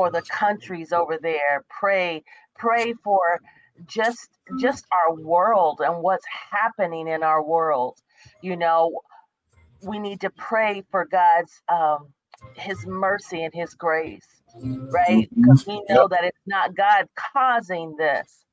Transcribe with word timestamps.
for 0.00 0.10
the 0.10 0.22
countries 0.22 0.94
over 0.94 1.18
there. 1.20 1.62
Pray, 1.68 2.24
pray 2.56 2.94
for 3.04 3.38
just 3.86 4.30
just 4.58 4.86
our 4.90 5.14
world 5.14 5.82
and 5.84 6.02
what's 6.02 6.24
happening 6.50 7.06
in 7.06 7.22
our 7.22 7.44
world. 7.44 7.98
You 8.40 8.56
know, 8.56 9.02
we 9.82 9.98
need 9.98 10.22
to 10.22 10.30
pray 10.30 10.84
for 10.90 11.04
God's 11.04 11.52
um, 11.68 12.08
His 12.54 12.86
mercy 12.86 13.44
and 13.44 13.52
His 13.52 13.74
grace, 13.74 14.26
right? 14.54 15.28
Because 15.36 15.66
we 15.66 15.82
know 15.90 16.08
that 16.08 16.24
it's 16.24 16.46
not 16.46 16.74
God 16.74 17.04
causing 17.34 17.94
this. 17.98 18.46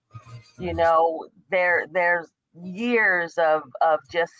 You 0.59 0.73
know, 0.73 1.27
there 1.49 1.85
there's 1.89 2.27
years 2.61 3.37
of 3.37 3.61
of 3.81 4.01
just 4.11 4.33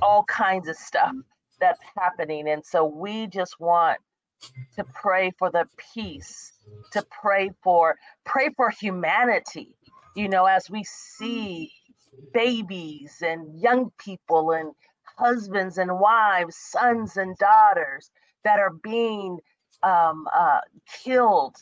all 0.00 0.24
kinds 0.24 0.68
of 0.68 0.76
stuff 0.76 1.12
that's 1.60 1.80
happening, 1.98 2.48
and 2.48 2.64
so 2.64 2.86
we 2.86 3.26
just 3.26 3.60
want 3.60 3.98
to 4.76 4.84
pray 4.94 5.32
for 5.38 5.50
the 5.50 5.66
peace, 5.94 6.52
to 6.92 7.04
pray 7.10 7.50
for 7.62 7.96
pray 8.24 8.50
for 8.56 8.70
humanity. 8.70 9.76
You 10.14 10.28
know, 10.28 10.46
as 10.46 10.68
we 10.70 10.84
see 10.84 11.72
babies 12.32 13.22
and 13.24 13.60
young 13.60 13.90
people 13.98 14.52
and 14.52 14.72
husbands 15.16 15.78
and 15.78 15.98
wives, 15.98 16.56
sons 16.56 17.16
and 17.16 17.36
daughters 17.38 18.10
that 18.44 18.58
are 18.58 18.72
being 18.82 19.38
um, 19.82 20.26
uh, 20.34 20.60
killed. 21.04 21.56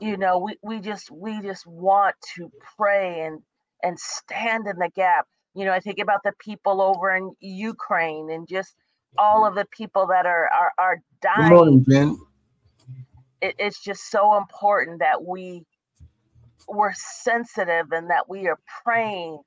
You 0.00 0.16
know, 0.16 0.38
we, 0.38 0.56
we 0.62 0.80
just 0.80 1.10
we 1.10 1.40
just 1.40 1.66
want 1.66 2.16
to 2.36 2.50
pray 2.76 3.22
and 3.22 3.40
and 3.82 3.98
stand 3.98 4.66
in 4.66 4.76
the 4.78 4.90
gap. 4.94 5.26
You 5.54 5.64
know, 5.64 5.72
I 5.72 5.80
think 5.80 5.98
about 5.98 6.20
the 6.24 6.32
people 6.38 6.80
over 6.80 7.14
in 7.14 7.32
Ukraine 7.40 8.30
and 8.30 8.48
just 8.48 8.74
all 9.18 9.46
of 9.46 9.54
the 9.54 9.66
people 9.66 10.06
that 10.08 10.26
are 10.26 10.48
are, 10.48 10.72
are 10.78 11.02
dying. 11.22 11.48
Good 11.48 11.54
morning, 11.54 11.84
Jen. 11.88 12.18
It, 13.40 13.54
it's 13.58 13.82
just 13.82 14.10
so 14.10 14.36
important 14.36 15.00
that 15.00 15.24
we 15.24 15.64
we're 16.68 16.92
sensitive 16.94 17.92
and 17.92 18.10
that 18.10 18.28
we 18.28 18.46
are 18.48 18.58
praying 18.84 19.38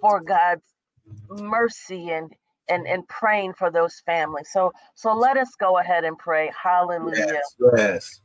for 0.00 0.20
God's 0.20 0.62
mercy 1.28 2.10
and 2.10 2.32
and 2.68 2.86
and 2.86 3.06
praying 3.08 3.54
for 3.54 3.70
those 3.70 4.00
families. 4.06 4.48
So 4.52 4.72
so 4.94 5.14
let 5.14 5.36
us 5.36 5.50
go 5.58 5.78
ahead 5.78 6.04
and 6.04 6.16
pray. 6.18 6.50
Hallelujah. 6.62 7.26
Yes. 7.26 7.56
yes. 7.76 8.20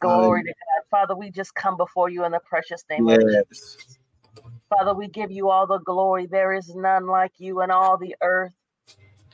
Glory 0.00 0.42
to 0.42 0.48
God. 0.48 0.84
Father, 0.90 1.16
we 1.16 1.30
just 1.30 1.54
come 1.54 1.76
before 1.76 2.08
you 2.08 2.24
in 2.24 2.32
the 2.32 2.40
precious 2.40 2.82
name 2.90 3.06
yes. 3.06 3.18
of 3.18 3.48
Jesus. 3.48 3.98
Father, 4.70 4.94
we 4.94 5.08
give 5.08 5.30
you 5.30 5.50
all 5.50 5.66
the 5.66 5.80
glory. 5.80 6.26
There 6.26 6.52
is 6.52 6.72
none 6.74 7.06
like 7.06 7.32
you 7.38 7.60
in 7.60 7.70
all 7.70 7.98
the 7.98 8.14
earth. 8.22 8.52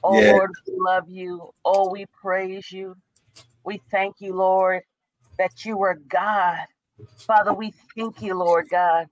Oh 0.03 0.21
yes. 0.21 0.33
Lord, 0.33 0.51
we 0.67 0.75
love 0.77 1.09
you. 1.09 1.51
Oh, 1.65 1.91
we 1.91 2.07
praise 2.21 2.71
you. 2.71 2.97
We 3.65 3.81
thank 3.91 4.17
you, 4.21 4.35
Lord, 4.35 4.83
that 5.39 5.65
you 5.65 5.83
are 5.83 5.99
God. 6.09 6.67
Father, 7.27 7.53
we 7.53 7.73
thank 7.97 8.23
you, 8.23 8.35
Lord 8.35 8.69
God, 8.71 9.09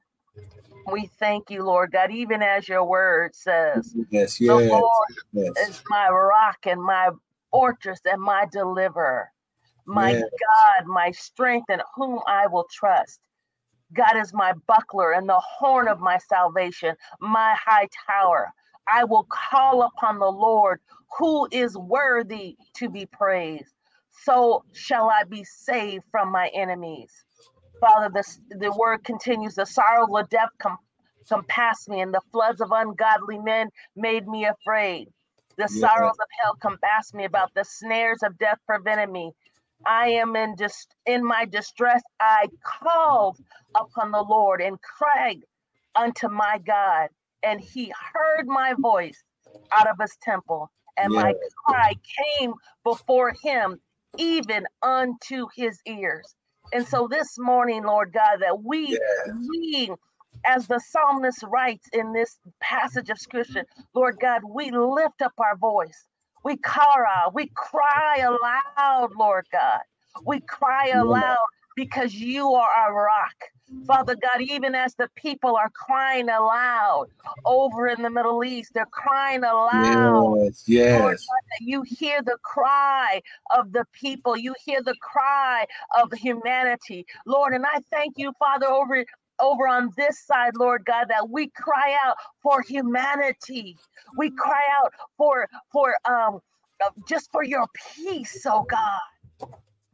we 0.91 1.10
thank 1.18 1.50
you, 1.50 1.64
Lord 1.64 1.92
God, 1.92 2.10
even 2.10 2.42
as 2.42 2.68
your 2.68 2.84
word 2.84 3.34
says. 3.34 3.94
Yes, 4.10 4.41
yes. 4.41 4.48
The 4.48 4.68
Lord 4.68 5.08
yes. 5.32 5.68
is 5.68 5.82
my 5.88 6.08
rock 6.08 6.58
and 6.64 6.82
my 6.82 7.10
fortress 7.50 8.00
and 8.04 8.20
my 8.20 8.46
deliverer, 8.52 9.28
my 9.86 10.12
yes. 10.12 10.22
God, 10.22 10.86
my 10.86 11.10
strength, 11.12 11.66
and 11.70 11.82
whom 11.96 12.20
I 12.26 12.46
will 12.46 12.66
trust. 12.70 13.20
God 13.94 14.16
is 14.16 14.34
my 14.34 14.52
buckler 14.66 15.12
and 15.12 15.28
the 15.28 15.41
horn 15.41 15.88
of 15.88 16.00
my 16.00 16.19
salvation, 16.19 16.96
my 17.20 17.54
high 17.64 17.88
tower. 18.06 18.52
I 18.88 19.04
will 19.04 19.27
call 19.30 19.82
upon 19.82 20.18
the 20.18 20.30
Lord 20.30 20.80
who 21.18 21.48
is 21.50 21.77
worthy 21.77 22.56
to 22.77 22.88
be 22.88 23.06
praised. 23.06 23.74
So 24.24 24.64
shall 24.72 25.10
I 25.10 25.24
be 25.28 25.44
saved 25.44 26.04
from 26.10 26.30
my 26.30 26.48
enemies. 26.54 27.10
Father, 27.80 28.10
the, 28.12 28.56
the 28.58 28.72
word 28.72 29.04
continues 29.04 29.54
the 29.54 29.66
sorrow 29.66 30.06
of 30.16 30.28
death 30.30 30.48
com- 30.58 30.78
compassed 31.28 31.88
me, 31.88 32.00
and 32.00 32.14
the 32.14 32.20
floods 32.32 32.60
of 32.60 32.70
ungodly 32.72 33.38
men 33.38 33.69
made 33.97 34.26
me 34.26 34.47
afraid. 34.47 35.09
The 35.56 35.69
yeah. 35.70 35.88
sorrows 35.88 36.16
of 36.20 36.28
hell 36.42 36.56
compassed 36.60 37.14
me 37.14 37.25
about, 37.25 37.53
the 37.54 37.64
snares 37.64 38.22
of 38.22 38.38
death 38.38 38.59
prevented 38.66 39.10
me. 39.10 39.32
I 39.86 40.09
am 40.09 40.34
in 40.36 40.56
just 40.56 40.94
in 41.06 41.25
my 41.25 41.44
distress. 41.44 42.03
I 42.20 42.47
called 42.64 43.36
upon 43.75 44.12
the 44.12 44.22
Lord 44.22 44.60
and 44.60 44.78
cried 44.80 45.41
unto 45.94 46.28
my 46.28 46.59
God, 46.66 47.09
and 47.44 47.60
he 47.60 47.93
heard 48.12 48.47
my 48.47 48.75
voice 48.78 49.22
out 49.72 49.88
of 49.88 49.97
his 50.00 50.16
temple, 50.22 50.71
and 50.97 51.12
yeah. 51.12 51.22
my 51.22 51.34
cry 51.66 51.94
came 52.38 52.55
before 52.82 53.34
him, 53.43 53.78
even 54.19 54.66
unto 54.82 55.47
his 55.54 55.81
ears. 55.87 56.34
And 56.72 56.87
so 56.87 57.06
this 57.09 57.38
morning, 57.38 57.84
Lord 57.84 58.12
God, 58.12 58.38
that 58.41 58.62
we, 58.62 58.88
yes. 58.88 59.37
we, 59.49 59.91
as 60.47 60.66
the 60.66 60.81
psalmist 60.81 61.43
writes 61.44 61.87
in 61.93 62.12
this 62.12 62.38
passage 62.60 63.10
of 63.10 63.19
scripture, 63.19 63.65
Lord 63.94 64.16
God, 64.21 64.43
we 64.44 64.71
lift 64.71 65.22
up 65.22 65.33
our 65.38 65.56
voice. 65.56 66.06
We 66.44 66.56
cry 66.59 66.84
out, 66.84 67.28
uh, 67.28 67.31
we 67.33 67.50
cry 67.54 68.19
aloud, 68.19 69.10
Lord 69.19 69.47
God. 69.53 69.81
We 70.27 70.41
cry 70.41 70.88
aloud 70.88 71.38
because 71.76 72.14
you 72.14 72.52
are 72.54 72.70
our 72.70 72.94
rock. 72.94 73.34
Father 73.86 74.16
God, 74.16 74.40
even 74.40 74.74
as 74.74 74.94
the 74.94 75.08
people 75.16 75.56
are 75.56 75.70
crying 75.70 76.28
aloud 76.28 77.06
over 77.44 77.88
in 77.88 78.02
the 78.02 78.10
Middle 78.10 78.42
East, 78.44 78.72
they're 78.74 78.86
crying 78.86 79.44
aloud. 79.44 80.38
Yes, 80.40 80.64
yes. 80.66 80.98
Lord 81.00 81.18
you 81.60 81.82
hear 81.82 82.22
the 82.22 82.38
cry 82.42 83.20
of 83.56 83.72
the 83.72 83.84
people, 83.92 84.36
you 84.36 84.54
hear 84.64 84.82
the 84.82 84.94
cry 85.00 85.66
of 86.00 86.12
humanity, 86.12 87.06
Lord. 87.26 87.54
And 87.54 87.64
I 87.66 87.80
thank 87.91 88.14
you, 88.16 88.32
Father, 88.38 88.66
over 88.66 89.04
over 89.41 89.66
on 89.66 89.91
this 89.96 90.24
side, 90.24 90.52
Lord 90.56 90.84
God, 90.84 91.06
that 91.08 91.28
we 91.28 91.48
cry 91.50 91.96
out 92.04 92.16
for 92.42 92.62
humanity. 92.62 93.76
We 94.16 94.30
cry 94.30 94.62
out 94.82 94.92
for 95.16 95.48
for 95.72 95.96
um 96.04 96.41
just 97.08 97.30
for 97.32 97.44
your 97.44 97.66
peace, 97.96 98.44
oh 98.46 98.64
God. 98.68 99.00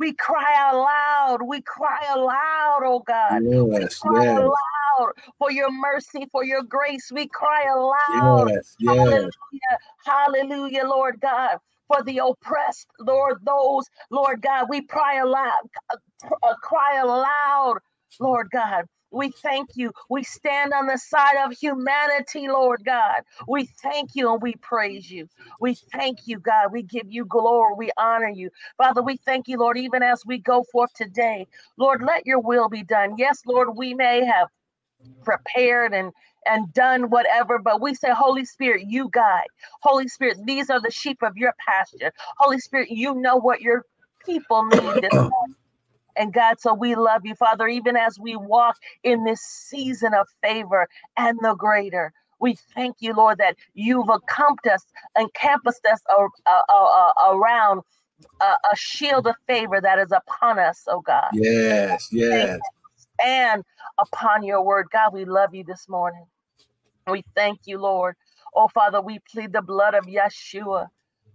We 0.00 0.14
cry 0.14 0.54
out 0.56 0.76
loud. 0.76 1.42
We 1.46 1.60
cry 1.60 2.00
aloud, 2.10 2.80
oh 2.84 3.04
God. 3.06 3.42
Yes, 3.44 4.00
we 4.02 4.08
cry 4.08 4.24
yes. 4.24 4.38
aloud 4.38 5.12
for 5.38 5.52
your 5.52 5.70
mercy, 5.70 6.26
for 6.32 6.42
your 6.42 6.62
grace. 6.62 7.12
We 7.12 7.28
cry 7.28 7.66
aloud. 7.70 8.48
Yes, 8.48 8.76
yes. 8.78 8.96
Hallelujah. 8.98 9.78
Hallelujah, 10.06 10.84
Lord 10.86 11.20
God. 11.20 11.58
For 11.86 12.02
the 12.02 12.18
oppressed, 12.24 12.86
Lord, 12.98 13.40
those, 13.44 13.84
Lord 14.10 14.40
God, 14.40 14.68
we 14.70 14.86
cry 14.86 15.16
aloud, 15.16 15.68
uh, 15.90 16.54
cry 16.62 16.98
aloud, 16.98 17.78
Lord 18.18 18.48
God. 18.50 18.86
We 19.12 19.30
thank 19.30 19.70
you. 19.76 19.92
We 20.10 20.24
stand 20.24 20.72
on 20.72 20.86
the 20.86 20.98
side 20.98 21.44
of 21.44 21.52
humanity, 21.52 22.48
Lord 22.48 22.82
God. 22.84 23.22
We 23.48 23.66
thank 23.82 24.10
you 24.14 24.32
and 24.32 24.42
we 24.42 24.54
praise 24.56 25.10
you. 25.10 25.28
We 25.60 25.74
thank 25.92 26.20
you, 26.26 26.38
God. 26.40 26.72
We 26.72 26.82
give 26.82 27.06
you 27.10 27.24
glory. 27.24 27.74
We 27.76 27.90
honor 27.98 28.30
you. 28.30 28.50
Father, 28.78 29.02
we 29.02 29.18
thank 29.18 29.48
you, 29.48 29.58
Lord, 29.58 29.78
even 29.78 30.02
as 30.02 30.22
we 30.26 30.38
go 30.38 30.64
forth 30.72 30.92
today. 30.94 31.48
Lord, 31.78 32.02
let 32.02 32.26
your 32.26 32.40
will 32.40 32.68
be 32.68 32.82
done. 32.84 33.16
Yes, 33.18 33.42
Lord, 33.46 33.76
we 33.76 33.94
may 33.94 34.24
have 34.24 34.48
prepared 35.24 35.94
and 35.94 36.12
and 36.46 36.72
done 36.74 37.10
whatever, 37.10 37.58
but 37.58 37.82
we 37.82 37.94
say, 37.94 38.10
Holy 38.12 38.46
Spirit, 38.46 38.86
you 38.88 39.10
guide. 39.12 39.48
Holy 39.82 40.08
Spirit, 40.08 40.38
these 40.46 40.70
are 40.70 40.80
the 40.80 40.90
sheep 40.90 41.18
of 41.22 41.36
your 41.36 41.54
pasture. 41.68 42.12
Holy 42.38 42.58
Spirit, 42.58 42.90
you 42.90 43.14
know 43.14 43.36
what 43.36 43.60
your 43.60 43.84
people 44.26 44.64
need 44.66 45.00
this 45.02 45.18
morning. 45.30 45.56
And 46.16 46.32
God, 46.32 46.60
so 46.60 46.74
we 46.74 46.94
love 46.94 47.22
you, 47.24 47.34
Father, 47.34 47.68
even 47.68 47.96
as 47.96 48.18
we 48.18 48.36
walk 48.36 48.76
in 49.02 49.24
this 49.24 49.40
season 49.40 50.14
of 50.14 50.28
favor 50.42 50.88
and 51.16 51.38
the 51.42 51.54
greater. 51.54 52.12
We 52.40 52.56
thank 52.74 52.96
you, 53.00 53.14
Lord, 53.14 53.38
that 53.38 53.56
you've 53.74 54.08
encamped 54.08 54.66
us, 54.66 54.84
encompassed 55.18 55.84
us 55.84 56.00
uh, 56.10 56.26
uh, 56.46 56.62
uh, 56.72 57.12
around 57.34 57.82
a 58.40 58.76
shield 58.76 59.26
of 59.26 59.34
favor 59.46 59.80
that 59.80 59.98
is 59.98 60.12
upon 60.12 60.58
us, 60.58 60.84
oh 60.88 61.00
God. 61.00 61.28
Yes, 61.32 62.08
yes. 62.10 62.60
And 63.22 63.62
upon 63.98 64.42
your 64.42 64.62
word. 64.62 64.86
God, 64.90 65.12
we 65.12 65.24
love 65.24 65.54
you 65.54 65.64
this 65.64 65.88
morning. 65.88 66.24
We 67.06 67.22
thank 67.34 67.60
you, 67.66 67.78
Lord. 67.78 68.16
Oh, 68.54 68.68
Father, 68.68 69.00
we 69.00 69.18
plead 69.30 69.52
the 69.52 69.62
blood 69.62 69.94
of 69.94 70.04
Yeshua 70.06 70.88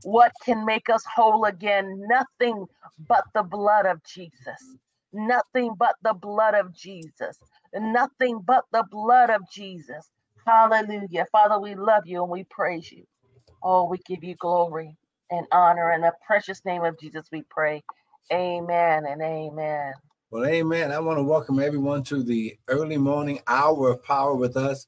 what 0.05 0.31
can 0.45 0.65
make 0.65 0.89
us 0.89 1.03
whole 1.15 1.45
again? 1.45 2.07
Nothing 2.07 2.67
but 3.07 3.23
the 3.33 3.41
blood 3.41 3.87
of 3.87 4.03
Jesus. 4.03 4.77
Nothing 5.11 5.73
but 5.79 5.95
the 6.03 6.13
blood 6.13 6.53
of 6.53 6.75
Jesus. 6.75 7.39
Nothing 7.73 8.41
but 8.45 8.65
the 8.71 8.85
blood 8.91 9.31
of 9.31 9.41
Jesus. 9.51 10.11
Hallelujah. 10.45 11.25
Father, 11.31 11.59
we 11.59 11.73
love 11.73 12.03
you 12.05 12.21
and 12.21 12.31
we 12.31 12.43
praise 12.45 12.91
you. 12.91 13.03
Oh, 13.63 13.85
we 13.85 13.97
give 14.05 14.23
you 14.23 14.35
glory 14.35 14.95
and 15.31 15.47
honor. 15.51 15.91
In 15.93 16.01
the 16.01 16.13
precious 16.25 16.63
name 16.65 16.83
of 16.83 16.99
Jesus, 16.99 17.25
we 17.31 17.43
pray. 17.49 17.83
Amen 18.31 19.05
and 19.07 19.21
amen. 19.23 19.93
Well, 20.29 20.45
amen. 20.45 20.91
I 20.91 20.99
want 20.99 21.17
to 21.17 21.23
welcome 21.23 21.59
everyone 21.59 22.03
to 22.05 22.21
the 22.21 22.57
early 22.67 22.97
morning 22.97 23.39
hour 23.47 23.89
of 23.89 24.03
power 24.03 24.35
with 24.35 24.55
us. 24.55 24.85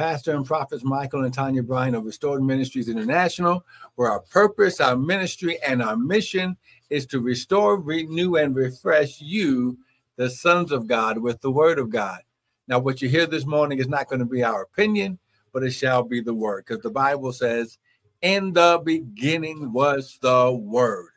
Pastor 0.00 0.34
and 0.34 0.46
Prophets 0.46 0.82
Michael 0.82 1.24
and 1.24 1.34
Tanya 1.34 1.62
Bryan 1.62 1.94
of 1.94 2.06
Restored 2.06 2.42
Ministries 2.42 2.88
International, 2.88 3.66
where 3.96 4.10
our 4.10 4.20
purpose, 4.20 4.80
our 4.80 4.96
ministry, 4.96 5.58
and 5.62 5.82
our 5.82 5.94
mission 5.94 6.56
is 6.88 7.04
to 7.04 7.20
restore, 7.20 7.78
renew, 7.78 8.36
and 8.36 8.56
refresh 8.56 9.20
you, 9.20 9.76
the 10.16 10.30
sons 10.30 10.72
of 10.72 10.86
God, 10.86 11.18
with 11.18 11.38
the 11.42 11.50
word 11.50 11.78
of 11.78 11.90
God. 11.90 12.20
Now, 12.66 12.78
what 12.78 13.02
you 13.02 13.10
hear 13.10 13.26
this 13.26 13.44
morning 13.44 13.78
is 13.78 13.88
not 13.88 14.08
going 14.08 14.20
to 14.20 14.24
be 14.24 14.42
our 14.42 14.62
opinion, 14.62 15.18
but 15.52 15.64
it 15.64 15.72
shall 15.72 16.02
be 16.02 16.22
the 16.22 16.32
word, 16.32 16.64
because 16.66 16.82
the 16.82 16.88
Bible 16.88 17.34
says, 17.34 17.76
In 18.22 18.54
the 18.54 18.80
beginning 18.82 19.70
was 19.70 20.18
the 20.22 20.50
word. 20.50 21.10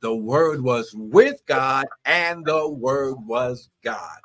The 0.00 0.16
word 0.16 0.62
was 0.62 0.94
with 0.94 1.44
God, 1.44 1.84
and 2.06 2.46
the 2.46 2.70
word 2.70 3.16
was 3.26 3.68
God. 3.84 4.18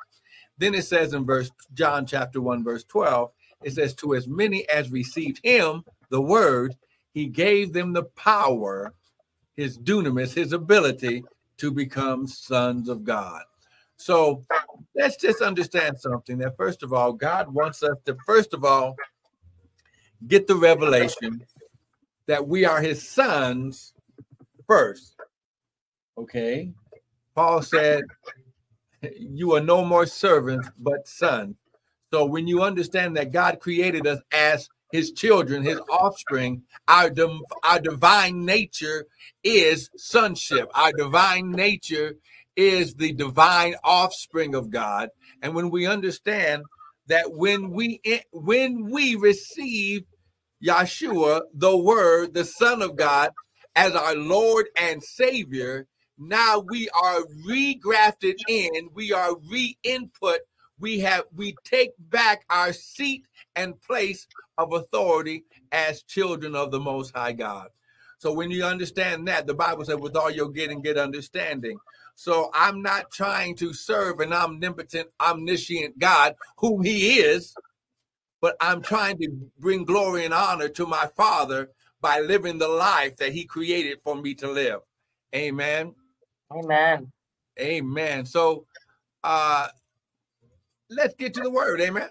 Then 0.56 0.74
it 0.74 0.86
says 0.86 1.12
in 1.12 1.26
verse 1.26 1.50
John 1.74 2.06
chapter 2.06 2.40
1, 2.40 2.64
verse 2.64 2.84
12, 2.84 3.30
it 3.62 3.72
says, 3.72 3.94
To 3.94 4.14
as 4.14 4.28
many 4.28 4.68
as 4.68 4.90
received 4.90 5.40
him, 5.42 5.84
the 6.10 6.20
word, 6.20 6.76
he 7.12 7.26
gave 7.26 7.72
them 7.72 7.92
the 7.92 8.04
power, 8.04 8.92
his 9.54 9.78
dunamis, 9.78 10.34
his 10.34 10.52
ability 10.52 11.24
to 11.58 11.70
become 11.70 12.26
sons 12.26 12.88
of 12.88 13.04
God. 13.04 13.42
So 13.96 14.44
let's 14.94 15.16
just 15.16 15.40
understand 15.40 15.98
something 15.98 16.38
that 16.38 16.56
first 16.56 16.82
of 16.82 16.92
all, 16.92 17.12
God 17.12 17.52
wants 17.52 17.82
us 17.82 17.96
to 18.04 18.16
first 18.26 18.52
of 18.52 18.64
all 18.64 18.96
get 20.26 20.46
the 20.46 20.56
revelation 20.56 21.44
that 22.26 22.46
we 22.46 22.64
are 22.64 22.80
his 22.80 23.06
sons 23.08 23.94
first. 24.66 25.14
Okay. 26.18 26.72
Paul 27.34 27.62
said, 27.62 28.04
You 29.18 29.54
are 29.54 29.60
no 29.60 29.84
more 29.84 30.06
servants, 30.06 30.68
but 30.78 31.06
sons. 31.06 31.56
So 32.16 32.24
when 32.24 32.46
you 32.46 32.62
understand 32.62 33.14
that 33.18 33.30
God 33.30 33.60
created 33.60 34.06
us 34.06 34.20
as 34.32 34.70
his 34.90 35.12
children, 35.12 35.62
his 35.62 35.78
offspring, 35.90 36.62
our, 36.88 37.10
our 37.62 37.78
divine 37.78 38.46
nature 38.46 39.04
is 39.44 39.90
sonship. 39.98 40.70
Our 40.74 40.92
divine 40.92 41.50
nature 41.50 42.14
is 42.56 42.94
the 42.94 43.12
divine 43.12 43.74
offspring 43.84 44.54
of 44.54 44.70
God. 44.70 45.10
And 45.42 45.54
when 45.54 45.68
we 45.68 45.86
understand 45.86 46.62
that 47.06 47.34
when 47.34 47.70
we 47.70 48.00
eh, 48.06 48.20
when 48.32 48.90
we 48.90 49.14
receive 49.16 50.04
Yeshua, 50.66 51.42
the 51.52 51.76
word, 51.76 52.32
the 52.32 52.46
Son 52.46 52.80
of 52.80 52.96
God, 52.96 53.28
as 53.74 53.94
our 53.94 54.16
Lord 54.16 54.68
and 54.74 55.02
Savior, 55.02 55.86
now 56.16 56.64
we 56.66 56.88
are 56.98 57.20
regrafted 57.46 58.36
in, 58.48 58.88
we 58.94 59.12
are 59.12 59.36
re-input, 59.50 60.40
we 60.78 61.00
have 61.00 61.24
we 61.34 61.56
take 61.64 61.92
back 61.98 62.44
our 62.50 62.72
seat 62.72 63.26
and 63.54 63.80
place 63.80 64.26
of 64.58 64.72
authority 64.72 65.44
as 65.72 66.02
children 66.02 66.54
of 66.54 66.70
the 66.70 66.80
most 66.80 67.14
high 67.14 67.32
God. 67.32 67.68
So 68.18 68.32
when 68.32 68.50
you 68.50 68.64
understand 68.64 69.28
that, 69.28 69.46
the 69.46 69.54
Bible 69.54 69.84
said, 69.84 70.00
with 70.00 70.16
all 70.16 70.30
your 70.30 70.48
getting, 70.48 70.80
get 70.80 70.96
understanding. 70.96 71.78
So 72.14 72.50
I'm 72.54 72.80
not 72.80 73.10
trying 73.10 73.56
to 73.56 73.74
serve 73.74 74.20
an 74.20 74.32
omnipotent, 74.32 75.08
omniscient 75.20 75.98
God, 75.98 76.34
whom 76.56 76.82
he 76.82 77.18
is, 77.18 77.54
but 78.40 78.56
I'm 78.60 78.80
trying 78.80 79.18
to 79.18 79.30
bring 79.58 79.84
glory 79.84 80.24
and 80.24 80.32
honor 80.32 80.68
to 80.70 80.86
my 80.86 81.08
Father 81.14 81.70
by 82.00 82.20
living 82.20 82.58
the 82.58 82.68
life 82.68 83.16
that 83.16 83.32
he 83.32 83.44
created 83.44 83.98
for 84.02 84.16
me 84.16 84.34
to 84.36 84.50
live. 84.50 84.80
Amen. 85.34 85.94
Amen. 86.50 87.12
Amen. 87.60 88.24
So 88.24 88.64
uh 89.24 89.68
let's 90.90 91.14
get 91.14 91.34
to 91.34 91.40
the 91.40 91.50
word. 91.50 91.80
Amen. 91.80 92.08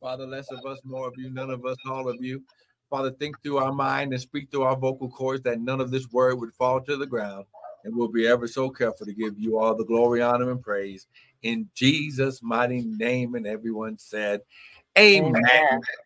Father, 0.00 0.26
less 0.26 0.50
of 0.50 0.66
us, 0.66 0.80
more 0.84 1.06
of 1.06 1.14
you, 1.16 1.30
none 1.30 1.50
of 1.50 1.64
us, 1.64 1.76
all 1.86 2.08
of 2.08 2.16
you. 2.20 2.42
Father, 2.90 3.12
think 3.12 3.40
through 3.42 3.58
our 3.58 3.72
mind 3.72 4.12
and 4.12 4.20
speak 4.20 4.50
through 4.50 4.64
our 4.64 4.76
vocal 4.76 5.08
cords 5.08 5.42
that 5.44 5.60
none 5.60 5.80
of 5.80 5.92
this 5.92 6.10
word 6.10 6.40
would 6.40 6.52
fall 6.54 6.80
to 6.80 6.96
the 6.96 7.06
ground. 7.06 7.46
And 7.84 7.96
we'll 7.96 8.08
be 8.08 8.26
ever 8.26 8.48
so 8.48 8.68
careful 8.68 9.06
to 9.06 9.14
give 9.14 9.38
you 9.38 9.58
all 9.58 9.76
the 9.76 9.84
glory, 9.84 10.20
honor, 10.20 10.50
and 10.50 10.60
praise 10.60 11.06
in 11.42 11.68
Jesus' 11.74 12.42
mighty 12.42 12.82
name. 12.82 13.36
And 13.36 13.46
everyone 13.46 13.96
said, 13.96 14.42
Amen. 14.98 15.42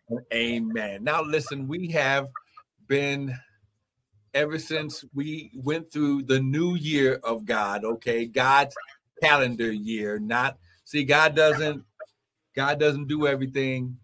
Amen. 0.09 0.23
Amen. 0.33 1.03
Now, 1.03 1.21
listen, 1.21 1.67
we 1.67 1.89
have 1.91 2.27
been 2.87 3.37
ever 4.33 4.59
since 4.59 5.03
we 5.13 5.51
went 5.55 5.91
through 5.91 6.23
the 6.23 6.39
new 6.39 6.75
year 6.75 7.19
of 7.23 7.45
God, 7.45 7.83
okay? 7.83 8.25
God's 8.25 8.75
calendar 9.21 9.71
year, 9.71 10.19
not 10.19 10.57
see, 10.85 11.03
God 11.03 11.35
doesn't 11.35 11.83
God 12.55 12.79
doesn't 12.79 13.07
do 13.07 13.27
everything 13.27 13.97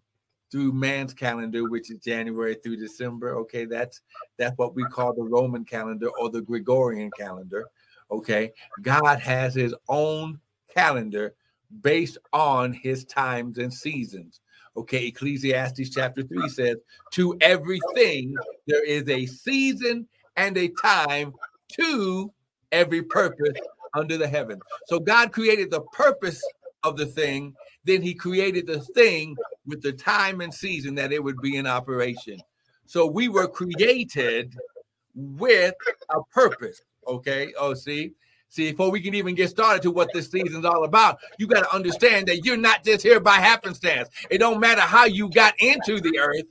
through 0.51 0.71
man's 0.71 1.13
calendar, 1.13 1.65
which 1.65 1.89
is 1.89 1.97
January 1.97 2.56
through 2.56 2.77
December. 2.77 3.36
Okay, 3.38 3.65
that's 3.65 4.01
that's 4.38 4.57
what 4.57 4.75
we 4.75 4.86
call 4.86 5.13
the 5.13 5.24
Roman 5.24 5.65
calendar 5.65 6.09
or 6.19 6.29
the 6.29 6.41
Gregorian 6.41 7.09
calendar. 7.18 7.68
Okay, 8.12 8.51
God 8.81 9.19
has 9.19 9.56
his 9.56 9.74
own 9.88 10.39
calendar 10.74 11.33
based 11.81 12.18
on 12.33 12.74
his 12.74 13.06
times 13.06 13.57
and 13.57 13.74
seasons. 13.74 14.41
Okay, 14.75 15.08
Ecclesiastes 15.08 15.90
chapter 15.90 16.24
3 16.24 16.50
says, 16.50 16.78
To 17.12 17.38
everything 17.42 18.36
there 18.68 18.84
is 18.84 19.08
a 19.08 19.25
season 19.25 20.08
and 20.36 20.58
a 20.58 20.70
time 20.81 21.34
to 21.74 22.34
every 22.72 23.04
purpose 23.04 23.58
under 23.94 24.18
the 24.18 24.28
heaven. 24.28 24.60
So 24.88 25.00
God 25.00 25.31
created 25.31 25.70
the 25.70 25.81
purpose 25.94 26.42
of 26.84 26.98
the 26.98 27.06
thing 27.06 27.54
then 27.86 28.02
he 28.02 28.14
created 28.14 28.68
the 28.68 28.80
thing 28.80 29.36
with 29.66 29.81
the 29.81 29.92
time 29.92 30.42
and 30.42 30.54
season 30.54 30.96
that 30.96 31.12
it 31.12 31.24
would 31.24 31.42
be 31.42 31.58
in 31.58 31.68
operation. 31.68 32.40
So 32.86 33.06
we 33.06 33.30
were 33.30 33.48
created 33.48 34.56
with 35.16 35.75
a 36.10 36.22
purpose. 36.31 36.81
Okay. 37.08 37.54
Oh, 37.60 37.74
see, 37.74 38.14
see, 38.53 38.71
before 38.71 38.91
we 38.91 39.01
can 39.01 39.15
even 39.15 39.33
get 39.35 39.50
started 39.50 39.81
to 39.81 39.91
what 39.91 40.13
this 40.13 40.29
season's 40.29 40.65
all 40.65 40.83
about, 40.83 41.17
you 41.38 41.47
got 41.47 41.61
to 41.61 41.75
understand 41.75 42.27
that 42.27 42.45
you're 42.45 42.57
not 42.57 42.83
just 42.83 43.03
here 43.03 43.19
by 43.19 43.35
happenstance. 43.35 44.09
It 44.29 44.38
don't 44.38 44.59
matter 44.59 44.81
how 44.81 45.05
you 45.05 45.29
got 45.29 45.55
into 45.59 46.00
the 46.00 46.19
earth. 46.19 46.45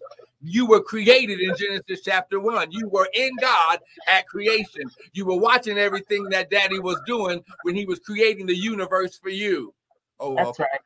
You 0.45 0.67
were 0.67 0.83
created 0.83 1.39
in 1.41 1.55
Genesis 1.57 2.01
chapter 2.05 2.41
one. 2.41 2.73
You 2.73 2.89
were 2.89 3.09
in 3.15 3.31
God 3.41 3.79
at 4.09 4.27
creation. 4.27 4.83
You 5.13 5.27
were 5.27 5.37
watching 5.37 5.79
everything 5.79 6.29
that 6.31 6.51
daddy 6.51 6.81
was 6.81 7.01
doing 7.07 7.45
when 7.63 7.77
he 7.77 7.85
was 7.85 8.01
creating 8.01 8.47
the 8.47 8.57
universe 8.57 9.17
for 9.17 9.29
you. 9.29 9.73
Oh, 10.19 10.35
that's 10.35 10.49
okay. 10.49 10.65
right. 10.65 10.81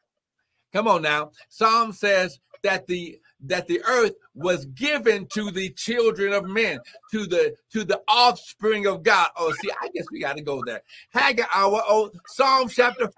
Come 0.74 0.88
on 0.88 1.00
now. 1.00 1.30
Psalm 1.48 1.92
says 1.92 2.38
that 2.62 2.86
the 2.86 3.18
that 3.40 3.66
the 3.66 3.82
earth 3.84 4.12
was 4.34 4.64
given 4.66 5.26
to 5.26 5.50
the 5.50 5.70
children 5.70 6.32
of 6.32 6.44
men, 6.44 6.78
to 7.10 7.26
the 7.26 7.54
to 7.72 7.84
the 7.84 8.00
offspring 8.08 8.86
of 8.86 9.02
God. 9.02 9.28
Oh, 9.36 9.52
see, 9.60 9.70
I 9.80 9.88
guess 9.94 10.06
we 10.10 10.20
got 10.20 10.36
to 10.36 10.42
go 10.42 10.62
there. 10.64 10.82
Haggai, 11.10 11.44
our 11.52 11.82
oh, 11.86 12.10
Psalm 12.28 12.68
chapter 12.68 13.10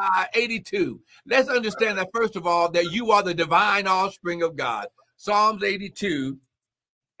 uh, 0.00 0.24
82. 0.34 1.00
Let's 1.26 1.48
understand 1.48 1.98
that 1.98 2.08
first 2.14 2.36
of 2.36 2.46
all, 2.46 2.70
that 2.70 2.92
you 2.92 3.10
are 3.12 3.22
the 3.22 3.34
divine 3.34 3.86
offspring 3.86 4.42
of 4.42 4.56
God. 4.56 4.86
Psalms 5.16 5.62
82. 5.62 6.38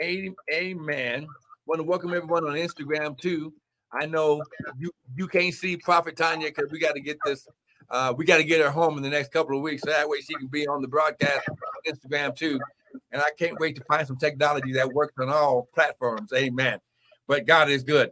80, 0.00 0.34
amen. 0.52 1.26
Want 1.66 1.80
to 1.80 1.82
welcome 1.82 2.12
everyone 2.12 2.44
on 2.44 2.54
Instagram 2.54 3.18
too. 3.18 3.52
I 3.92 4.06
know 4.06 4.42
you 4.78 4.90
you 5.16 5.26
can't 5.26 5.54
see 5.54 5.76
Prophet 5.76 6.16
Tanya 6.16 6.48
because 6.48 6.70
we 6.70 6.78
got 6.78 6.94
to 6.94 7.00
get 7.00 7.18
this 7.24 7.46
uh, 7.90 8.14
we 8.16 8.24
got 8.24 8.38
to 8.38 8.44
get 8.44 8.60
her 8.60 8.70
home 8.70 8.96
in 8.96 9.02
the 9.02 9.08
next 9.08 9.32
couple 9.32 9.56
of 9.56 9.62
weeks. 9.62 9.82
So 9.82 9.90
that 9.90 10.08
way 10.08 10.20
she 10.20 10.34
can 10.34 10.48
be 10.48 10.66
on 10.66 10.82
the 10.82 10.88
broadcast 10.88 11.48
on 11.48 11.94
Instagram 11.94 12.34
too. 12.34 12.58
And 13.12 13.22
I 13.22 13.30
can't 13.38 13.58
wait 13.60 13.76
to 13.76 13.84
find 13.84 14.06
some 14.06 14.16
technology 14.16 14.72
that 14.72 14.88
works 14.92 15.14
on 15.18 15.28
all 15.28 15.68
platforms. 15.74 16.32
Amen. 16.32 16.78
But 17.26 17.46
God 17.46 17.68
is 17.70 17.82
good. 17.82 18.10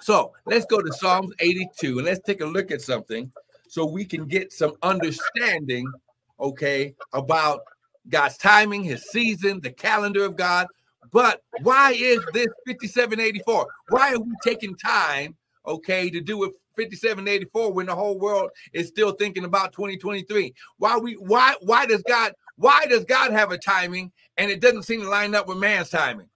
So 0.00 0.32
let's 0.44 0.66
go 0.66 0.80
to 0.80 0.92
Psalms 0.92 1.32
82 1.40 1.98
and 1.98 2.06
let's 2.06 2.20
take 2.20 2.40
a 2.40 2.46
look 2.46 2.70
at 2.70 2.82
something 2.82 3.30
so 3.68 3.84
we 3.84 4.04
can 4.04 4.26
get 4.26 4.52
some 4.52 4.74
understanding, 4.82 5.90
okay, 6.38 6.94
about 7.12 7.60
God's 8.08 8.36
timing, 8.36 8.84
his 8.84 9.04
season, 9.10 9.60
the 9.60 9.70
calendar 9.70 10.24
of 10.24 10.36
God. 10.36 10.66
But 11.12 11.42
why 11.62 11.92
is 11.92 12.20
this 12.32 12.46
5784? 12.66 13.66
Why 13.88 14.14
are 14.14 14.20
we 14.20 14.32
taking 14.44 14.76
time, 14.76 15.36
okay, 15.66 16.10
to 16.10 16.20
do 16.20 16.44
it 16.44 16.52
5784 16.76 17.72
when 17.72 17.86
the 17.86 17.94
whole 17.94 18.18
world 18.18 18.50
is 18.72 18.88
still 18.88 19.12
thinking 19.12 19.44
about 19.44 19.72
2023? 19.72 20.54
Why 20.78 20.96
we 20.98 21.14
why 21.14 21.54
why 21.60 21.86
does 21.86 22.02
God 22.02 22.32
why 22.56 22.86
does 22.86 23.04
God 23.04 23.32
have 23.32 23.52
a 23.52 23.58
timing 23.58 24.12
and 24.36 24.50
it 24.50 24.60
doesn't 24.60 24.84
seem 24.84 25.00
to 25.02 25.08
line 25.08 25.34
up 25.34 25.48
with 25.48 25.58
man's 25.58 25.90
timing? 25.90 26.28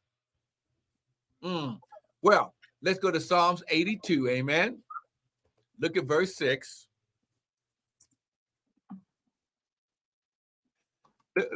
Mm. 1.43 1.79
Well, 2.23 2.55
let's 2.83 2.99
go 2.99 3.11
to 3.11 3.21
Psalms 3.21 3.63
82. 3.69 4.29
Amen. 4.29 4.79
Look 5.79 5.97
at 5.97 6.05
verse 6.05 6.37
6. 6.37 6.87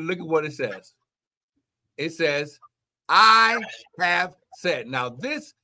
Look 0.01 0.19
at 0.19 0.27
what 0.27 0.47
it 0.47 0.55
says. 0.55 0.95
It 1.99 2.13
says, 2.13 2.59
I 3.09 3.61
have 3.99 4.35
said. 4.55 4.87
Now, 4.87 5.11
this 5.11 5.55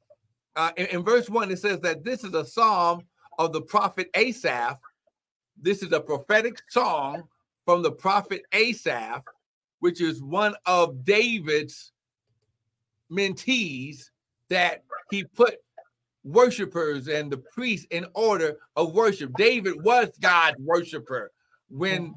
uh, 0.56 0.72
in, 0.76 0.86
in 0.86 1.02
verse 1.02 1.30
one, 1.30 1.50
it 1.50 1.58
says 1.58 1.80
that 1.80 2.04
this 2.04 2.24
is 2.24 2.34
a 2.34 2.44
psalm 2.44 3.02
of 3.40 3.54
the 3.54 3.62
prophet 3.62 4.10
Asaph. 4.14 4.78
This 5.60 5.82
is 5.82 5.92
a 5.92 6.00
prophetic 6.00 6.60
song 6.68 7.24
from 7.64 7.82
the 7.82 7.90
prophet 7.90 8.42
Asaph, 8.52 9.24
which 9.78 10.02
is 10.02 10.22
one 10.22 10.54
of 10.66 11.04
David's 11.04 11.92
mentees 13.10 14.10
that 14.50 14.84
he 15.10 15.24
put 15.24 15.54
worshipers 16.22 17.08
and 17.08 17.32
the 17.32 17.38
priests 17.38 17.86
in 17.90 18.04
order 18.14 18.58
of 18.76 18.92
worship. 18.92 19.34
David 19.36 19.82
was 19.82 20.10
God's 20.20 20.58
worshiper. 20.60 21.32
When 21.70 22.14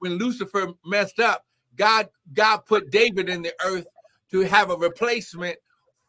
when 0.00 0.14
Lucifer 0.14 0.72
messed 0.84 1.20
up, 1.20 1.46
God 1.76 2.08
God 2.32 2.66
put 2.66 2.90
David 2.90 3.28
in 3.28 3.42
the 3.42 3.54
earth 3.64 3.86
to 4.32 4.40
have 4.40 4.70
a 4.70 4.76
replacement 4.76 5.58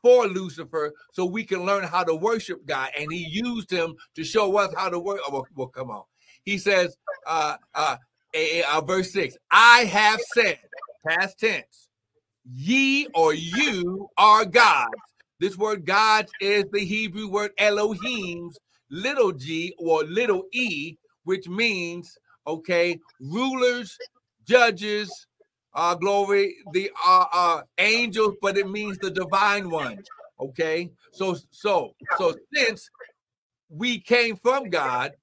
for 0.02 0.28
Lucifer 0.28 0.94
so 1.14 1.26
we 1.26 1.44
can 1.44 1.66
learn 1.66 1.84
how 1.84 2.04
to 2.04 2.16
worship 2.16 2.66
God. 2.66 2.90
And 2.98 3.12
he 3.12 3.28
used 3.30 3.72
him 3.72 3.96
to 4.16 4.24
show 4.24 4.58
us 4.58 4.74
how 4.76 4.90
to 4.90 5.00
work. 5.00 5.20
Oh, 5.28 5.32
well, 5.32 5.48
well, 5.56 5.68
come 5.68 5.90
on. 5.92 6.04
He 6.44 6.58
says, 6.58 6.96
uh, 7.26 7.58
uh, 7.76 7.98
uh, 8.70 8.82
verse 8.82 9.12
6 9.12 9.36
I 9.52 9.80
have 9.86 10.20
said, 10.34 10.60
past 11.08 11.40
tense, 11.40 11.88
ye 12.46 13.08
or 13.14 13.34
you 13.34 14.08
are 14.18 14.46
gods. 14.46 14.94
This 15.40 15.58
word 15.58 15.86
gods 15.86 16.32
is 16.42 16.66
the 16.72 16.84
Hebrew 16.84 17.28
word 17.28 17.52
Elohim's 17.58 18.58
little 18.90 19.32
g 19.32 19.74
or 19.78 20.04
little 20.04 20.44
e, 20.54 20.96
which 21.26 21.48
means, 21.48 22.18
okay, 22.48 23.00
rulers, 23.20 23.98
judges, 24.48 25.28
uh, 25.78 25.94
glory, 25.94 26.56
the 26.74 26.92
uh, 27.06 27.26
uh, 27.32 27.62
angels, 27.78 28.36
but 28.42 28.58
it 28.58 28.68
means 28.68 28.98
the 28.98 29.12
divine 29.12 29.70
ones. 29.70 30.08
Okay, 30.40 30.92
so 31.12 31.38
so 31.52 31.96
so 32.18 32.36
since 32.54 32.90
we 33.70 34.00
came 34.00 34.36
from 34.36 34.70
God, 34.70 35.14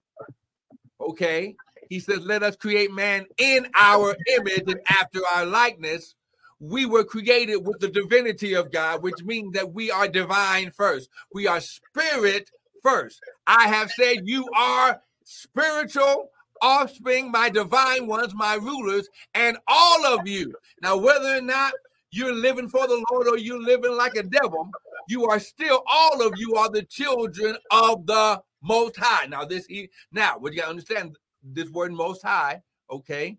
okay, 1.00 1.56
he 1.88 1.98
says, 1.98 2.20
"Let 2.20 2.44
us 2.44 2.56
create 2.56 2.92
man 2.92 3.26
in 3.36 3.66
our 3.78 4.16
image 4.36 4.62
and 4.68 4.80
after 4.88 5.20
our 5.34 5.44
likeness." 5.44 6.14
We 6.60 6.86
were 6.86 7.04
created 7.04 7.56
with 7.56 7.80
the 7.80 7.88
divinity 7.88 8.54
of 8.54 8.70
God, 8.72 9.02
which 9.02 9.22
means 9.22 9.52
that 9.54 9.74
we 9.74 9.90
are 9.90 10.08
divine 10.08 10.70
first. 10.70 11.10
We 11.34 11.46
are 11.46 11.60
spirit 11.60 12.50
first. 12.82 13.20
I 13.46 13.68
have 13.68 13.90
said 13.90 14.20
you 14.22 14.48
are 14.56 15.02
spiritual 15.24 16.30
offspring, 16.64 17.30
my 17.30 17.50
divine 17.50 18.06
ones, 18.06 18.34
my 18.34 18.54
rulers, 18.54 19.08
and 19.34 19.58
all 19.68 20.06
of 20.06 20.26
you. 20.26 20.54
Now, 20.80 20.96
whether 20.96 21.36
or 21.36 21.42
not 21.42 21.74
you're 22.10 22.32
living 22.32 22.68
for 22.68 22.86
the 22.86 23.04
Lord 23.12 23.28
or 23.28 23.36
you're 23.36 23.62
living 23.62 23.92
like 23.92 24.16
a 24.16 24.22
devil, 24.22 24.70
you 25.06 25.26
are 25.26 25.38
still, 25.38 25.82
all 25.86 26.26
of 26.26 26.32
you 26.38 26.54
are 26.54 26.70
the 26.70 26.82
children 26.82 27.56
of 27.70 28.06
the 28.06 28.42
Most 28.62 28.96
High. 28.96 29.26
Now, 29.26 29.44
this, 29.44 29.68
now, 30.10 30.38
what 30.38 30.52
you 30.52 30.60
got 30.60 30.64
to 30.64 30.70
understand 30.70 31.18
this 31.42 31.68
word 31.68 31.92
Most 31.92 32.22
High, 32.22 32.62
okay? 32.90 33.36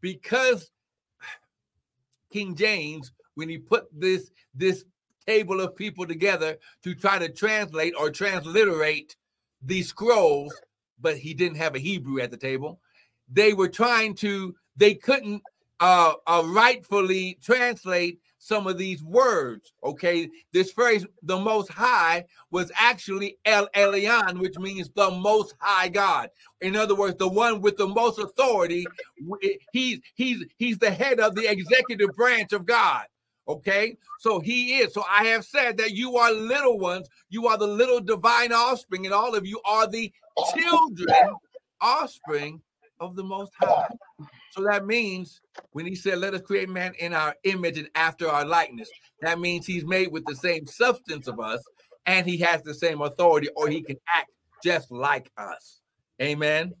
Because 0.00 0.70
King 2.32 2.54
James, 2.54 3.10
when 3.34 3.48
he 3.48 3.58
put 3.58 3.88
this, 3.92 4.30
this 4.54 4.84
table 5.26 5.60
of 5.60 5.74
people 5.74 6.06
together 6.06 6.56
to 6.84 6.94
try 6.94 7.18
to 7.18 7.28
translate 7.28 7.94
or 7.98 8.10
transliterate 8.10 9.16
these 9.60 9.88
scrolls, 9.88 10.54
but 11.00 11.16
he 11.16 11.34
didn't 11.34 11.56
have 11.56 11.74
a 11.74 11.80
Hebrew 11.80 12.20
at 12.20 12.30
the 12.30 12.36
table. 12.36 12.80
They 13.32 13.52
were 13.52 13.68
trying 13.68 14.14
to, 14.16 14.54
they 14.76 14.94
couldn't 14.94 15.42
uh, 15.80 16.14
uh, 16.26 16.42
rightfully 16.46 17.38
translate 17.42 18.20
some 18.38 18.66
of 18.66 18.78
these 18.78 19.04
words. 19.04 19.72
Okay, 19.84 20.28
this 20.52 20.72
phrase, 20.72 21.06
the 21.22 21.38
Most 21.38 21.70
High, 21.70 22.24
was 22.50 22.72
actually 22.74 23.38
El 23.44 23.68
Elyon, 23.76 24.40
which 24.40 24.58
means 24.58 24.90
the 24.94 25.10
Most 25.10 25.54
High 25.58 25.88
God. 25.88 26.30
In 26.60 26.74
other 26.74 26.94
words, 26.94 27.16
the 27.18 27.28
one 27.28 27.60
with 27.60 27.76
the 27.76 27.86
most 27.86 28.18
authority. 28.18 28.86
He's 29.72 30.00
he's 30.14 30.44
he's 30.56 30.78
the 30.78 30.90
head 30.90 31.20
of 31.20 31.34
the 31.34 31.50
executive 31.50 32.10
branch 32.16 32.52
of 32.52 32.64
God. 32.66 33.04
Okay, 33.50 33.96
so 34.20 34.38
he 34.38 34.78
is. 34.78 34.94
So 34.94 35.02
I 35.10 35.24
have 35.24 35.44
said 35.44 35.76
that 35.78 35.90
you 35.90 36.16
are 36.16 36.30
little 36.32 36.78
ones, 36.78 37.08
you 37.30 37.48
are 37.48 37.58
the 37.58 37.66
little 37.66 37.98
divine 37.98 38.52
offspring, 38.52 39.06
and 39.06 39.12
all 39.14 39.34
of 39.34 39.44
you 39.44 39.60
are 39.64 39.88
the 39.88 40.12
children, 40.54 41.34
offspring 41.80 42.62
of 43.00 43.16
the 43.16 43.24
Most 43.24 43.52
High. 43.60 43.88
So 44.52 44.62
that 44.62 44.86
means 44.86 45.40
when 45.72 45.84
he 45.84 45.96
said, 45.96 46.18
Let 46.18 46.34
us 46.34 46.42
create 46.42 46.68
man 46.68 46.92
in 47.00 47.12
our 47.12 47.34
image 47.42 47.76
and 47.76 47.88
after 47.96 48.28
our 48.28 48.44
likeness, 48.44 48.88
that 49.20 49.40
means 49.40 49.66
he's 49.66 49.84
made 49.84 50.12
with 50.12 50.24
the 50.26 50.36
same 50.36 50.64
substance 50.64 51.26
of 51.26 51.40
us 51.40 51.60
and 52.06 52.24
he 52.26 52.36
has 52.38 52.62
the 52.62 52.74
same 52.74 53.02
authority, 53.02 53.48
or 53.56 53.68
he 53.68 53.82
can 53.82 53.96
act 54.14 54.30
just 54.62 54.92
like 54.92 55.30
us. 55.36 55.80
Amen. 56.22 56.72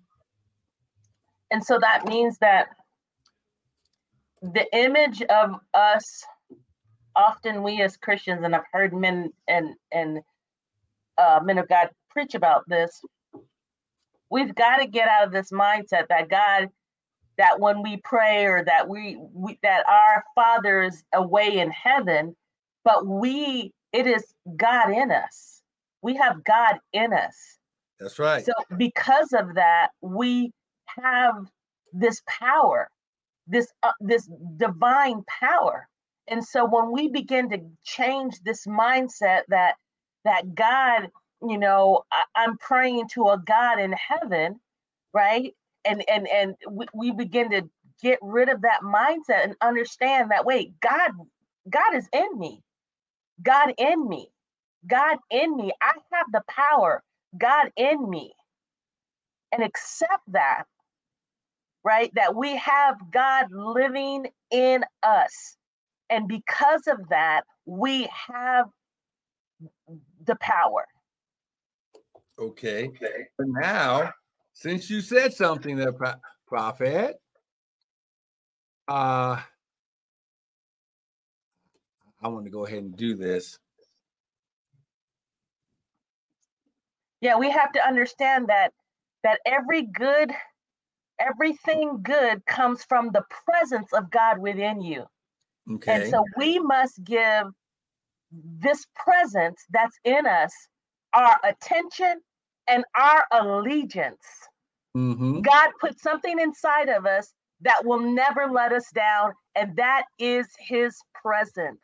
And 1.50 1.64
so 1.64 1.78
that 1.80 2.06
means 2.06 2.38
that 2.38 2.68
the 4.40 4.66
image 4.72 5.20
of 5.22 5.56
us 5.74 6.24
often 7.16 7.62
we 7.62 7.82
as 7.82 7.96
Christians, 7.96 8.42
and 8.44 8.54
I've 8.54 8.64
heard 8.72 8.92
men 8.94 9.32
and 9.48 9.74
and 9.92 10.20
uh, 11.18 11.40
men 11.42 11.58
of 11.58 11.68
God 11.68 11.90
preach 12.10 12.34
about 12.34 12.68
this. 12.68 13.00
We've 14.30 14.54
got 14.54 14.76
to 14.76 14.86
get 14.86 15.08
out 15.08 15.26
of 15.26 15.32
this 15.32 15.50
mindset 15.50 16.06
that 16.08 16.28
God, 16.28 16.68
that 17.36 17.58
when 17.58 17.82
we 17.82 17.96
pray 17.98 18.46
or 18.46 18.64
that 18.64 18.88
we, 18.88 19.18
we 19.32 19.58
that 19.62 19.84
our 19.88 20.24
Father 20.34 20.82
is 20.82 21.02
away 21.12 21.58
in 21.58 21.70
heaven, 21.70 22.36
but 22.84 23.06
we 23.06 23.72
it 23.92 24.06
is 24.06 24.24
God 24.56 24.90
in 24.90 25.10
us. 25.10 25.62
We 26.02 26.16
have 26.16 26.44
God 26.44 26.78
in 26.92 27.12
us. 27.12 27.36
That's 27.98 28.18
right. 28.18 28.44
So 28.44 28.52
because 28.76 29.32
of 29.32 29.54
that, 29.56 29.88
we 30.00 30.52
have 31.02 31.34
this 31.92 32.22
power, 32.26 32.88
this 33.46 33.66
uh, 33.82 33.92
this 34.00 34.30
divine 34.56 35.22
power 35.26 35.88
and 36.30 36.44
so 36.44 36.66
when 36.66 36.92
we 36.92 37.08
begin 37.08 37.50
to 37.50 37.60
change 37.84 38.40
this 38.44 38.66
mindset 38.66 39.42
that 39.50 39.76
that 40.24 40.54
God, 40.56 41.10
you 41.48 41.58
know, 41.58 42.02
I, 42.36 42.44
am 42.44 42.58
praying 42.58 43.08
to 43.14 43.28
a 43.28 43.42
God 43.46 43.80
in 43.80 43.94
heaven, 43.94 44.60
right? 45.14 45.54
And 45.86 46.04
and 46.10 46.28
and 46.28 46.56
we, 46.70 46.86
we 46.94 47.12
begin 47.12 47.50
to 47.52 47.70
get 48.02 48.20
rid 48.22 48.50
of 48.50 48.62
that 48.62 48.82
mindset 48.84 49.44
and 49.44 49.56
understand 49.62 50.32
that 50.32 50.46
wait, 50.46 50.72
God, 50.80 51.12
God 51.70 51.96
is 51.96 52.08
in 52.12 52.38
me. 52.38 52.62
God 53.42 53.74
in 53.78 54.08
me. 54.08 54.28
God 54.86 55.18
in 55.30 55.56
me. 55.56 55.72
I 55.82 55.92
have 56.12 56.26
the 56.32 56.42
power. 56.48 57.02
God 57.38 57.72
in 57.76 58.08
me. 58.10 58.34
And 59.52 59.62
accept 59.64 60.24
that, 60.28 60.64
right? 61.84 62.12
That 62.16 62.36
we 62.36 62.56
have 62.56 62.96
God 63.12 63.46
living 63.52 64.26
in 64.50 64.84
us 65.02 65.56
and 66.10 66.26
because 66.26 66.86
of 66.88 67.08
that, 67.08 67.42
we 67.64 68.08
have 68.28 68.66
the 70.24 70.36
power. 70.36 70.84
Okay. 72.38 72.88
okay. 72.88 73.28
But 73.38 73.46
now, 73.48 74.12
since 74.52 74.90
you 74.90 75.00
said 75.00 75.32
something 75.32 75.76
there, 75.76 75.94
Prophet, 76.46 77.16
uh, 78.88 79.40
I 82.22 82.28
want 82.28 82.44
to 82.44 82.50
go 82.50 82.66
ahead 82.66 82.78
and 82.78 82.96
do 82.96 83.14
this. 83.14 83.58
Yeah, 87.20 87.36
we 87.36 87.50
have 87.50 87.72
to 87.72 87.86
understand 87.86 88.48
that 88.48 88.72
that 89.22 89.40
every 89.44 89.82
good, 89.82 90.32
everything 91.18 92.00
good 92.02 92.44
comes 92.46 92.82
from 92.84 93.10
the 93.12 93.24
presence 93.44 93.92
of 93.92 94.10
God 94.10 94.38
within 94.38 94.80
you. 94.80 95.04
Okay. 95.74 96.02
And 96.02 96.10
so 96.10 96.24
we 96.36 96.58
must 96.58 97.02
give 97.04 97.44
this 98.32 98.86
presence 98.94 99.64
that's 99.70 99.98
in 100.04 100.26
us 100.26 100.52
our 101.12 101.36
attention 101.44 102.20
and 102.68 102.84
our 102.96 103.24
allegiance. 103.32 104.24
Mm-hmm. 104.96 105.40
God 105.40 105.70
put 105.80 106.00
something 106.00 106.38
inside 106.38 106.88
of 106.88 107.06
us 107.06 107.32
that 107.62 107.84
will 107.84 108.00
never 108.00 108.46
let 108.50 108.72
us 108.72 108.86
down, 108.94 109.32
and 109.54 109.76
that 109.76 110.04
is 110.18 110.46
his 110.58 110.96
presence. 111.14 111.80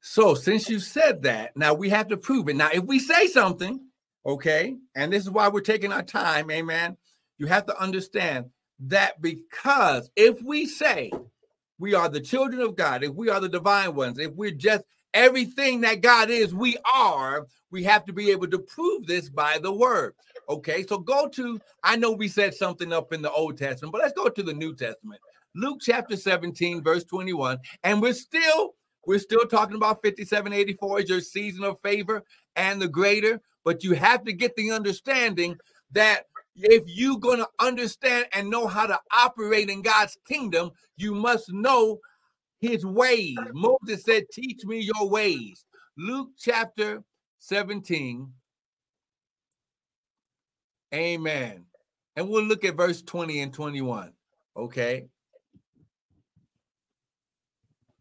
So, 0.00 0.34
since 0.34 0.68
you 0.68 0.78
said 0.78 1.22
that, 1.22 1.56
now 1.56 1.74
we 1.74 1.88
have 1.90 2.08
to 2.08 2.16
prove 2.16 2.48
it. 2.48 2.56
Now, 2.56 2.70
if 2.72 2.84
we 2.84 2.98
say 2.98 3.26
something, 3.26 3.80
okay, 4.24 4.76
and 4.94 5.12
this 5.12 5.24
is 5.24 5.30
why 5.30 5.48
we're 5.48 5.60
taking 5.60 5.92
our 5.92 6.02
time, 6.02 6.50
amen, 6.50 6.96
you 7.38 7.46
have 7.46 7.66
to 7.66 7.80
understand 7.80 8.46
that 8.80 9.20
because 9.20 10.10
if 10.14 10.40
we 10.42 10.66
say 10.66 11.10
we 11.78 11.94
are 11.94 12.08
the 12.08 12.20
children 12.20 12.60
of 12.60 12.76
God, 12.76 13.04
if 13.04 13.14
we 13.14 13.28
are 13.30 13.40
the 13.40 13.48
divine 13.48 13.94
ones, 13.94 14.18
if 14.18 14.32
we're 14.34 14.50
just 14.50 14.84
everything 15.14 15.80
that 15.82 16.00
God 16.00 16.30
is, 16.30 16.54
we 16.54 16.76
are, 16.94 17.46
we 17.70 17.84
have 17.84 18.04
to 18.06 18.12
be 18.12 18.30
able 18.30 18.48
to 18.48 18.58
prove 18.58 19.06
this 19.06 19.28
by 19.28 19.58
the 19.58 19.72
word. 19.72 20.14
Okay, 20.48 20.86
so 20.86 20.98
go 20.98 21.28
to, 21.28 21.60
I 21.82 21.96
know 21.96 22.12
we 22.12 22.28
said 22.28 22.54
something 22.54 22.92
up 22.92 23.12
in 23.12 23.22
the 23.22 23.30
Old 23.30 23.58
Testament, 23.58 23.92
but 23.92 24.00
let's 24.00 24.14
go 24.14 24.28
to 24.28 24.42
the 24.42 24.54
New 24.54 24.74
Testament. 24.74 25.20
Luke 25.54 25.78
chapter 25.80 26.16
17, 26.16 26.82
verse 26.82 27.04
21. 27.04 27.58
And 27.84 28.00
we're 28.00 28.12
still 28.12 28.74
We're 29.06 29.18
still 29.18 29.46
talking 29.46 29.76
about 29.76 30.02
5784 30.02 31.00
is 31.00 31.08
your 31.08 31.20
season 31.20 31.64
of 31.64 31.80
favor 31.82 32.22
and 32.56 32.80
the 32.80 32.88
greater, 32.88 33.40
but 33.64 33.82
you 33.82 33.94
have 33.94 34.22
to 34.24 34.32
get 34.34 34.54
the 34.54 34.70
understanding 34.70 35.56
that 35.92 36.27
if 36.60 36.82
you're 36.86 37.18
going 37.18 37.38
to 37.38 37.48
understand 37.60 38.26
and 38.32 38.50
know 38.50 38.66
how 38.66 38.86
to 38.86 38.98
operate 39.12 39.70
in 39.70 39.82
God's 39.82 40.16
kingdom, 40.26 40.70
you 40.96 41.14
must 41.14 41.52
know 41.52 41.98
his 42.60 42.84
ways. 42.84 43.36
Moses 43.52 44.04
said, 44.04 44.24
Teach 44.32 44.64
me 44.64 44.80
your 44.80 45.08
ways. 45.08 45.64
Luke 45.96 46.30
chapter 46.38 47.02
17. 47.38 48.32
Amen. 50.94 51.64
And 52.16 52.28
we'll 52.28 52.44
look 52.44 52.64
at 52.64 52.76
verse 52.76 53.02
20 53.02 53.40
and 53.40 53.52
21. 53.52 54.12
Okay. 54.56 55.06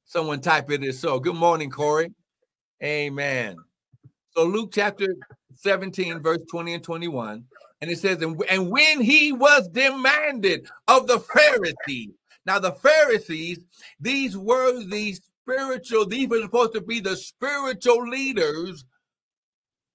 Someone 0.05 0.41
type 0.41 0.71
it 0.71 0.83
as 0.83 0.99
so. 0.99 1.19
Good 1.19 1.35
morning, 1.35 1.69
Corey. 1.69 2.11
Amen. 2.81 3.57
So 4.31 4.45
Luke 4.45 4.69
chapter 4.73 5.07
17, 5.55 6.19
verse 6.21 6.39
20 6.49 6.75
and 6.75 6.83
21. 6.83 7.43
And 7.81 7.91
it 7.91 7.99
says, 7.99 8.21
and, 8.21 8.41
and 8.49 8.71
when 8.71 9.01
he 9.01 9.31
was 9.31 9.67
demanded 9.67 10.67
of 10.87 11.07
the 11.07 11.19
Pharisees. 11.19 12.11
Now, 12.45 12.59
the 12.59 12.71
Pharisees, 12.71 13.59
these 13.99 14.37
were 14.37 14.83
the 14.83 15.13
spiritual, 15.13 16.05
these 16.05 16.29
were 16.29 16.41
supposed 16.41 16.73
to 16.73 16.81
be 16.81 16.99
the 16.99 17.15
spiritual 17.15 18.07
leaders 18.07 18.85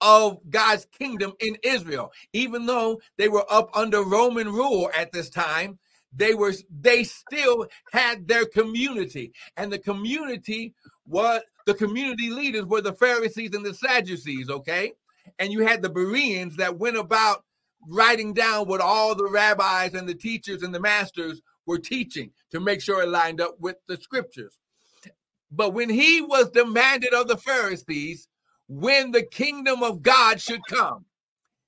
of 0.01 0.39
God's 0.51 0.87
kingdom 0.87 1.33
in 1.41 1.57
Israel. 1.63 2.13
Even 2.33 2.67
though 2.67 3.01
they 3.17 3.29
were 3.29 3.47
up 3.51 3.71
under 3.75 4.03
Roman 4.03 4.49
rule 4.49 4.91
at 4.95 5.13
this 5.13 5.31
time, 5.31 5.79
they 6.15 6.35
were 6.35 6.53
they 6.81 7.05
still 7.05 7.67
had 7.93 8.29
their 8.29 8.45
community 8.45 9.33
and 9.57 9.73
the 9.73 9.79
community 9.79 10.75
was 11.07 11.41
the 11.67 11.75
community 11.75 12.31
leaders 12.31 12.65
were 12.67 12.81
the 12.81 12.93
pharisees 12.93 13.55
and 13.55 13.65
the 13.65 13.75
sadducees 13.75 14.51
okay 14.51 14.93
and 15.39 15.53
you 15.53 15.61
had 15.61 15.81
the 15.81 15.89
bereans 15.89 16.57
that 16.57 16.77
went 16.77 16.97
about 16.97 17.45
writing 17.89 18.33
down 18.33 18.67
what 18.67 18.81
all 18.81 19.15
the 19.15 19.29
rabbis 19.29 19.95
and 19.95 20.09
the 20.09 20.15
teachers 20.15 20.63
and 20.63 20.75
the 20.75 20.81
masters 20.81 21.41
were 21.67 21.79
teaching 21.79 22.31
to 22.51 22.61
make 22.61 22.81
sure 22.81 23.03
it 23.03 23.09
lined 23.09 23.41
up 23.41 23.57
with 23.61 23.77
the 23.89 23.97
scriptures 23.97 24.59
but 25.51 25.75
when 25.75 25.91
he 25.91 26.21
was 26.21 26.51
demanded 26.51 27.13
of 27.13 27.29
the 27.29 27.37
pharisees 27.37 28.29
when 28.69 29.11
the 29.11 29.23
kingdom 29.23 29.83
of 29.83 30.03
god 30.03 30.41
should 30.41 30.65
come 30.69 31.05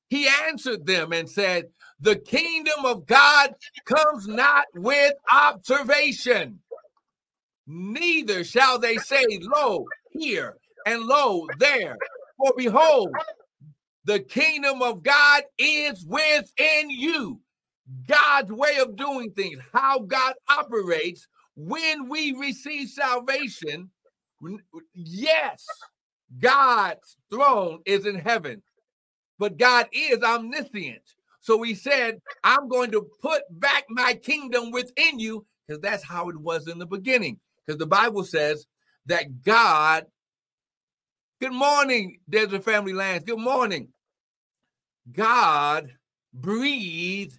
he 0.09 0.29
answered 0.47 0.87
them 0.87 1.13
and 1.13 1.29
said 1.29 1.67
the 2.01 2.17
kingdom 2.17 2.85
of 2.85 3.07
God 3.07 3.55
comes 3.85 4.29
not 4.29 4.67
with 4.75 5.15
observation. 5.33 6.61
Neither 7.67 8.45
shall 8.45 8.79
they 8.79 8.97
say, 8.99 9.25
Lo, 9.41 9.87
here, 10.13 10.57
and 10.87 11.03
lo, 11.03 11.47
there. 11.59 11.97
For 12.37 12.53
behold, 12.57 13.11
the 14.05 14.21
kingdom 14.21 14.83
of 14.83 15.03
God 15.03 15.43
is 15.59 16.05
within 16.07 16.91
you. 16.91 17.41
God's 18.09 18.51
way 18.51 18.79
of 18.79 18.97
doing 18.97 19.31
things, 19.33 19.59
how 19.73 20.01
God 20.01 20.35
operates 20.49 21.27
when 21.57 22.09
we 22.09 22.33
receive 22.33 22.89
salvation. 22.89 23.91
Yes, 24.95 25.65
God's 26.39 27.17
throne 27.31 27.81
is 27.87 28.07
in 28.07 28.17
heaven, 28.17 28.63
but 29.39 29.59
God 29.59 29.89
is 29.93 30.23
omniscient. 30.23 31.03
So 31.41 31.63
he 31.63 31.75
said, 31.75 32.21
I'm 32.43 32.69
going 32.69 32.91
to 32.93 33.07
put 33.21 33.43
back 33.51 33.85
my 33.91 34.15
kingdom 34.15 34.71
within 34.71 35.19
you 35.19 35.47
because 35.67 35.81
that's 35.83 36.03
how 36.03 36.31
it 36.31 36.37
was 36.39 36.69
in 36.69 36.79
the 36.79 36.87
beginning. 36.87 37.39
Because 37.67 37.79
the 37.79 37.87
Bible 37.87 38.25
says 38.25 38.67
that 39.07 39.43
God, 39.43 40.07
good 41.45 41.53
morning, 41.53 42.17
Desert 42.31 42.65
Family 42.65 42.95
Lands, 42.95 43.23
good 43.27 43.39
morning. 43.39 43.89
God 45.13 45.91
breathed 46.33 47.39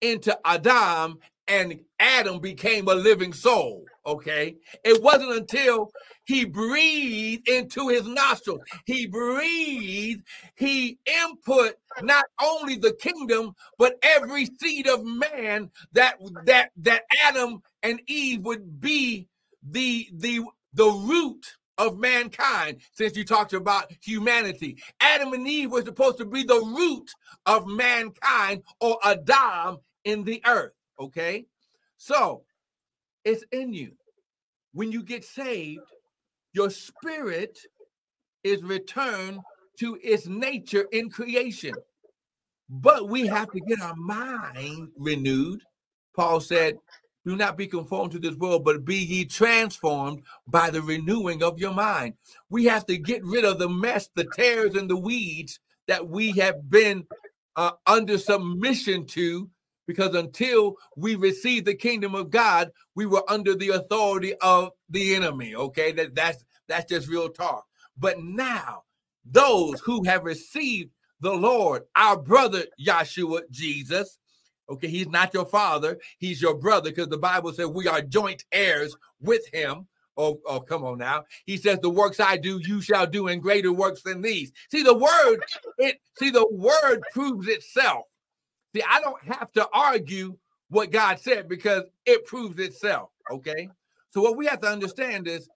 into 0.00 0.36
Adam 0.44 1.20
and 1.46 1.78
Adam 2.00 2.40
became 2.40 2.88
a 2.88 2.94
living 2.96 3.32
soul. 3.32 3.84
Okay. 4.04 4.56
It 4.82 5.00
wasn't 5.00 5.30
until 5.30 5.92
he 6.24 6.44
breathed 6.44 7.48
into 7.48 7.86
his 7.86 8.04
nostrils, 8.08 8.62
he 8.84 9.06
breathed, 9.06 10.24
he 10.56 10.98
input 11.06 11.74
not 12.02 12.24
only 12.42 12.74
the 12.74 12.94
kingdom, 12.94 13.54
but 13.78 13.94
every 14.02 14.46
seed 14.60 14.88
of 14.88 15.04
man 15.04 15.70
that 15.92 16.16
that 16.46 16.72
that 16.78 17.04
Adam 17.24 17.62
and 17.84 18.00
Eve 18.08 18.40
would 18.40 18.80
be 18.80 19.28
the 19.62 20.08
the 20.14 20.40
the 20.74 20.88
root 20.88 21.46
of 21.78 21.98
mankind 21.98 22.78
since 22.92 23.16
you 23.16 23.24
talked 23.24 23.52
about 23.52 23.92
humanity. 24.02 24.78
Adam 25.00 25.32
and 25.32 25.46
Eve 25.46 25.70
were 25.70 25.84
supposed 25.84 26.18
to 26.18 26.24
be 26.24 26.42
the 26.42 26.54
root 26.54 27.10
of 27.46 27.66
mankind 27.66 28.62
or 28.80 28.98
Adam 29.04 29.78
in 30.04 30.24
the 30.24 30.42
earth. 30.46 30.72
Okay. 30.98 31.46
So 31.96 32.42
it's 33.24 33.44
in 33.52 33.72
you. 33.72 33.92
When 34.72 34.92
you 34.92 35.02
get 35.02 35.24
saved, 35.24 35.80
your 36.52 36.70
spirit 36.70 37.58
is 38.44 38.62
returned 38.62 39.40
to 39.78 39.98
its 40.02 40.26
nature 40.26 40.86
in 40.92 41.10
creation. 41.10 41.74
But 42.68 43.08
we 43.08 43.26
have 43.26 43.50
to 43.52 43.60
get 43.60 43.80
our 43.80 43.94
mind 43.96 44.88
renewed. 44.96 45.62
Paul 46.14 46.40
said, 46.40 46.78
Do 47.26 47.34
not 47.34 47.58
be 47.58 47.66
conformed 47.66 48.12
to 48.12 48.20
this 48.20 48.36
world, 48.36 48.64
but 48.64 48.84
be 48.84 48.98
ye 48.98 49.24
transformed 49.24 50.22
by 50.46 50.70
the 50.70 50.80
renewing 50.80 51.42
of 51.42 51.58
your 51.58 51.74
mind. 51.74 52.14
We 52.50 52.66
have 52.66 52.86
to 52.86 52.96
get 52.96 53.24
rid 53.24 53.44
of 53.44 53.58
the 53.58 53.68
mess, 53.68 54.08
the 54.14 54.28
tares, 54.36 54.76
and 54.76 54.88
the 54.88 54.96
weeds 54.96 55.58
that 55.88 56.06
we 56.08 56.30
have 56.32 56.70
been 56.70 57.04
uh, 57.56 57.72
under 57.86 58.16
submission 58.16 59.06
to 59.06 59.50
because 59.88 60.14
until 60.14 60.76
we 60.96 61.16
receive 61.16 61.64
the 61.64 61.74
kingdom 61.74 62.14
of 62.14 62.30
God, 62.30 62.70
we 62.94 63.06
were 63.06 63.24
under 63.28 63.56
the 63.56 63.70
authority 63.70 64.34
of 64.36 64.70
the 64.88 65.16
enemy. 65.16 65.56
Okay, 65.56 65.90
that 65.92 66.14
that's 66.14 66.44
that's 66.68 66.88
just 66.88 67.08
real 67.08 67.28
talk. 67.28 67.64
But 67.98 68.20
now, 68.20 68.82
those 69.24 69.80
who 69.80 70.04
have 70.04 70.24
received 70.24 70.90
the 71.20 71.32
Lord, 71.32 71.82
our 71.96 72.16
brother 72.16 72.64
Yeshua 72.80 73.42
Jesus, 73.50 74.18
okay, 74.68 74.88
he's 74.88 75.08
not 75.08 75.34
your 75.34 75.46
father, 75.46 75.98
he's 76.18 76.40
your 76.40 76.54
brother, 76.54 76.90
because 76.90 77.08
the 77.08 77.18
Bible 77.18 77.52
says 77.52 77.66
we 77.66 77.88
are 77.88 78.02
joint 78.02 78.44
heirs 78.52 78.96
with 79.20 79.46
him. 79.52 79.86
Oh, 80.18 80.40
oh, 80.46 80.60
come 80.60 80.84
on 80.84 80.98
now. 80.98 81.24
He 81.44 81.58
says, 81.58 81.78
The 81.80 81.90
works 81.90 82.20
I 82.20 82.36
do, 82.38 82.58
you 82.58 82.80
shall 82.80 83.06
do, 83.06 83.28
and 83.28 83.42
greater 83.42 83.72
works 83.72 84.02
than 84.02 84.22
these. 84.22 84.50
See, 84.70 84.82
the 84.82 84.94
word, 84.94 85.38
it 85.78 86.00
see, 86.18 86.30
the 86.30 86.46
word 86.50 87.02
proves 87.12 87.48
itself. 87.48 88.06
See, 88.74 88.82
I 88.88 89.00
don't 89.00 89.22
have 89.24 89.52
to 89.52 89.68
argue 89.72 90.36
what 90.68 90.90
God 90.90 91.20
said 91.20 91.48
because 91.48 91.84
it 92.06 92.24
proves 92.26 92.58
itself. 92.58 93.10
Okay. 93.30 93.68
So, 94.08 94.22
what 94.22 94.36
we 94.36 94.46
have 94.46 94.60
to 94.62 94.68
understand 94.68 95.28
is 95.28 95.48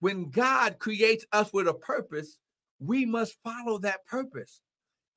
when 0.00 0.30
God 0.30 0.78
creates 0.78 1.24
us 1.32 1.52
with 1.52 1.68
a 1.68 1.74
purpose, 1.74 2.38
we 2.80 3.04
must 3.04 3.36
follow 3.44 3.78
that 3.78 4.06
purpose. 4.06 4.60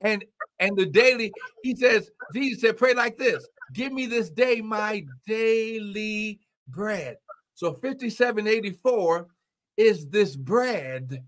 And 0.02 0.24
and 0.58 0.76
the 0.76 0.86
daily, 0.86 1.32
he 1.62 1.74
says, 1.74 2.10
Jesus 2.34 2.60
said, 2.60 2.76
pray 2.76 2.94
like 2.94 3.16
this: 3.16 3.46
give 3.72 3.92
me 3.92 4.06
this 4.06 4.30
day 4.30 4.60
my 4.60 5.04
daily 5.26 6.40
bread. 6.68 7.16
So 7.54 7.72
5784 7.72 9.26
is 9.76 10.06
this 10.08 10.36
bread 10.36 11.22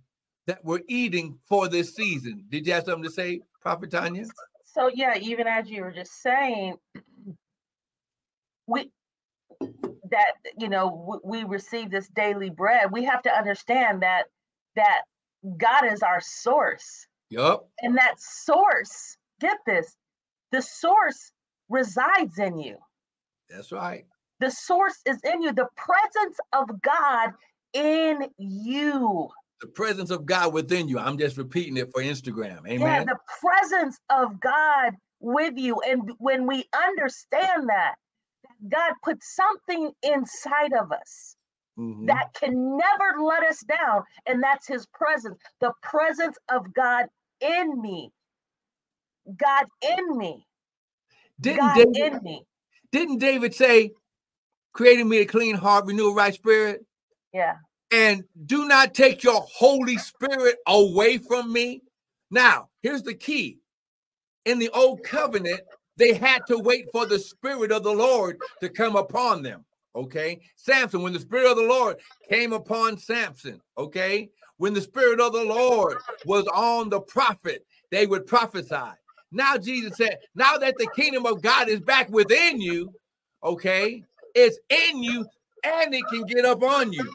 that 0.46 0.64
we're 0.64 0.82
eating 0.88 1.38
for 1.48 1.68
this 1.68 1.94
season. 1.94 2.44
Did 2.48 2.66
you 2.66 2.72
have 2.74 2.84
something 2.84 3.04
to 3.04 3.10
say, 3.10 3.40
Prophet 3.62 3.90
Tanya? 3.90 4.24
so 4.64 4.90
yeah, 4.92 5.16
even 5.20 5.46
as 5.46 5.70
you 5.70 5.82
were 5.82 5.92
just 5.92 6.20
saying, 6.20 6.74
we 8.66 8.90
that 10.10 10.32
you 10.58 10.68
know 10.68 11.20
we, 11.24 11.42
we 11.42 11.44
receive 11.44 11.90
this 11.90 12.08
daily 12.08 12.50
bread. 12.50 12.90
We 12.90 13.04
have 13.04 13.22
to 13.22 13.30
understand 13.30 14.02
that 14.02 14.24
that 14.76 15.02
God 15.56 15.92
is 15.92 16.02
our 16.02 16.20
source. 16.20 17.06
Yep. 17.36 17.60
And 17.80 17.96
that 17.96 18.14
source, 18.18 19.16
get 19.40 19.58
this, 19.66 19.96
the 20.52 20.62
source 20.62 21.32
resides 21.68 22.38
in 22.38 22.58
you. 22.58 22.76
That's 23.48 23.72
right. 23.72 24.06
The 24.40 24.50
source 24.50 24.98
is 25.06 25.20
in 25.24 25.42
you. 25.42 25.52
The 25.52 25.68
presence 25.76 26.38
of 26.52 26.82
God 26.82 27.30
in 27.72 28.28
you 28.38 29.30
the 29.64 29.70
presence 29.70 30.10
of 30.10 30.26
God 30.26 30.52
within 30.52 30.88
you. 30.88 30.98
I'm 30.98 31.16
just 31.16 31.38
repeating 31.38 31.78
it 31.78 31.90
for 31.90 32.02
Instagram. 32.02 32.66
Amen. 32.66 32.80
Yeah, 32.80 33.04
the 33.04 33.18
presence 33.40 33.98
of 34.10 34.38
God 34.38 34.92
with 35.20 35.54
you. 35.56 35.80
And 35.80 36.10
when 36.18 36.46
we 36.46 36.64
understand 36.86 37.68
that, 37.68 37.94
God 38.68 38.92
put 39.02 39.22
something 39.22 39.90
inside 40.02 40.74
of 40.78 40.92
us 40.92 41.36
mm-hmm. 41.78 42.06
that 42.06 42.34
can 42.34 42.76
never 42.76 43.22
let 43.22 43.42
us 43.42 43.60
down, 43.60 44.02
and 44.26 44.42
that's 44.42 44.66
His 44.66 44.86
presence, 44.86 45.38
the 45.60 45.72
presence 45.82 46.36
of 46.52 46.72
God 46.74 47.06
in 47.44 47.80
me. 47.80 48.11
God 49.37 49.66
in 49.98 50.18
me. 50.18 50.46
Didn't 51.40 51.59
God 51.59 51.74
David, 51.92 52.12
in 52.14 52.22
me. 52.22 52.42
Didn't 52.90 53.18
David 53.18 53.54
say, 53.54 53.92
creating 54.72 55.09
me 55.09 55.18
a 55.18 55.26
clean 55.26 55.54
heart, 55.54 55.87
renew 55.87 56.09
a 56.09 56.14
right 56.14 56.35
spirit? 56.35 56.85
Yeah. 57.33 57.57
and 57.90 58.24
do 58.46 58.66
not 58.68 58.94
take 58.94 59.22
your 59.22 59.44
Holy 59.52 59.98
Spirit 59.98 60.57
away 60.66 61.18
from 61.18 61.52
me. 61.52 61.83
Now, 62.30 62.68
here's 62.83 63.02
the 63.02 63.14
key 63.14 63.59
in 64.44 64.59
the 64.59 64.68
old 64.70 65.02
covenant, 65.02 65.61
they 65.96 66.14
had 66.14 66.46
to 66.48 66.59
wait 66.59 66.87
for 66.92 67.07
the 67.07 67.18
Spirit 67.18 67.72
of 67.72 67.83
the 67.83 67.92
Lord 67.92 68.38
to 68.61 68.68
come 68.68 68.96
upon 68.96 69.42
them. 69.42 69.64
Okay. 69.94 70.40
Samson, 70.57 71.02
when 71.02 71.12
the 71.12 71.20
Spirit 71.20 71.50
of 71.50 71.57
the 71.57 71.62
Lord 71.62 71.96
came 72.28 72.52
upon 72.52 72.98
Samson, 72.98 73.61
okay, 73.78 74.28
when 74.58 74.74
the 74.74 74.80
Spirit 74.80 75.20
of 75.20 75.32
the 75.32 75.44
Lord 75.44 75.98
was 76.26 76.46
on 76.48 76.88
the 76.88 77.00
prophet, 77.00 77.66
they 77.90 78.06
would 78.06 78.26
prophesy. 78.26 78.92
Now, 79.32 79.56
Jesus 79.56 79.96
said, 79.96 80.18
now 80.34 80.56
that 80.58 80.78
the 80.78 80.88
kingdom 80.94 81.26
of 81.26 81.42
God 81.42 81.68
is 81.68 81.80
back 81.80 82.08
within 82.08 82.60
you, 82.60 82.92
okay, 83.42 84.04
it's 84.34 84.58
in 84.68 85.02
you 85.02 85.26
and 85.64 85.94
it 85.94 86.06
can 86.08 86.24
get 86.24 86.44
up 86.44 86.62
on 86.62 86.92
you. 86.92 87.12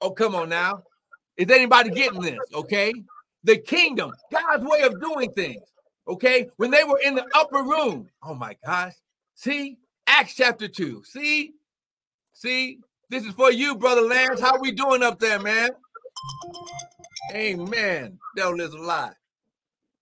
Oh, 0.00 0.10
come 0.10 0.34
on 0.34 0.48
now. 0.48 0.82
Is 1.36 1.50
anybody 1.50 1.90
getting 1.90 2.20
this? 2.20 2.38
Okay. 2.52 2.92
The 3.44 3.56
kingdom, 3.56 4.12
God's 4.30 4.64
way 4.64 4.82
of 4.82 5.00
doing 5.00 5.32
things. 5.32 5.62
Okay. 6.06 6.48
When 6.56 6.70
they 6.70 6.84
were 6.84 7.00
in 7.04 7.14
the 7.14 7.26
upper 7.34 7.62
room. 7.62 8.08
Oh 8.22 8.34
my 8.34 8.56
gosh. 8.64 8.94
See, 9.34 9.78
Acts 10.06 10.34
chapter 10.34 10.68
2. 10.68 11.02
See, 11.04 11.52
see, 12.32 12.80
this 13.08 13.24
is 13.24 13.32
for 13.34 13.50
you, 13.50 13.76
brother 13.76 14.02
Lance. 14.02 14.40
How 14.40 14.58
we 14.58 14.72
doing 14.72 15.02
up 15.02 15.18
there, 15.18 15.38
man? 15.38 15.70
Amen. 17.34 18.18
Devil 18.36 18.60
is 18.60 18.72
a 18.72 18.78
lie. 18.78 19.12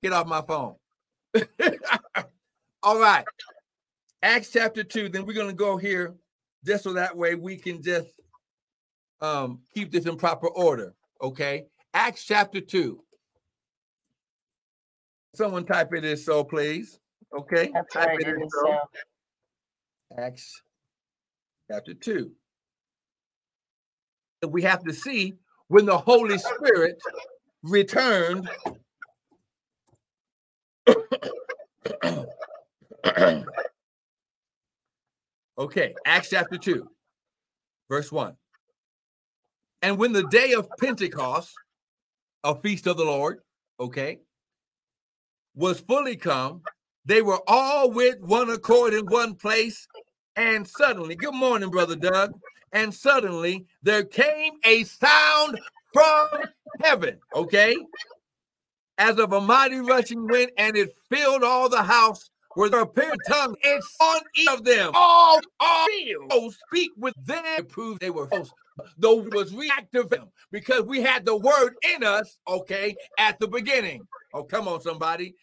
Get 0.02 0.12
off 0.12 0.26
my 0.26 0.42
phone. 0.42 0.76
All 2.83 3.00
right. 3.00 3.24
Acts 4.22 4.52
chapter 4.52 4.85
2. 4.85 5.09
Then 5.09 5.26
we're 5.26 5.35
going 5.35 5.48
to 5.48 5.52
go 5.52 5.76
here 5.76 6.14
just 6.64 6.85
so 6.85 6.92
that 6.94 7.16
way 7.16 7.35
we 7.35 7.57
can 7.57 7.83
just 7.83 8.09
um 9.20 9.61
keep 9.72 9.90
this 9.90 10.07
in 10.07 10.16
proper 10.16 10.48
order. 10.48 10.94
Okay. 11.22 11.66
Acts 11.94 12.24
chapter 12.24 12.61
2. 12.61 13.02
Someone 15.35 15.64
type 15.64 15.92
it 15.92 16.05
in 16.05 16.16
so, 16.16 16.44
please. 16.44 16.98
Okay. 17.37 17.70
That's 17.72 17.92
type 17.92 18.09
right. 18.09 18.20
it 18.20 18.29
in 18.29 18.48
so. 18.48 18.79
Acts 20.18 20.62
chapter 21.70 21.94
2. 21.94 22.31
We 24.48 24.62
have 24.62 24.85
to 24.85 24.92
see 24.92 25.35
when 25.68 25.87
the 25.87 25.96
Holy 25.96 26.38
Spirit 26.38 26.98
returned. 27.62 28.48
okay, 35.59 35.94
Acts 36.05 36.31
chapter 36.31 36.59
2, 36.59 36.88
verse 37.88 38.12
1. 38.12 38.37
And 39.83 39.98
when 39.98 40.12
the 40.12 40.26
day 40.29 40.52
of 40.52 40.68
Pentecost, 40.81 41.52
a 42.44 42.55
feast 42.55 42.87
of 42.87 42.96
the 42.96 43.05
Lord, 43.05 43.40
okay, 43.81 44.20
was 45.55 45.81
fully 45.81 46.16
come, 46.16 46.62
they 47.05 47.22
were 47.22 47.40
all 47.46 47.90
with 47.90 48.20
one 48.20 48.50
accord 48.50 48.94
in 48.94 49.07
one 49.07 49.35
place. 49.35 49.87
And 50.35 50.66
suddenly, 50.66 51.14
good 51.14 51.35
morning, 51.35 51.70
Brother 51.70 51.96
Doug. 51.96 52.33
And 52.72 52.92
suddenly 52.92 53.66
there 53.83 54.05
came 54.05 54.55
a 54.64 54.85
sound 54.85 55.59
from 55.92 56.29
heaven, 56.83 57.18
okay, 57.35 57.76
as 58.98 59.18
of 59.18 59.33
a 59.33 59.40
mighty 59.40 59.79
rushing 59.79 60.26
wind, 60.26 60.50
and 60.59 60.76
it 60.76 60.94
filled 61.11 61.42
all 61.42 61.68
the 61.68 61.83
house 61.83 62.29
where 62.55 62.70
there 62.70 62.81
appeared 62.81 63.18
tongues. 63.29 63.57
It's 63.62 63.96
on 64.00 64.20
each 64.35 64.48
of 64.48 64.64
them. 64.64 64.90
All, 64.94 65.40
all 65.61 65.87
oh, 66.31 66.52
speak 66.66 66.90
with 66.96 67.14
them. 67.24 67.66
Prove 67.66 67.98
they 67.98 68.11
were 68.11 68.26
hosts. 68.26 68.55
Though 68.98 69.20
it 69.20 69.33
was 69.33 69.55
reactive 69.55 70.12
because 70.50 70.83
we 70.83 71.00
had 71.02 71.24
the 71.24 71.37
word 71.37 71.74
in 71.94 72.05
us, 72.05 72.38
okay, 72.48 72.96
at 73.18 73.38
the 73.38 73.48
beginning. 73.48 74.07
Oh, 74.35 74.44
come 74.44 74.68
on, 74.68 74.81
somebody. 74.81 75.35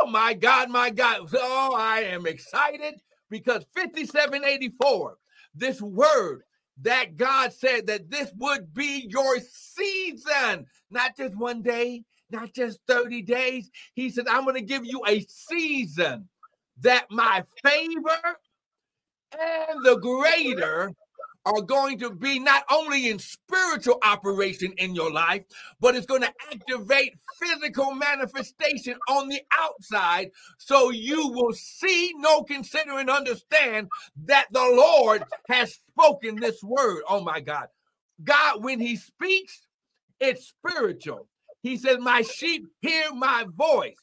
Oh 0.00 0.06
my 0.06 0.34
God, 0.34 0.70
my 0.70 0.90
God. 0.90 1.28
Oh, 1.34 1.74
I 1.74 2.00
am 2.00 2.26
excited 2.26 2.94
because 3.30 3.64
5784, 3.74 5.16
this 5.54 5.80
word 5.80 6.42
that 6.80 7.16
God 7.16 7.52
said 7.52 7.86
that 7.86 8.10
this 8.10 8.32
would 8.38 8.72
be 8.72 9.06
your 9.08 9.38
season, 9.40 10.66
not 10.90 11.16
just 11.16 11.36
one 11.36 11.62
day, 11.62 12.04
not 12.30 12.52
just 12.52 12.80
30 12.88 13.22
days. 13.22 13.70
He 13.94 14.10
said, 14.10 14.26
I'm 14.28 14.44
going 14.44 14.56
to 14.56 14.62
give 14.62 14.84
you 14.84 15.02
a 15.06 15.20
season 15.28 16.28
that 16.80 17.06
my 17.10 17.44
favor 17.62 18.38
and 19.38 19.84
the 19.84 19.96
greater 19.98 20.92
are 21.46 21.62
going 21.62 21.98
to 21.98 22.10
be 22.10 22.38
not 22.38 22.64
only 22.70 23.08
in 23.10 23.18
spiritual 23.18 23.98
operation 24.04 24.72
in 24.78 24.94
your 24.94 25.10
life, 25.12 25.44
but 25.80 25.94
it's 25.96 26.06
going 26.06 26.22
to 26.22 26.32
activate 26.52 27.14
physical 27.40 27.94
manifestation 27.94 28.96
on 29.08 29.28
the 29.28 29.40
outside 29.52 30.30
so 30.58 30.90
you 30.90 31.28
will 31.28 31.52
see, 31.52 32.12
know, 32.18 32.44
consider, 32.44 32.98
and 32.98 33.10
understand 33.10 33.88
that 34.24 34.46
the 34.52 34.60
Lord 34.60 35.24
has 35.48 35.74
spoken 35.74 36.36
this 36.36 36.62
word. 36.62 37.02
Oh 37.08 37.22
my 37.22 37.40
God. 37.40 37.66
God, 38.22 38.62
when 38.62 38.80
He 38.80 38.96
speaks, 38.96 39.66
it's 40.20 40.48
spiritual. 40.48 41.28
He 41.62 41.76
says, 41.76 41.98
My 42.00 42.22
sheep 42.22 42.66
hear 42.80 43.12
my 43.14 43.46
voice. 43.56 43.96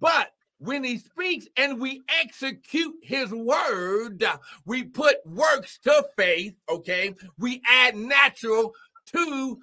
But 0.00 0.28
when 0.58 0.84
he 0.84 0.98
speaks 0.98 1.46
and 1.56 1.80
we 1.80 2.02
execute 2.20 2.94
his 3.02 3.30
word, 3.30 4.24
we 4.64 4.84
put 4.84 5.16
works 5.24 5.78
to 5.84 6.04
faith, 6.16 6.54
okay? 6.68 7.14
We 7.38 7.62
add 7.68 7.96
natural 7.96 8.72
to 9.12 9.58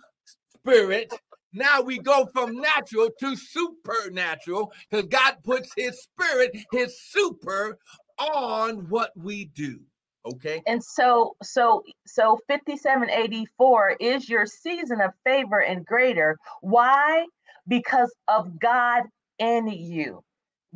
spirit. 0.57 1.13
Now 1.53 1.81
we 1.81 1.99
go 1.99 2.25
from 2.33 2.59
natural 2.59 3.09
to 3.19 3.35
supernatural 3.35 4.73
because 4.89 5.05
God 5.07 5.37
puts 5.43 5.71
his 5.75 6.01
spirit, 6.01 6.57
his 6.71 6.99
super 6.99 7.77
on 8.17 8.89
what 8.89 9.11
we 9.15 9.45
do. 9.45 9.79
Okay. 10.25 10.61
And 10.65 10.83
so, 10.83 11.35
so, 11.43 11.83
so 12.07 12.39
5784 12.47 13.97
is 13.99 14.27
your 14.27 14.45
season 14.45 14.99
of 15.01 15.11
favor 15.23 15.59
and 15.59 15.85
greater. 15.85 16.37
Why? 16.61 17.25
Because 17.67 18.13
of 18.27 18.59
God 18.59 19.03
in 19.37 19.67
you. 19.67 20.23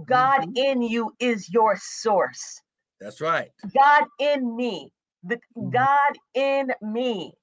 God 0.06 0.42
mm-hmm. 0.42 0.58
in 0.58 0.82
you 0.82 1.12
is 1.20 1.50
your 1.50 1.78
source. 1.82 2.62
That's 3.00 3.22
right. 3.22 3.50
God 3.76 4.04
in 4.20 4.56
me. 4.56 4.92
The 5.24 5.36
mm-hmm. 5.36 5.70
God 5.70 6.18
in 6.34 6.72
me. 6.82 7.34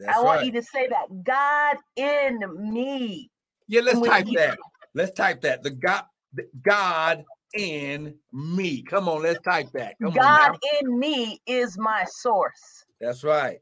That's 0.00 0.16
I 0.16 0.22
want 0.22 0.38
right. 0.38 0.46
you 0.46 0.52
to 0.52 0.62
say 0.62 0.88
that. 0.88 1.24
God 1.24 1.76
in 1.96 2.72
me. 2.72 3.30
Yeah, 3.68 3.82
let's 3.82 4.00
type 4.00 4.26
you, 4.26 4.38
that. 4.38 4.58
Let's 4.94 5.12
type 5.12 5.40
that. 5.42 5.62
The 5.62 5.70
God, 5.70 6.04
the 6.34 6.48
God 6.62 7.24
in 7.54 8.14
me. 8.32 8.82
Come 8.82 9.08
on, 9.08 9.22
let's 9.22 9.40
type 9.40 9.68
that. 9.74 9.96
Come 10.02 10.12
God 10.12 10.56
in 10.80 10.98
me 10.98 11.40
is 11.46 11.78
my 11.78 12.04
source. 12.08 12.84
That's 13.00 13.24
right. 13.24 13.58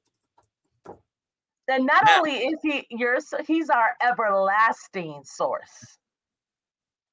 Then 1.68 1.86
not 1.86 2.02
now, 2.06 2.18
only 2.18 2.32
is 2.32 2.58
he 2.62 2.86
your 2.90 3.18
he's 3.46 3.70
our 3.70 3.90
everlasting 4.02 5.22
source. 5.24 5.98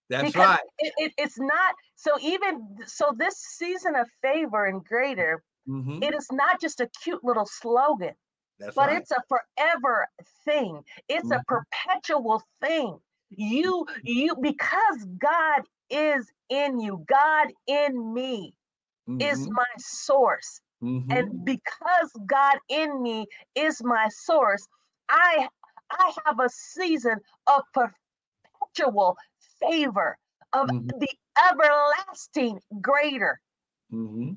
That's 0.10 0.32
because 0.32 0.48
right. 0.48 0.60
It, 0.80 0.94
it, 0.98 1.14
it's 1.18 1.40
not 1.40 1.76
so 1.96 2.12
even 2.22 2.78
so 2.86 3.14
this 3.18 3.38
season 3.38 3.96
of 3.96 4.08
favor 4.22 4.66
and 4.66 4.84
greater, 4.84 5.44
mm-hmm. 5.68 6.02
it 6.02 6.14
is 6.16 6.28
not 6.32 6.62
just 6.62 6.80
a 6.80 6.90
cute 7.04 7.24
little 7.24 7.46
slogan, 7.46 8.14
That's 8.60 8.76
but 8.76 8.90
right. 8.90 9.02
it's 9.02 9.12
a 9.12 9.22
forever 9.28 10.08
thing. 10.46 10.82
It's 11.10 11.30
mm-hmm. 11.30 11.34
a 11.34 11.44
perpetual 11.48 12.42
thing. 12.62 12.98
You 13.30 13.86
you 14.04 14.36
because 14.42 15.06
God 15.20 15.64
is 15.90 16.32
in 16.50 16.80
you, 16.80 17.04
God 17.08 17.48
in 17.68 18.14
me 18.14 18.54
mm-hmm. 19.10 19.22
is 19.22 19.48
my 19.50 19.64
source. 19.78 20.62
And 20.80 21.04
mm-hmm. 21.10 21.44
because 21.44 22.12
God 22.28 22.58
in 22.70 23.02
me 23.02 23.26
is 23.56 23.82
my 23.84 24.08
source, 24.10 24.68
I 25.10 25.48
I 25.90 26.14
have 26.26 26.40
a 26.40 26.50
season 26.50 27.20
of 27.48 27.64
perpetual 27.74 29.18
favor 29.62 30.18
of 30.54 30.68
mm-hmm. 30.68 30.88
the 31.00 31.10
everlasting 31.52 32.60
greater. 32.82 33.40
Mm-hmm. 33.92 34.34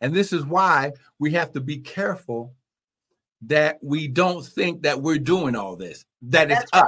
And 0.00 0.14
this 0.14 0.32
is 0.32 0.44
why 0.44 0.92
we 1.18 1.32
have 1.32 1.52
to 1.52 1.60
be 1.60 1.78
careful 1.78 2.54
that 3.42 3.78
we 3.82 4.08
don't 4.08 4.44
think 4.44 4.82
that 4.82 5.00
we're 5.00 5.18
doing 5.18 5.56
all 5.56 5.76
this, 5.76 6.04
that 6.22 6.50
it's 6.50 6.70
us. 6.72 6.84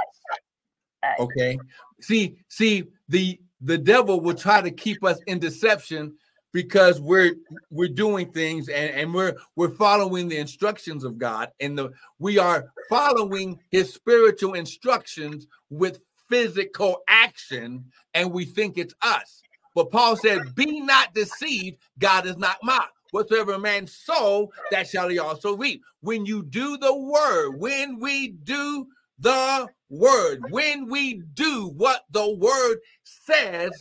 Right. 1.03 1.19
Okay. 1.19 1.57
See, 2.01 2.37
see, 2.47 2.85
the 3.09 3.39
the 3.61 3.77
devil 3.77 4.19
will 4.21 4.35
try 4.35 4.61
to 4.61 4.71
keep 4.71 5.03
us 5.03 5.19
in 5.27 5.39
deception 5.39 6.15
because 6.51 6.99
we're 6.99 7.35
we're 7.69 7.87
doing 7.87 8.31
things 8.31 8.69
and, 8.69 8.91
and 8.91 9.13
we're 9.13 9.35
we're 9.55 9.69
following 9.69 10.27
the 10.27 10.37
instructions 10.37 11.03
of 11.03 11.17
God 11.17 11.49
and 11.59 11.77
the 11.77 11.91
we 12.19 12.37
are 12.37 12.71
following 12.89 13.59
his 13.69 13.93
spiritual 13.93 14.53
instructions 14.53 15.47
with 15.69 16.01
physical 16.31 17.03
action 17.07 17.85
and 18.13 18.31
we 18.31 18.45
think 18.45 18.77
it's 18.77 18.95
us. 19.01 19.41
But 19.75 19.91
Paul 19.91 20.15
said, 20.15 20.55
Be 20.55 20.79
not 20.79 21.13
deceived, 21.13 21.77
God 21.99 22.25
is 22.25 22.37
not 22.37 22.57
mocked. 22.63 22.95
whatsoever 23.11 23.59
man 23.59 23.85
sow, 23.85 24.49
that 24.71 24.87
shall 24.87 25.09
he 25.09 25.19
also 25.19 25.55
reap. 25.55 25.83
When 25.99 26.25
you 26.25 26.43
do 26.43 26.77
the 26.77 26.95
word, 26.95 27.57
when 27.57 27.99
we 27.99 28.29
do 28.29 28.87
the 29.19 29.67
word, 29.89 30.43
when 30.49 30.89
we 30.89 31.21
do 31.33 31.73
what 31.75 32.05
the 32.11 32.29
word 32.29 32.77
says, 33.03 33.71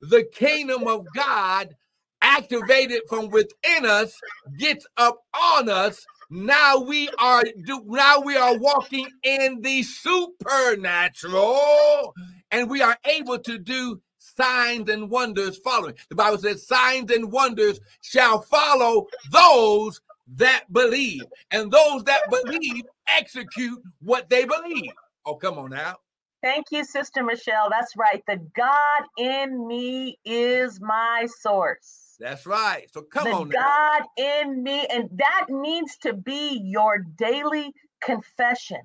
the 0.00 0.24
kingdom 0.24 0.86
of 0.86 1.06
God 1.14 1.74
activated 2.22 3.02
from 3.08 3.28
within 3.28 3.84
us 3.84 4.12
gets 4.58 4.86
up 4.96 5.18
on 5.34 5.68
us 5.68 6.04
now 6.30 6.78
we 6.78 7.08
are 7.18 7.42
do 7.64 7.82
now 7.86 8.20
we 8.20 8.36
are 8.36 8.56
walking 8.58 9.08
in 9.22 9.62
the 9.62 9.82
supernatural 9.82 12.14
and 12.50 12.68
we 12.70 12.82
are 12.82 12.98
able 13.04 13.38
to 13.38 13.58
do 13.58 14.00
signs 14.18 14.90
and 14.90 15.10
wonders 15.10 15.58
following. 15.58 15.94
The 16.08 16.16
Bible 16.16 16.38
says 16.38 16.66
signs 16.66 17.10
and 17.10 17.32
wonders 17.32 17.80
shall 18.02 18.42
follow 18.42 19.06
those 19.30 20.00
that 20.34 20.64
believe. 20.72 21.22
And 21.50 21.70
those 21.70 22.04
that 22.04 22.28
believe 22.30 22.84
execute 23.08 23.80
what 24.00 24.28
they 24.28 24.44
believe. 24.44 24.92
Oh, 25.24 25.36
come 25.36 25.58
on 25.58 25.70
now. 25.70 25.96
Thank 26.42 26.66
you, 26.70 26.84
Sister 26.84 27.24
Michelle. 27.24 27.68
That's 27.70 27.96
right. 27.96 28.22
The 28.26 28.36
God 28.54 29.04
in 29.18 29.66
me 29.66 30.18
is 30.24 30.80
my 30.80 31.26
source. 31.40 32.07
That's 32.18 32.46
right. 32.46 32.86
So 32.92 33.02
come 33.02 33.24
the 33.24 33.32
on. 33.32 33.48
God 33.48 34.02
in 34.16 34.62
me. 34.62 34.86
And 34.90 35.08
that 35.12 35.46
needs 35.48 35.96
to 35.98 36.12
be 36.12 36.60
your 36.64 36.98
daily 37.16 37.72
confession. 38.00 38.80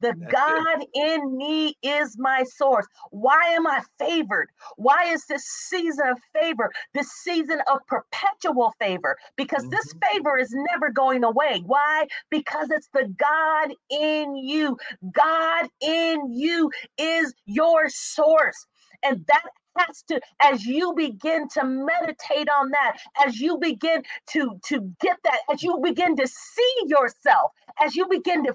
The 0.00 0.14
That's 0.18 0.32
God 0.32 0.82
it. 0.82 0.88
in 0.94 1.38
me 1.38 1.74
is 1.82 2.16
my 2.18 2.44
source. 2.56 2.86
Why 3.10 3.52
am 3.54 3.66
I 3.66 3.80
favored? 3.98 4.50
Why 4.76 5.04
is 5.06 5.24
this 5.26 5.44
season 5.44 6.08
of 6.08 6.18
favor, 6.38 6.70
this 6.92 7.10
season 7.10 7.60
of 7.72 7.78
perpetual 7.86 8.74
favor? 8.78 9.16
Because 9.36 9.62
mm-hmm. 9.62 9.70
this 9.70 9.94
favor 10.10 10.36
is 10.36 10.54
never 10.72 10.90
going 10.90 11.24
away. 11.24 11.62
Why? 11.64 12.06
Because 12.28 12.70
it's 12.70 12.88
the 12.92 13.14
God 13.18 13.74
in 13.88 14.36
you. 14.36 14.76
God 15.12 15.68
in 15.80 16.34
you 16.34 16.70
is 16.98 17.32
your 17.46 17.88
source. 17.88 18.66
And 19.02 19.24
that 19.26 19.48
has 19.78 20.02
to 20.02 20.20
as 20.42 20.64
you 20.64 20.92
begin 20.96 21.48
to 21.48 21.64
meditate 21.64 22.48
on 22.48 22.70
that 22.70 22.96
as 23.26 23.40
you 23.40 23.58
begin 23.58 24.02
to 24.28 24.58
to 24.64 24.92
get 25.00 25.16
that 25.24 25.38
as 25.52 25.62
you 25.62 25.78
begin 25.82 26.16
to 26.16 26.26
see 26.26 26.74
yourself 26.86 27.52
as 27.82 27.96
you 27.96 28.06
begin 28.08 28.44
to 28.44 28.54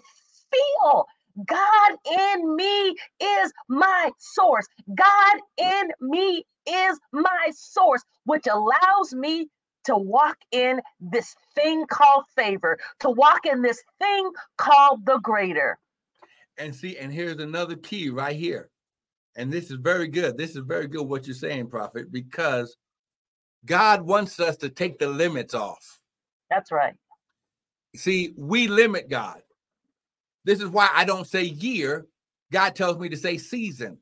feel 0.51 1.05
God 1.45 1.91
in 2.05 2.55
me 2.55 2.95
is 3.21 3.53
my 3.67 4.12
source. 4.17 4.67
God 4.93 5.38
in 5.58 5.91
me 6.01 6.45
is 6.67 6.99
my 7.12 7.51
source, 7.51 8.03
which 8.25 8.45
allows 8.47 9.13
me 9.13 9.47
to 9.86 9.95
walk 9.95 10.38
in 10.51 10.82
this 10.99 11.36
thing 11.55 11.86
called 11.89 12.25
favor, 12.36 12.77
to 12.99 13.10
walk 13.10 13.45
in 13.45 13.62
this 13.62 13.82
thing 13.99 14.32
called 14.58 15.05
the 15.05 15.19
greater. 15.19 15.79
And 16.58 16.75
see, 16.75 16.97
and 16.97 17.12
here's 17.12 17.39
another 17.39 17.75
key 17.75 18.10
right 18.10 18.36
here. 18.36 18.69
And 19.39 19.52
this 19.52 19.71
is 19.71 19.78
very 19.78 20.10
good. 20.10 20.38
This 20.38 20.52
is 20.52 20.63
very 20.65 20.86
good 20.86 21.04
what 21.04 21.25
you're 21.25 21.34
saying, 21.34 21.67
Prophet, 21.69 22.12
because 22.12 22.75
God 23.65 24.02
wants 24.02 24.38
us 24.41 24.58
to 24.58 24.67
take 24.67 24.99
the 24.99 25.08
limits 25.08 25.54
off. 25.54 26.02
That's 26.49 26.73
right. 26.73 26.93
See, 27.95 28.34
we 28.38 28.67
limit 28.67 29.10
God. 29.10 29.41
This 30.43 30.60
is 30.60 30.67
why 30.67 30.89
I 30.93 31.06
don't 31.06 31.25
say 31.25 31.43
year. 31.43 32.06
God 32.52 32.75
tells 32.75 32.97
me 32.97 33.08
to 33.08 33.15
say 33.15 33.38
season. 33.38 33.97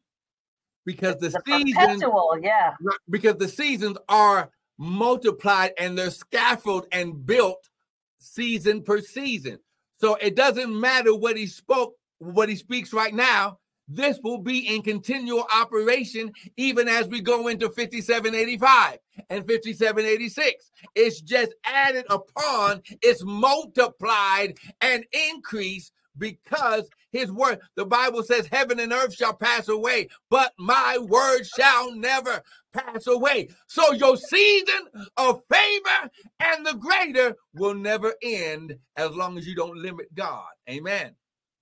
Because 0.88 1.18
the, 1.18 1.30
the 1.30 1.42
seasons, 1.46 2.04
yeah. 2.42 2.74
Because 3.08 3.36
the 3.36 3.48
seasons 3.48 3.98
are 4.10 4.50
multiplied 4.80 5.74
and 5.78 5.96
they're 5.96 6.10
scaffolded 6.10 6.90
and 6.92 7.24
built 7.24 7.70
season 8.18 8.82
per 8.82 9.02
season. 9.02 9.60
So 10.00 10.16
it 10.16 10.36
doesn't 10.36 10.80
matter 10.80 11.16
what 11.16 11.38
he 11.38 11.46
spoke, 11.46 11.94
what 12.18 12.50
he 12.50 12.56
speaks 12.56 12.92
right 12.92 13.14
now. 13.14 13.60
This 13.88 14.20
will 14.22 14.40
be 14.40 14.76
in 14.76 14.82
continual 14.82 15.46
operation 15.56 16.34
even 16.58 16.88
as 16.88 17.08
we 17.08 17.22
go 17.22 17.48
into 17.48 17.70
5785 17.70 19.00
and 19.30 19.48
5786. 19.48 20.72
It's 20.96 21.22
just 21.22 21.54
added 21.64 22.06
upon, 22.10 22.82
it's 23.02 23.24
multiplied 23.24 24.56
and 24.82 25.06
increased 25.32 25.94
because 26.18 26.90
his 27.12 27.32
word, 27.32 27.60
the 27.76 27.86
Bible 27.86 28.24
says, 28.24 28.48
heaven 28.52 28.80
and 28.80 28.92
earth 28.92 29.14
shall 29.14 29.34
pass 29.34 29.70
away, 29.70 30.10
but 30.30 30.54
my 30.58 30.98
word 30.98 31.44
shall 31.44 31.96
never 31.96 32.42
pass 32.74 33.08
away. 33.08 33.50
So 33.68 33.94
your 33.94 34.18
season 34.18 34.88
of 35.16 35.42
favor 35.50 36.12
and 36.40 36.66
the 36.66 36.74
greater 36.74 37.36
will 37.54 37.74
never 37.74 38.14
end 38.22 38.78
as 38.98 39.12
long 39.12 39.38
as 39.38 39.48
you 39.48 39.56
don't 39.56 39.78
limit 39.78 40.14
God. 40.14 40.48
Amen. 40.70 41.16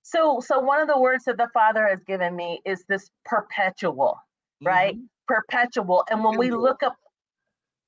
So, 0.06 0.40
so 0.40 0.60
one 0.60 0.80
of 0.80 0.86
the 0.86 0.98
words 0.98 1.24
that 1.24 1.36
the 1.36 1.48
Father 1.52 1.88
has 1.88 1.98
given 2.06 2.36
me 2.36 2.60
is 2.64 2.84
this 2.88 3.10
perpetual, 3.24 4.18
right? 4.62 4.94
Mm-hmm. 4.94 5.04
Perpetual. 5.26 6.04
And 6.08 6.22
when 6.22 6.34
Continual. 6.34 6.58
we 6.60 6.68
look 6.68 6.82
up, 6.84 6.94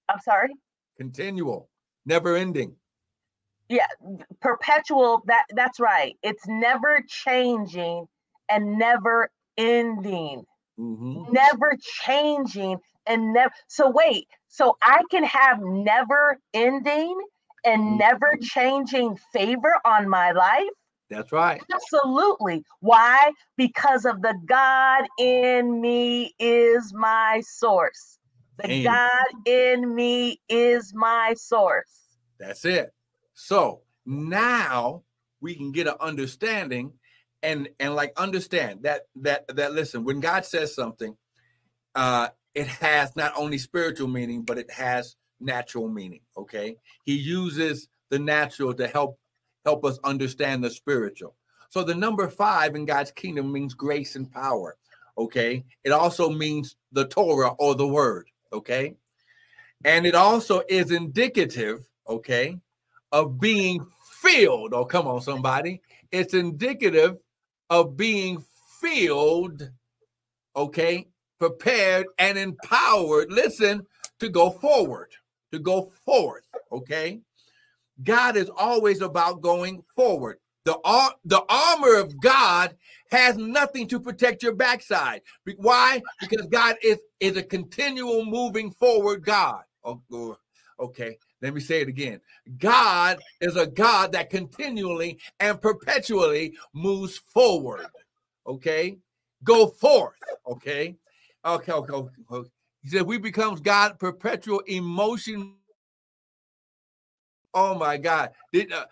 I'm 0.08 0.18
sorry? 0.20 0.50
Continual, 0.96 1.68
never 2.04 2.34
ending 2.34 2.74
yeah 3.68 3.86
perpetual 4.40 5.22
that 5.26 5.44
that's 5.54 5.78
right 5.78 6.16
it's 6.22 6.46
never 6.46 7.04
changing 7.06 8.06
and 8.48 8.78
never 8.78 9.30
ending 9.56 10.44
mm-hmm. 10.78 11.32
never 11.32 11.76
changing 11.80 12.78
and 13.06 13.32
never 13.32 13.52
so 13.66 13.90
wait 13.90 14.26
so 14.48 14.76
i 14.82 15.02
can 15.10 15.24
have 15.24 15.60
never 15.60 16.38
ending 16.54 17.20
and 17.64 17.82
mm-hmm. 17.82 17.98
never 17.98 18.32
changing 18.40 19.18
favor 19.32 19.74
on 19.84 20.08
my 20.08 20.32
life 20.32 20.64
that's 21.10 21.32
right 21.32 21.62
absolutely 21.72 22.62
why 22.80 23.30
because 23.56 24.04
of 24.04 24.20
the 24.22 24.34
god 24.46 25.04
in 25.18 25.80
me 25.80 26.34
is 26.38 26.92
my 26.94 27.42
source 27.46 28.18
the 28.58 28.70
Amen. 28.70 28.84
god 28.84 29.46
in 29.46 29.94
me 29.94 30.40
is 30.48 30.92
my 30.94 31.34
source 31.36 32.16
that's 32.38 32.64
it 32.64 32.92
so 33.34 33.82
now 34.04 35.02
we 35.40 35.54
can 35.54 35.70
get 35.70 35.86
an 35.86 35.94
understanding 36.00 36.92
and 37.42 37.68
and 37.78 37.94
like 37.94 38.12
understand 38.16 38.80
that 38.82 39.02
that 39.16 39.44
that 39.56 39.72
listen, 39.72 40.04
when 40.04 40.20
God 40.20 40.44
says 40.44 40.74
something, 40.74 41.16
uh 41.94 42.28
it 42.54 42.66
has 42.66 43.14
not 43.14 43.32
only 43.36 43.58
spiritual 43.58 44.08
meaning, 44.08 44.42
but 44.42 44.58
it 44.58 44.70
has 44.70 45.16
natural 45.40 45.88
meaning. 45.88 46.20
Okay. 46.36 46.76
He 47.04 47.14
uses 47.14 47.88
the 48.10 48.18
natural 48.18 48.74
to 48.74 48.88
help 48.88 49.18
help 49.64 49.84
us 49.84 49.98
understand 50.04 50.62
the 50.62 50.70
spiritual. 50.70 51.34
So 51.70 51.84
the 51.84 51.94
number 51.94 52.28
five 52.28 52.74
in 52.74 52.84
God's 52.84 53.10
kingdom 53.10 53.52
means 53.52 53.74
grace 53.74 54.16
and 54.16 54.30
power. 54.30 54.76
Okay. 55.16 55.64
It 55.84 55.90
also 55.90 56.30
means 56.30 56.76
the 56.92 57.06
Torah 57.06 57.54
or 57.58 57.74
the 57.74 57.88
word. 57.88 58.28
Okay. 58.52 58.94
And 59.84 60.06
it 60.06 60.14
also 60.14 60.62
is 60.68 60.90
indicative, 60.90 61.86
okay, 62.08 62.58
of 63.12 63.38
being 63.38 63.86
filled. 64.20 64.74
Oh, 64.74 64.84
come 64.84 65.06
on, 65.06 65.20
somebody. 65.20 65.80
It's 66.10 66.34
indicative 66.34 67.18
of 67.70 67.96
being 67.96 68.44
filled, 68.80 69.70
okay, 70.56 71.06
prepared 71.38 72.06
and 72.18 72.36
empowered. 72.36 73.30
Listen, 73.30 73.86
to 74.18 74.28
go 74.28 74.50
forward, 74.50 75.12
to 75.52 75.60
go 75.60 75.92
forth, 76.04 76.46
okay? 76.72 77.20
God 78.02 78.36
is 78.36 78.50
always 78.56 79.00
about 79.00 79.40
going 79.40 79.82
forward. 79.96 80.38
The, 80.64 80.78
ar- 80.84 81.14
the 81.24 81.42
armor 81.48 81.96
of 81.96 82.20
God 82.20 82.76
has 83.10 83.36
nothing 83.38 83.88
to 83.88 83.98
protect 83.98 84.42
your 84.42 84.54
backside. 84.54 85.22
Why? 85.56 86.02
Because 86.20 86.46
God 86.46 86.76
is, 86.82 86.98
is 87.20 87.36
a 87.36 87.42
continual 87.42 88.24
moving 88.24 88.70
forward 88.70 89.24
God. 89.24 89.62
Oh, 89.84 90.36
okay. 90.78 91.16
Let 91.40 91.54
me 91.54 91.60
say 91.60 91.80
it 91.80 91.88
again. 91.88 92.20
God 92.58 93.18
is 93.40 93.56
a 93.56 93.66
God 93.66 94.12
that 94.12 94.28
continually 94.28 95.18
and 95.40 95.60
perpetually 95.60 96.54
moves 96.74 97.16
forward. 97.16 97.86
Okay? 98.46 98.98
Go 99.44 99.68
forth. 99.68 100.16
Okay? 100.46 100.96
Okay, 101.44 101.72
okay, 101.72 101.92
okay. 102.30 102.48
He 102.82 102.90
said, 102.90 103.02
we 103.02 103.18
becomes 103.18 103.60
God 103.60 103.98
perpetual 103.98 104.60
emotion. 104.66 105.54
Oh 107.54 107.74
my 107.74 107.96
God. 107.96 108.30
Uh, 108.54 108.84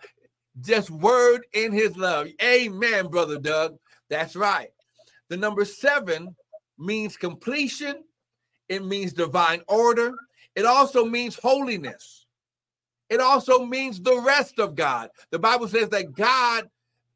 just 0.61 0.89
word 0.89 1.45
in 1.53 1.71
his 1.71 1.95
love. 1.95 2.27
Amen, 2.41 3.07
brother 3.07 3.37
Doug. 3.39 3.77
That's 4.09 4.35
right. 4.35 4.69
The 5.29 5.37
number 5.37 5.65
seven 5.65 6.35
means 6.77 7.17
completion, 7.17 8.03
it 8.69 8.83
means 8.85 9.13
divine 9.13 9.61
order, 9.67 10.13
it 10.55 10.65
also 10.65 11.05
means 11.05 11.35
holiness. 11.35 12.25
It 13.09 13.21
also 13.21 13.65
means 13.65 14.01
the 14.01 14.19
rest 14.19 14.59
of 14.59 14.75
God. 14.75 15.09
The 15.31 15.39
Bible 15.39 15.67
says 15.67 15.89
that 15.89 16.13
God 16.13 16.69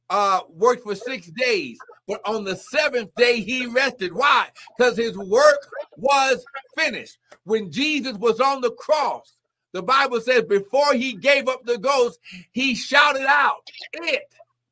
uh, 0.10 0.42
worked 0.50 0.84
for 0.84 0.96
six 0.96 1.28
days, 1.28 1.80
but 2.08 2.22
on 2.26 2.44
the 2.44 2.56
seventh 2.56 3.14
day 3.16 3.42
he 3.42 3.66
rested. 3.66 4.14
Why? 4.14 4.48
Because 4.78 4.98
his 4.98 5.18
work 5.18 5.60
was 5.98 6.46
finished. 6.78 7.18
When 7.44 7.72
Jesus 7.72 8.18
was 8.18 8.40
on 8.40 8.62
the 8.62 8.72
cross, 8.72 9.36
The 9.74 9.82
Bible 9.82 10.20
says 10.20 10.44
before 10.44 10.94
he 10.94 11.14
gave 11.14 11.48
up 11.48 11.64
the 11.64 11.78
ghost, 11.78 12.20
he 12.52 12.76
shouted 12.76 13.26
out, 13.26 13.62
It 13.94 14.24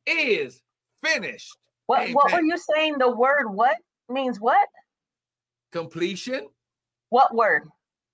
is 0.06 0.62
finished. 1.02 1.56
What 1.86 2.02
Amen. 2.02 2.14
what 2.14 2.32
were 2.32 2.42
you 2.42 2.58
saying? 2.58 2.98
The 3.00 3.10
word 3.10 3.48
what 3.50 3.78
means 4.10 4.40
what? 4.40 4.68
Completion. 5.72 6.48
What 7.10 7.34
word? 7.34 7.64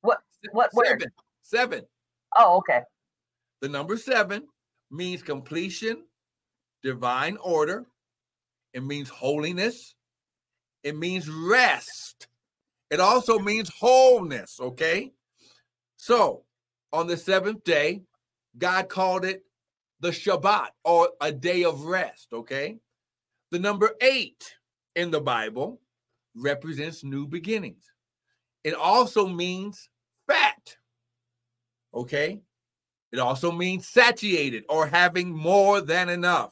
What 0.02 0.20
what 0.52 0.72
seven. 0.72 1.00
word? 1.00 1.12
Seven. 1.42 1.82
Oh, 2.38 2.58
okay. 2.58 2.82
The 3.62 3.70
number 3.70 3.98
seven 3.98 4.48
means 4.92 5.24
completion, 5.24 6.04
divine 6.84 7.38
order. 7.38 7.86
It 8.74 8.84
means 8.84 9.10
holiness. 9.10 9.96
It 10.84 10.96
means 10.96 11.30
rest. 11.30 12.28
It 12.92 13.00
also 13.00 13.40
means 13.40 13.70
wholeness. 13.70 14.60
Okay. 14.60 15.12
So 15.98 16.45
on 16.96 17.08
the 17.08 17.18
seventh 17.18 17.64
day, 17.64 18.02
God 18.58 18.88
called 18.88 19.26
it 19.26 19.44
the 20.00 20.10
Shabbat 20.10 20.70
or 20.84 21.10
a 21.20 21.32
day 21.32 21.64
of 21.64 21.82
rest. 21.82 22.30
Okay. 22.32 22.78
The 23.52 23.60
number 23.60 23.92
eight 24.02 24.56
in 24.96 25.12
the 25.12 25.20
Bible 25.20 25.82
represents 26.36 27.04
new 27.04 27.28
beginnings. 27.28 27.92
It 28.64 28.74
also 28.74 29.28
means 29.28 29.90
fat. 30.28 30.78
Okay. 31.94 32.42
It 33.12 33.20
also 33.20 33.52
means 33.52 33.88
satiated 33.88 34.64
or 34.70 34.88
having 34.88 35.36
more 35.36 35.82
than 35.82 36.10
enough. 36.10 36.52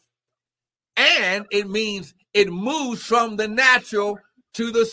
And 0.95 1.45
it 1.51 1.69
means 1.69 2.13
it 2.33 2.51
moves 2.51 3.01
from 3.01 3.37
the 3.37 3.47
natural 3.47 4.19
to 4.53 4.71
the 4.71 4.85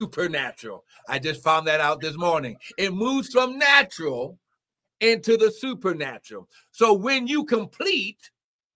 supernatural. 0.00 0.84
I 1.08 1.18
just 1.18 1.42
found 1.42 1.66
that 1.66 1.80
out 1.80 2.00
this 2.00 2.16
morning. 2.16 2.56
It 2.76 2.92
moves 2.92 3.28
from 3.28 3.58
natural 3.58 4.38
into 5.00 5.36
the 5.36 5.50
supernatural. 5.50 6.48
So 6.72 6.92
when 6.92 7.26
you 7.26 7.44
complete 7.44 8.30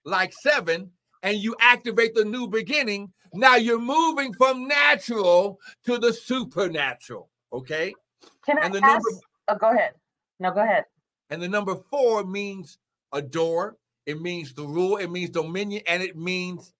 like 0.04 0.32
seven 0.42 0.90
and 1.22 1.38
you 1.38 1.54
activate 1.60 2.14
the 2.14 2.24
new 2.24 2.48
beginning, 2.48 3.12
now 3.34 3.56
you're 3.56 3.80
moving 3.80 4.32
from 4.34 4.66
natural 4.68 5.58
to 5.84 5.98
the 5.98 6.12
supernatural. 6.12 7.28
Okay. 7.52 7.94
Can 8.44 8.58
I 8.58 8.66
and 8.66 8.74
the 8.74 8.78
ask? 8.78 8.92
Number, 8.92 9.08
oh, 9.48 9.54
go 9.56 9.70
ahead. 9.72 9.92
No, 10.40 10.52
go 10.52 10.60
ahead. 10.60 10.84
And 11.30 11.42
the 11.42 11.48
number 11.48 11.76
four 11.90 12.24
means 12.24 12.78
adore. 13.12 13.76
It 14.06 14.20
means 14.20 14.52
the 14.52 14.64
rule. 14.64 14.96
It 14.96 15.10
means 15.10 15.30
dominion, 15.30 15.82
and 15.86 16.02
it 16.02 16.16
means 16.16 16.72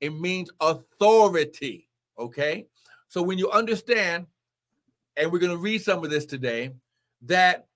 it 0.00 0.14
means 0.14 0.50
authority. 0.60 1.88
Okay. 2.18 2.66
So 3.12 3.20
when 3.20 3.36
you 3.36 3.50
understand, 3.50 4.24
and 5.18 5.30
we're 5.30 5.38
going 5.38 5.52
to 5.52 5.58
read 5.58 5.82
some 5.82 6.02
of 6.02 6.08
this 6.08 6.24
today, 6.24 6.70
that 7.26 7.66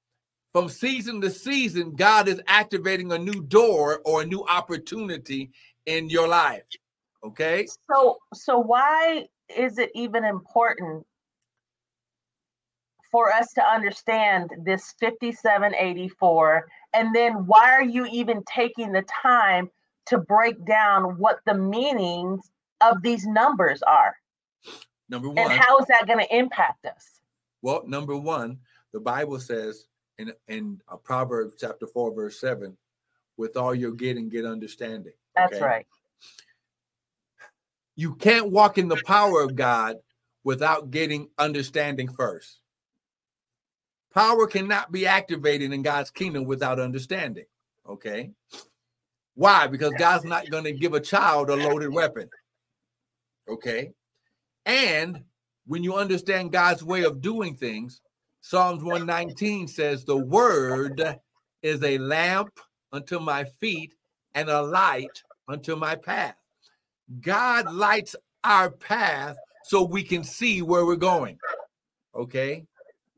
from 0.55 0.71
season 0.71 1.21
to 1.21 1.29
season, 1.29 1.95
God 1.95 2.27
is 2.27 2.41
activating 2.47 3.13
a 3.13 3.19
new 3.19 3.43
door 3.43 4.01
or 4.07 4.23
a 4.23 4.25
new 4.25 4.43
opportunity 4.45 5.51
in 5.85 6.09
your 6.09 6.27
life. 6.27 6.63
Okay. 7.23 7.67
So 7.91 8.17
so 8.33 8.59
why 8.59 9.27
is 9.55 9.77
it 9.77 9.91
even 9.95 10.25
important 10.25 11.07
for 13.13 13.31
us 13.31 13.53
to 13.57 13.63
understand 13.63 14.53
this 14.65 14.95
5784 15.01 16.67
and 16.95 17.15
then 17.15 17.45
why 17.45 17.73
are 17.73 17.85
you 17.85 18.07
even 18.07 18.43
taking 18.51 18.91
the 18.91 19.03
time 19.03 19.69
to 20.07 20.17
break 20.17 20.65
down 20.65 21.19
what 21.19 21.41
the 21.45 21.55
meanings 21.55 22.41
of 22.81 23.03
these 23.03 23.27
numbers 23.27 23.83
are 23.83 24.17
number 25.09 25.29
one 25.29 25.39
and 25.39 25.61
how 25.61 25.79
is 25.79 25.87
that 25.87 26.07
going 26.07 26.19
to 26.19 26.37
impact 26.37 26.85
us 26.87 27.21
well 27.63 27.83
number 27.87 28.17
one 28.17 28.59
the 28.93 29.01
bible 29.01 29.39
says 29.39 29.87
in 30.19 30.33
in 30.49 30.81
uh, 30.89 30.97
proverbs 30.97 31.55
chapter 31.59 31.87
4 31.87 32.15
verse 32.15 32.41
7 32.41 32.77
with 33.37 33.57
all 33.57 33.75
you're 33.75 33.93
getting 33.93 34.29
get 34.29 34.45
understanding 34.45 35.13
okay? 35.39 35.49
that's 35.51 35.61
right 35.61 35.87
you 37.95 38.15
can't 38.15 38.51
walk 38.51 38.79
in 38.79 38.89
the 38.89 39.03
power 39.07 39.43
of 39.43 39.55
god 39.55 39.97
without 40.45 40.91
getting 40.91 41.29
understanding 41.39 42.09
first 42.09 42.61
Power 44.17 44.47
cannot 44.47 44.91
be 44.91 45.07
activated 45.07 45.75
in 45.75 45.83
God's 45.83 46.11
kingdom 46.11 46.47
without 46.47 46.81
understanding. 46.81 47.45
Okay. 47.87 48.31
Why? 49.35 49.67
Because 49.67 49.93
God's 49.99 50.25
not 50.25 50.49
going 50.49 50.65
to 50.65 50.73
give 50.73 50.95
a 50.95 51.01
child 51.01 51.51
a 51.51 51.55
loaded 51.55 51.93
weapon. 51.93 52.31
Okay. 53.47 53.93
And 54.67 55.23
when 55.67 55.83
you 55.83 55.95
understand 55.95 56.53
God's 56.53 56.85
way 56.85 57.05
of 57.05 57.23
doing 57.23 57.57
things, 57.57 58.01
Psalms 58.43 58.83
119 58.83 59.67
says, 59.69 60.05
The 60.05 60.17
word 60.17 61.19
is 61.63 61.83
a 61.83 61.99
lamp 61.99 62.51
unto 62.93 63.19
my 63.19 63.45
feet 63.61 63.95
and 64.35 64.51
a 64.51 64.61
light 64.61 65.23
unto 65.49 65.77
my 65.77 65.95
path. 65.95 66.37
God 67.21 67.73
lights 67.73 68.15
our 68.45 68.71
path 68.71 69.37
so 69.65 69.83
we 69.83 70.03
can 70.03 70.23
see 70.23 70.63
where 70.63 70.85
we're 70.85 70.97
going. 70.97 71.39
Okay 72.15 72.67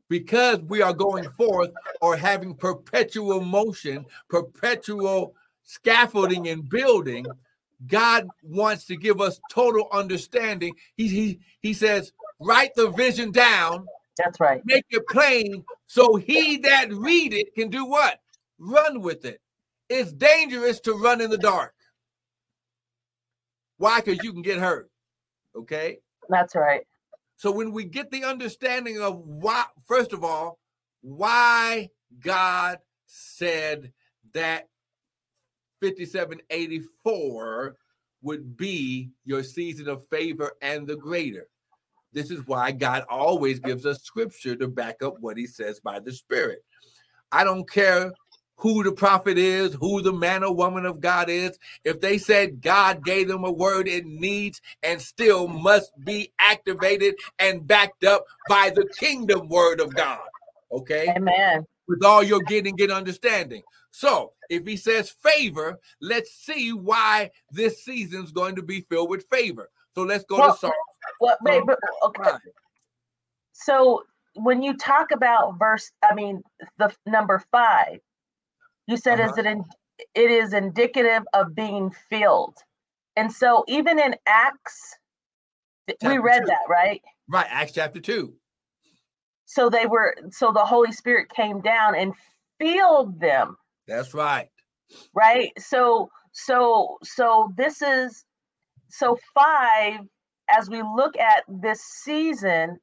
because 0.09 0.61
we 0.61 0.83
are 0.83 0.93
going 0.93 1.29
forth 1.37 1.71
or 2.01 2.17
having 2.17 2.55
perpetual 2.55 3.41
motion, 3.41 4.05
perpetual 4.29 5.35
scaffolding 5.63 6.49
and 6.49 6.69
building, 6.69 7.27
God 7.87 8.29
wants 8.43 8.87
to 8.87 8.97
give 8.97 9.21
us 9.21 9.41
total 9.51 9.89
understanding. 9.93 10.75
He 10.97 11.09
he 11.09 11.41
he 11.61 11.73
says, 11.73 12.13
write 12.41 12.75
the 12.75 12.91
vision 12.91 13.31
down. 13.31 13.87
That's 14.17 14.41
right. 14.41 14.61
Make 14.65 14.85
it 14.91 15.07
plain 15.09 15.65
so 15.87 16.17
he 16.17 16.59
that 16.59 16.93
read 16.93 17.33
it 17.33 17.55
can 17.55 17.71
do 17.71 17.85
what? 17.85 18.21
Run 18.59 19.01
with 19.01 19.25
it. 19.25 19.41
It's 19.89 20.13
dangerous 20.13 20.81
to 20.81 20.93
run 20.93 21.21
in 21.21 21.31
the 21.31 21.39
dark. 21.39 21.73
Why? 23.79 24.01
Because 24.01 24.23
you 24.25 24.33
can 24.33 24.43
get 24.43 24.59
hurt. 24.59 24.91
Okay. 25.57 25.99
That's 26.29 26.55
right. 26.55 26.83
So 27.37 27.53
when 27.53 27.73
we 27.73 27.85
get 27.85 28.11
the 28.11 28.25
understanding 28.25 29.01
of 29.01 29.21
why, 29.21 29.65
first 29.87 30.13
of 30.13 30.25
all, 30.25 30.59
why 31.01 31.91
God 32.21 32.79
said 33.07 33.93
that 34.35 34.69
5784 35.81 37.77
would 38.23 38.57
be 38.57 39.11
your 39.25 39.43
season 39.43 39.89
of 39.89 40.07
favor 40.09 40.53
and 40.61 40.87
the 40.87 40.97
greater. 40.97 41.49
This 42.13 42.31
is 42.31 42.47
why 42.47 42.73
God 42.73 43.05
always 43.09 43.61
gives 43.61 43.87
us 43.87 44.03
scripture 44.03 44.57
to 44.57 44.69
back 44.69 45.03
up 45.03 45.21
what 45.21 45.37
he 45.37 45.47
says 45.47 45.81
by 45.81 46.01
the 46.01 46.13
Spirit. 46.13 46.65
I 47.31 47.45
don't 47.45 47.69
care 47.69 48.13
who 48.57 48.83
the 48.83 48.93
prophet 48.93 49.39
is, 49.39 49.75
who 49.75 50.03
the 50.03 50.13
man 50.13 50.43
or 50.43 50.55
woman 50.55 50.85
of 50.85 51.01
God 51.01 51.31
is. 51.31 51.57
If 51.85 52.01
they 52.01 52.19
said 52.19 52.61
God 52.61 53.05
gave 53.05 53.29
them 53.29 53.45
a 53.45 53.53
word, 53.53 53.87
it 53.87 54.05
needs 54.05 54.61
and 54.83 55.01
still 55.01 55.47
must 55.47 55.93
be 56.05 56.33
activated 56.41 57.15
and 57.39 57.67
backed 57.67 58.05
up 58.05 58.25
by 58.49 58.71
the 58.71 58.89
kingdom 58.99 59.49
word 59.49 59.81
of 59.81 59.95
God. 59.95 60.21
Okay. 60.73 61.15
Amen. 61.17 61.67
With 61.89 62.05
all 62.05 62.23
your 62.23 62.41
getting, 62.41 62.77
get 62.77 62.91
understanding. 62.91 63.63
So 63.91 64.33
if 64.51 64.67
he 64.67 64.77
says 64.77 65.11
favor, 65.11 65.79
let's 66.01 66.33
see 66.33 66.73
why 66.73 67.31
this 67.51 67.85
season's 67.85 68.31
going 68.31 68.57
to 68.57 68.63
be 68.63 68.83
filled 68.83 69.11
with 69.11 69.27
favor. 69.31 69.71
So 69.93 70.03
let's 70.03 70.25
go 70.25 70.39
well, 70.39 70.53
to 70.53 70.59
Psalm. 70.59 70.73
Well, 71.21 71.37
wait, 71.43 71.63
but, 71.67 71.79
okay. 72.05 72.31
So 73.53 74.05
when 74.35 74.63
you 74.63 74.77
talk 74.77 75.11
about 75.13 75.59
verse, 75.59 75.91
I 76.03 76.15
mean, 76.15 76.43
the 76.79 76.95
number 77.07 77.43
five, 77.51 77.99
you 78.87 78.97
said 78.97 79.21
uh-huh. 79.21 79.33
is 79.33 79.39
it 79.39 79.47
in, 79.47 79.65
it 80.15 80.31
is 80.31 80.53
indicative 80.53 81.25
of 81.33 81.55
being 81.55 81.93
filled. 82.09 82.57
And 83.17 83.33
so 83.33 83.65
even 83.67 83.99
in 83.99 84.15
Acts, 84.27 84.95
chapter 85.89 86.09
we 86.09 86.19
read 86.19 86.43
two. 86.43 86.47
that, 86.47 86.61
right? 86.69 87.03
Right, 87.29 87.47
Acts 87.51 87.73
chapter 87.73 88.01
2. 88.01 88.33
So 89.49 89.71
they 89.71 89.87
were 89.87 90.15
so 90.31 90.53
the 90.53 90.65
Holy 90.65 90.93
Spirit 90.93 91.31
came 91.31 91.63
down 91.63 91.95
and 91.95 92.13
filled 92.61 93.19
them. 93.19 93.57
That's 93.87 94.13
right. 94.13 94.51
Right? 95.15 95.53
So 95.59 96.11
so 96.33 96.99
so 97.03 97.51
this 97.57 97.81
is 97.81 98.27
so 98.91 99.19
5 99.35 100.01
as 100.51 100.69
we 100.69 100.83
look 100.83 101.17
at 101.19 101.45
this 101.49 101.81
season 101.81 102.79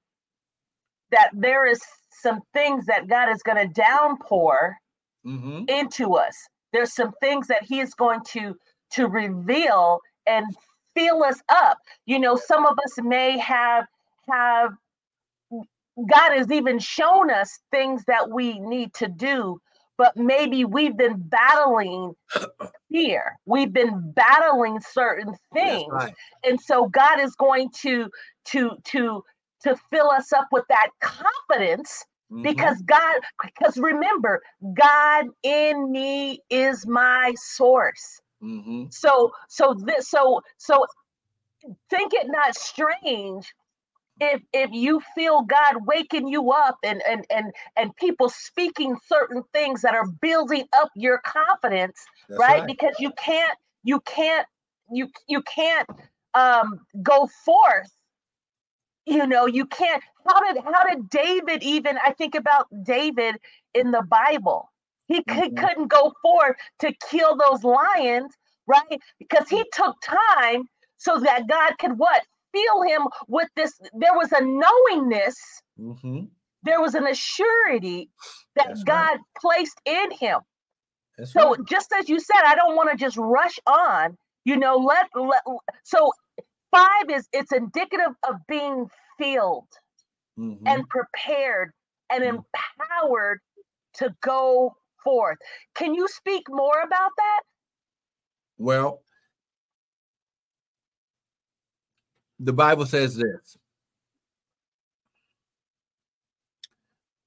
that 1.12 1.30
there 1.34 1.68
is 1.68 1.82
some 2.10 2.42
things 2.54 2.88
that 2.88 3.08
God 3.08 3.30
is 3.30 3.44
going 3.44 3.58
to 3.58 3.72
downpour 3.72 4.76
mm-hmm. 5.24 5.66
into 5.68 6.16
us. 6.16 6.36
There's 6.74 6.94
some 6.94 7.14
things 7.22 7.46
that 7.46 7.64
he 7.64 7.80
is 7.80 7.94
going 7.94 8.22
to 8.32 8.56
to 8.94 9.08
reveal 9.08 10.00
and 10.26 10.48
fill 10.96 11.24
us 11.24 11.44
up. 11.50 11.78
You 12.08 12.18
know, 12.18 12.36
some 12.36 12.66
of 12.66 12.76
us 12.84 12.98
may 13.04 13.38
have 13.38 13.86
have 14.28 14.72
God 16.10 16.36
has 16.36 16.52
even 16.52 16.80
shown 16.80 17.32
us 17.32 17.60
things 17.72 18.04
that 18.06 18.30
we 18.30 18.60
need 18.60 18.94
to 18.96 19.08
do, 19.08 19.62
but 19.98 20.16
maybe 20.18 20.66
we've 20.66 20.98
been 20.98 21.18
battling 21.18 22.14
fear. 22.92 23.38
We've 23.46 23.72
been 23.72 24.12
battling 24.14 24.80
certain 24.82 25.36
things. 25.54 25.92
Right. 25.92 26.14
And 26.44 26.60
so 26.60 26.88
God 26.88 27.20
is 27.20 27.36
going 27.36 27.70
to 27.82 28.10
to 28.46 28.72
to 28.86 29.24
to 29.64 29.76
fill 29.90 30.12
us 30.12 30.34
up 30.34 30.48
with 30.52 30.66
that 30.70 30.90
confidence 31.00 32.06
Mm-hmm. 32.32 32.42
Because 32.42 32.82
God, 32.82 33.16
because 33.44 33.78
remember, 33.78 34.42
God 34.74 35.26
in 35.44 35.92
me 35.92 36.40
is 36.50 36.88
my 36.88 37.34
source. 37.38 38.20
Mm-hmm. 38.44 38.86
So, 38.90 39.32
so 39.48 39.76
this, 39.78 40.10
so, 40.10 40.42
so 40.58 40.86
think 41.90 42.14
it 42.14 42.28
not 42.28 42.56
strange 42.56 43.54
if 44.20 44.42
if 44.54 44.72
you 44.72 45.02
feel 45.14 45.42
God 45.42 45.86
waking 45.86 46.28
you 46.28 46.52
up 46.52 46.78
and 46.84 47.02
and 47.08 47.26
and 47.30 47.52
and 47.76 47.96
people 47.98 48.30
speaking 48.30 48.98
certain 49.08 49.44
things 49.54 49.82
that 49.82 49.94
are 49.94 50.08
building 50.08 50.66
up 50.78 50.90
your 50.96 51.20
confidence, 51.20 52.06
right? 52.30 52.60
right? 52.60 52.68
Because 52.68 52.96
you 53.00 53.12
can't 53.18 53.58
you 53.84 54.00
can't 54.02 54.48
you 54.92 55.10
you 55.28 55.42
can't 55.44 55.90
um 56.34 56.80
go 57.02 57.28
forth 57.44 57.92
you 59.06 59.26
know 59.26 59.46
you 59.46 59.66
can't 59.66 60.04
how 60.28 60.40
did 60.42 60.64
how 60.64 60.84
did 60.84 61.10
david 61.10 61.64
even 61.64 61.98
i 62.04 62.12
think 62.12 62.36
about 62.36 62.68
david 62.84 63.36
in 63.74 63.92
the 63.92 64.02
bible 64.10 64.72
he 65.08 65.22
mm-hmm. 65.22 65.56
couldn't 65.56 65.88
go 65.88 66.14
forth 66.22 66.56
to 66.80 66.94
kill 67.10 67.38
those 67.38 67.64
lions 67.64 68.34
right 68.68 69.00
because 69.20 69.48
he 69.50 69.64
took 69.74 69.96
time 70.02 70.68
so 70.98 71.20
that 71.20 71.48
god 71.48 71.74
could 71.80 71.98
what 71.98 72.24
fill 72.56 72.82
him 72.84 73.08
with 73.28 73.50
this 73.56 73.74
there 73.94 74.14
was 74.14 74.32
a 74.32 74.42
knowingness 74.42 75.36
mm-hmm. 75.80 76.22
there 76.64 76.82
was 76.82 76.96
an 76.96 77.06
assurity 77.06 78.08
that 78.56 78.68
That's 78.68 78.84
god 78.84 79.12
right. 79.12 79.20
placed 79.40 79.80
in 79.86 80.12
him 80.12 80.40
That's 81.18 81.34
so 81.34 81.52
right. 81.52 81.60
just 81.68 81.92
as 82.00 82.08
you 82.08 82.20
said 82.20 82.42
i 82.46 82.56
don't 82.56 82.76
want 82.76 82.92
to 82.92 82.98
just 82.98 83.18
rush 83.18 83.60
on 83.68 84.18
you 84.46 84.58
know 84.58 84.78
let, 84.78 85.08
let 85.16 85.42
so 85.84 86.12
five 86.72 87.10
is 87.10 87.28
it's 87.34 87.52
indicative 87.52 88.14
of 88.28 88.36
being 88.48 88.88
filled 89.18 89.68
mm-hmm. 90.38 90.66
and 90.68 90.88
prepared 90.90 91.72
and 92.12 92.24
mm-hmm. 92.24 92.38
empowered 92.38 93.40
to 93.96 94.14
go 94.22 94.76
forth. 95.04 95.38
Can 95.76 95.94
you 95.94 96.08
speak 96.08 96.44
more 96.50 96.82
about 96.82 97.12
that? 97.18 97.42
Well, 98.58 99.02
the 102.46 102.54
Bible 102.54 102.86
says 102.86 103.16
this. 103.16 103.58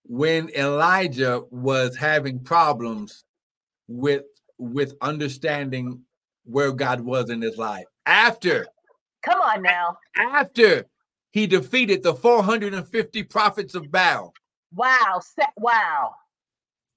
When 0.05 0.49
Elijah 0.51 1.43
was 1.51 1.97
having 1.97 2.41
problems 2.41 3.25
with 3.89 4.23
with 4.59 4.95
understanding 5.01 6.03
where 6.45 6.73
God 6.73 7.01
was 7.01 7.31
in 7.31 7.43
his 7.43 7.59
life, 7.59 7.85
after 8.07 8.67
Come 9.23 9.41
on 9.41 9.63
now. 9.63 9.99
After 10.17 10.87
he 11.33 11.47
defeated 11.49 12.03
the 12.03 12.15
450 12.15 13.25
prophets 13.25 13.75
of 13.75 13.91
Baal. 13.91 14.33
Wow. 14.73 15.21
Wow. 15.59 16.15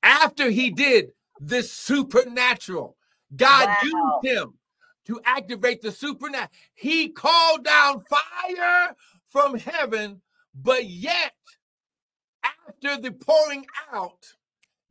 After 0.04 0.50
he 0.52 0.70
did 0.70 1.12
this 1.40 1.72
supernatural, 1.72 2.96
God 3.36 3.68
wow. 3.68 4.20
used 4.22 4.36
him 4.38 4.54
to 5.06 5.20
activate 5.26 5.82
the 5.82 5.92
supernatural. 5.92 6.52
He 6.74 7.10
called 7.10 7.64
down 7.64 8.04
fire 8.10 8.96
from 9.26 9.58
heaven, 9.58 10.22
but 10.54 10.86
yet, 10.86 11.34
after 12.44 13.02
the 13.02 13.12
pouring 13.12 13.66
out, 13.92 14.26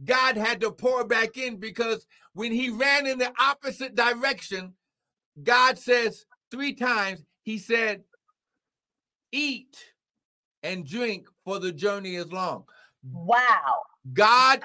God 0.04 0.36
had 0.36 0.60
to 0.62 0.70
pour 0.70 1.04
back 1.04 1.36
in 1.36 1.56
because 1.56 2.06
when 2.32 2.52
he 2.52 2.70
ran 2.70 3.06
in 3.06 3.18
the 3.18 3.32
opposite 3.38 3.94
direction, 3.94 4.74
God 5.42 5.78
says, 5.78 6.24
three 6.50 6.74
times, 6.74 7.22
he 7.42 7.58
said, 7.58 8.02
Eat 9.32 9.76
and 10.62 10.86
drink, 10.86 11.26
for 11.44 11.58
the 11.58 11.72
journey 11.72 12.16
is 12.16 12.32
long. 12.32 12.64
Wow. 13.12 13.76
God 14.12 14.64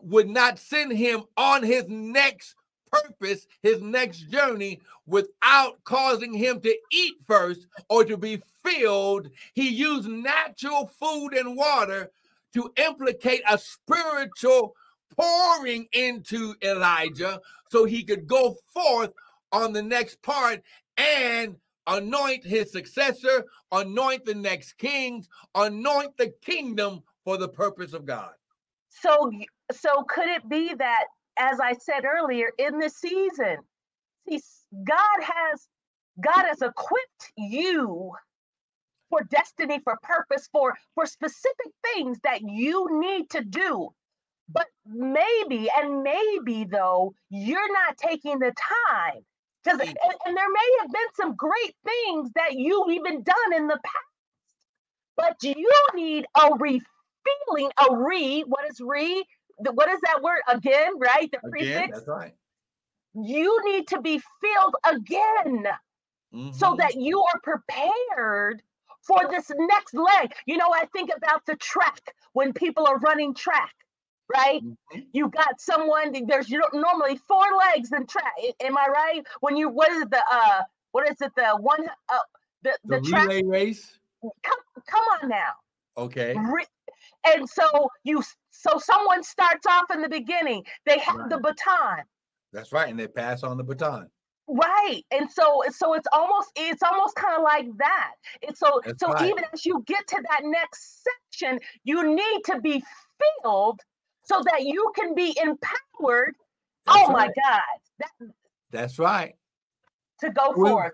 would 0.00 0.28
not 0.28 0.58
send 0.58 0.92
him 0.92 1.24
on 1.36 1.62
his 1.62 1.84
next 1.88 2.54
purpose, 2.90 3.46
his 3.62 3.80
next 3.82 4.30
journey, 4.30 4.80
without 5.06 5.82
causing 5.84 6.32
him 6.32 6.60
to 6.60 6.76
eat 6.92 7.14
first 7.24 7.66
or 7.88 8.04
to 8.04 8.16
be 8.16 8.42
filled. 8.64 9.30
He 9.54 9.68
used 9.68 10.08
natural 10.08 10.86
food 11.00 11.34
and 11.34 11.56
water 11.56 12.10
to 12.54 12.72
implicate 12.76 13.42
a 13.48 13.58
spiritual 13.58 14.74
pouring 15.16 15.86
into 15.92 16.54
Elijah 16.62 17.40
so 17.70 17.84
he 17.84 18.02
could 18.02 18.26
go 18.26 18.56
forth 18.72 19.12
on 19.52 19.72
the 19.72 19.82
next 19.82 20.20
part 20.22 20.62
and 20.96 21.56
anoint 21.86 22.44
his 22.44 22.72
successor, 22.72 23.44
anoint 23.72 24.24
the 24.24 24.34
next 24.34 24.74
kings, 24.78 25.28
anoint 25.54 26.16
the 26.16 26.32
kingdom 26.42 27.02
for 27.24 27.36
the 27.36 27.48
purpose 27.48 27.92
of 27.92 28.04
God. 28.04 28.32
So, 28.88 29.30
so 29.72 30.04
could 30.08 30.28
it 30.28 30.48
be 30.48 30.74
that, 30.74 31.04
as 31.38 31.60
I 31.60 31.74
said 31.74 32.04
earlier, 32.04 32.50
in 32.58 32.78
this 32.78 32.96
season, 32.96 33.58
see, 34.28 34.40
God 34.84 35.20
has 35.22 35.68
God 36.22 36.46
has 36.46 36.62
equipped 36.62 37.32
you 37.36 38.12
for 39.10 39.22
destiny, 39.30 39.80
for 39.84 39.98
purpose, 40.02 40.48
for 40.52 40.74
for 40.94 41.06
specific 41.06 41.72
things 41.94 42.18
that 42.24 42.42
you 42.42 42.88
need 43.00 43.30
to 43.30 43.42
do. 43.44 43.90
But 44.52 44.66
maybe, 44.86 45.68
and 45.76 46.02
maybe 46.02 46.64
though, 46.64 47.14
you're 47.30 47.72
not 47.72 47.96
taking 47.98 48.38
the 48.38 48.52
time 48.86 49.22
because 49.64 49.80
and, 49.80 49.98
and 50.26 50.36
there 50.36 50.50
may 50.50 50.70
have 50.82 50.92
been 50.92 51.14
some 51.16 51.36
great 51.36 51.74
things 51.84 52.30
that 52.36 52.54
you've 52.54 52.90
even 52.90 53.22
done 53.22 53.54
in 53.56 53.66
the 53.68 53.80
past, 53.84 54.06
but 55.16 55.36
you 55.42 55.70
need 55.94 56.26
a 56.40 56.50
refilling, 56.58 57.70
a 57.78 57.96
re. 57.96 58.44
What 58.46 58.70
is 58.70 58.80
re? 58.80 59.24
What 59.58 59.88
is 59.88 60.00
that 60.02 60.22
word 60.22 60.40
again? 60.48 60.98
Right, 60.98 61.30
the 61.30 61.48
again, 61.48 61.90
That's 61.92 62.06
right. 62.06 62.34
You 63.14 63.58
need 63.64 63.88
to 63.88 64.00
be 64.00 64.20
filled 64.40 64.74
again, 64.84 65.64
mm-hmm. 66.34 66.52
so 66.52 66.76
that 66.78 66.94
you 66.96 67.20
are 67.20 67.40
prepared 67.42 68.62
for 69.02 69.20
this 69.30 69.50
next 69.56 69.94
leg. 69.94 70.32
You 70.46 70.58
know, 70.58 70.70
I 70.74 70.86
think 70.92 71.10
about 71.16 71.46
the 71.46 71.56
track 71.56 72.00
when 72.34 72.52
people 72.52 72.86
are 72.86 72.98
running 72.98 73.34
track 73.34 73.72
right? 74.28 74.62
Mm-hmm. 74.62 75.00
You 75.12 75.28
got 75.28 75.60
someone. 75.60 76.14
There's 76.26 76.50
normally 76.72 77.16
four 77.28 77.44
legs 77.74 77.92
in 77.92 78.06
track. 78.06 78.32
Am 78.60 78.76
I 78.76 78.86
right? 78.92 79.26
When 79.40 79.56
you 79.56 79.68
what 79.68 79.90
is 79.92 80.02
it, 80.02 80.10
the 80.10 80.22
uh 80.30 80.62
what 80.92 81.08
is 81.08 81.20
it 81.20 81.32
the 81.36 81.56
one 81.60 81.86
uh 82.08 82.18
the 82.62 82.76
the, 82.84 83.00
the 83.00 83.08
track 83.08 83.28
race? 83.44 83.98
Come 84.42 84.58
come 84.86 85.04
on 85.22 85.28
now. 85.28 85.52
Okay. 85.96 86.34
Re- 86.36 86.66
and 87.26 87.48
so 87.48 87.88
you 88.04 88.22
so 88.50 88.78
someone 88.78 89.22
starts 89.22 89.66
off 89.66 89.84
in 89.92 90.02
the 90.02 90.08
beginning. 90.08 90.64
They 90.86 90.98
have 90.98 91.16
right. 91.16 91.30
the 91.30 91.38
baton. 91.38 92.04
That's 92.52 92.72
right, 92.72 92.88
and 92.88 92.98
they 92.98 93.08
pass 93.08 93.42
on 93.42 93.56
the 93.56 93.64
baton. 93.64 94.08
Right. 94.48 95.02
And 95.10 95.30
so 95.30 95.62
so 95.70 95.94
it's 95.94 96.06
almost 96.12 96.50
it's 96.54 96.82
almost 96.82 97.16
kind 97.16 97.36
of 97.36 97.42
like 97.42 97.66
that. 97.78 98.12
And 98.46 98.56
so 98.56 98.80
That's 98.84 99.00
so 99.00 99.08
right. 99.08 99.28
even 99.28 99.44
as 99.52 99.66
you 99.66 99.82
get 99.86 100.06
to 100.06 100.22
that 100.30 100.42
next 100.44 101.04
section, 101.32 101.58
you 101.84 102.14
need 102.14 102.40
to 102.46 102.60
be 102.60 102.82
filled 103.42 103.80
so 104.22 104.42
that 104.50 104.62
you 104.62 104.92
can 104.94 105.14
be 105.14 105.36
empowered. 105.42 106.36
That's 106.86 106.98
oh 106.98 107.12
right. 107.12 107.12
my 107.12 107.26
God. 107.26 107.62
That, 107.98 108.30
That's 108.70 108.98
right. 108.98 109.34
To 110.20 110.30
go 110.30 110.52
when, 110.54 110.70
forth. 110.70 110.92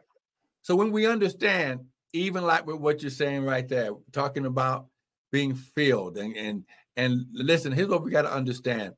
So 0.62 0.74
when 0.74 0.90
we 0.90 1.06
understand, 1.06 1.80
even 2.14 2.44
like 2.44 2.66
with 2.66 2.76
what 2.76 3.02
you're 3.02 3.10
saying 3.10 3.44
right 3.44 3.68
there, 3.68 3.90
talking 4.12 4.46
about 4.46 4.86
being 5.32 5.54
filled 5.54 6.18
and 6.18 6.36
and 6.36 6.64
and 6.96 7.26
listen, 7.32 7.72
here's 7.72 7.88
what 7.88 8.04
we 8.04 8.10
got 8.10 8.22
to 8.22 8.32
understand. 8.32 8.94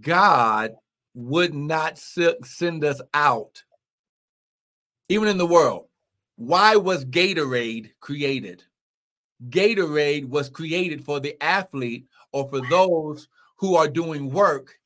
God 0.00 0.72
would 1.14 1.54
not 1.54 1.98
send 1.98 2.84
us 2.84 3.00
out, 3.14 3.62
even 5.08 5.28
in 5.28 5.38
the 5.38 5.46
world. 5.46 5.86
Why 6.36 6.76
was 6.76 7.04
Gatorade 7.04 7.90
created? 8.00 8.64
Gatorade 9.48 10.28
was 10.28 10.50
created 10.50 11.04
for 11.04 11.20
the 11.20 11.42
athlete 11.42 12.06
or 12.32 12.48
for 12.48 12.60
those 12.68 13.28
who 13.56 13.76
are 13.76 13.88
doing 13.88 14.30
work. 14.30 14.78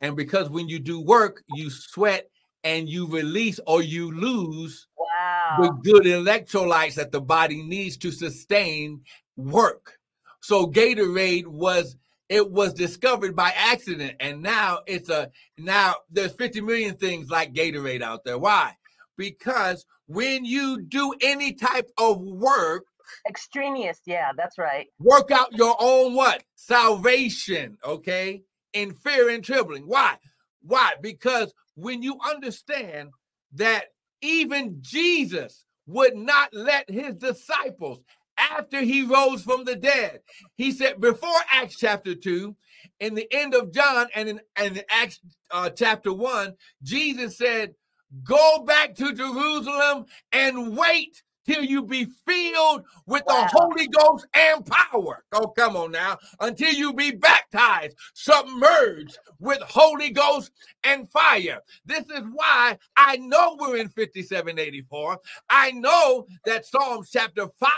And 0.00 0.16
because 0.16 0.48
when 0.48 0.68
you 0.68 0.78
do 0.78 1.00
work, 1.00 1.42
you 1.54 1.70
sweat 1.70 2.30
and 2.64 2.88
you 2.88 3.06
release 3.06 3.60
or 3.66 3.82
you 3.82 4.12
lose 4.12 4.86
wow. 5.18 5.56
the 5.60 5.70
good 5.82 6.04
electrolytes 6.04 6.94
that 6.94 7.12
the 7.12 7.20
body 7.20 7.62
needs 7.62 7.96
to 7.98 8.10
sustain 8.10 9.02
work. 9.36 9.98
So 10.40 10.66
Gatorade 10.66 11.46
was 11.46 11.96
it 12.28 12.50
was 12.50 12.72
discovered 12.72 13.36
by 13.36 13.52
accident 13.54 14.16
and 14.18 14.42
now 14.42 14.80
it's 14.86 15.08
a 15.08 15.30
now 15.58 15.94
there's 16.10 16.32
50 16.32 16.60
million 16.60 16.96
things 16.96 17.30
like 17.30 17.52
Gatorade 17.52 18.02
out 18.02 18.24
there. 18.24 18.38
Why? 18.38 18.72
Because 19.16 19.84
when 20.06 20.44
you 20.44 20.82
do 20.82 21.14
any 21.20 21.52
type 21.52 21.90
of 21.98 22.20
work 22.20 22.84
Extraneous. 23.28 24.00
Yeah, 24.04 24.30
that's 24.36 24.58
right. 24.58 24.88
Work 24.98 25.30
out 25.30 25.52
your 25.52 25.76
own 25.78 26.14
what? 26.14 26.42
Salvation, 26.56 27.78
okay? 27.84 28.42
In 28.72 28.94
fear 28.94 29.30
and 29.30 29.44
trembling. 29.44 29.84
Why? 29.84 30.16
Why? 30.62 30.94
Because 31.00 31.52
when 31.74 32.02
you 32.02 32.18
understand 32.26 33.10
that 33.52 33.86
even 34.20 34.78
Jesus 34.80 35.64
would 35.86 36.16
not 36.16 36.52
let 36.52 36.90
his 36.90 37.14
disciples 37.14 38.00
after 38.38 38.80
he 38.80 39.02
rose 39.02 39.42
from 39.42 39.64
the 39.64 39.76
dead. 39.76 40.20
He 40.56 40.72
said 40.72 41.00
before 41.00 41.30
Acts 41.50 41.76
chapter 41.78 42.14
2, 42.14 42.54
in 43.00 43.14
the 43.14 43.26
end 43.32 43.54
of 43.54 43.72
John 43.72 44.08
and 44.14 44.28
in, 44.28 44.40
and 44.56 44.76
in 44.76 44.84
Acts 44.90 45.20
uh, 45.50 45.70
chapter 45.70 46.12
1, 46.12 46.54
Jesus 46.82 47.38
said, 47.38 47.74
Go 48.22 48.62
back 48.64 48.94
to 48.96 49.12
Jerusalem 49.12 50.06
and 50.32 50.76
wait 50.76 51.22
till 51.46 51.62
you 51.62 51.84
be 51.84 52.06
filled 52.26 52.84
with 53.06 53.22
wow. 53.26 53.42
the 53.42 53.58
Holy 53.58 53.88
Ghost 53.88 54.26
and 54.34 54.64
power. 54.66 55.24
Oh, 55.32 55.48
come 55.48 55.76
on 55.76 55.92
now. 55.92 56.18
Until 56.40 56.72
you 56.72 56.92
be 56.92 57.12
baptized, 57.12 57.96
submerged 58.14 59.18
with 59.38 59.60
Holy 59.60 60.10
Ghost 60.10 60.50
and 60.84 61.10
fire. 61.10 61.60
This 61.84 62.04
is 62.04 62.22
why 62.32 62.78
I 62.96 63.16
know 63.16 63.56
we're 63.58 63.76
in 63.76 63.88
5784. 63.88 65.18
I 65.48 65.70
know 65.72 66.26
that 66.44 66.66
Psalms 66.66 67.10
chapter 67.12 67.46
5 67.58 67.70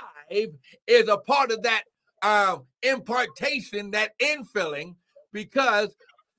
is 0.86 1.08
a 1.08 1.18
part 1.18 1.50
of 1.50 1.62
that 1.62 1.84
uh, 2.22 2.58
impartation, 2.82 3.90
that 3.92 4.18
infilling, 4.18 4.94
because 5.32 5.94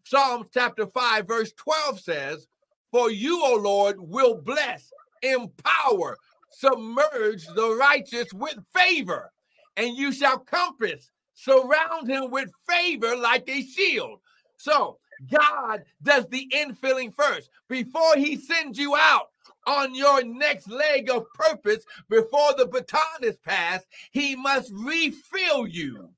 Psalms 0.06 0.50
chapter 0.54 0.88
5, 0.88 1.28
verse 1.28 1.54
12 1.54 2.00
says, 2.00 2.48
For 2.92 3.12
you, 3.12 3.42
O 3.44 3.56
Lord, 3.56 3.98
will 4.00 4.42
bless, 4.42 4.92
empower, 5.22 6.18
submerge 6.52 7.46
the 7.56 7.76
righteous 7.80 8.34
with 8.34 8.58
favor, 8.74 9.32
and 9.78 9.96
you 9.96 10.12
shall 10.12 10.40
compass, 10.40 11.12
surround 11.34 12.10
him 12.10 12.32
with 12.32 12.52
favor 12.68 13.16
like 13.16 13.48
a 13.48 13.62
shield. 13.62 14.20
So 14.58 14.98
God 15.32 15.84
does 16.02 16.28
the 16.28 16.50
infilling 16.54 17.14
first 17.14 17.50
before 17.68 18.16
he 18.16 18.38
sends 18.38 18.78
you 18.78 18.96
out 18.96 19.28
on 19.68 19.94
your 19.94 20.24
next 20.24 20.70
leg 20.70 21.10
of 21.10 21.26
purpose 21.34 21.84
before 22.10 22.54
the 22.58 22.66
baton 22.66 23.24
is 23.24 23.38
passed. 23.38 23.86
He 24.12 24.36
must 24.36 24.72
refill 24.74 25.68
you. 25.68 26.10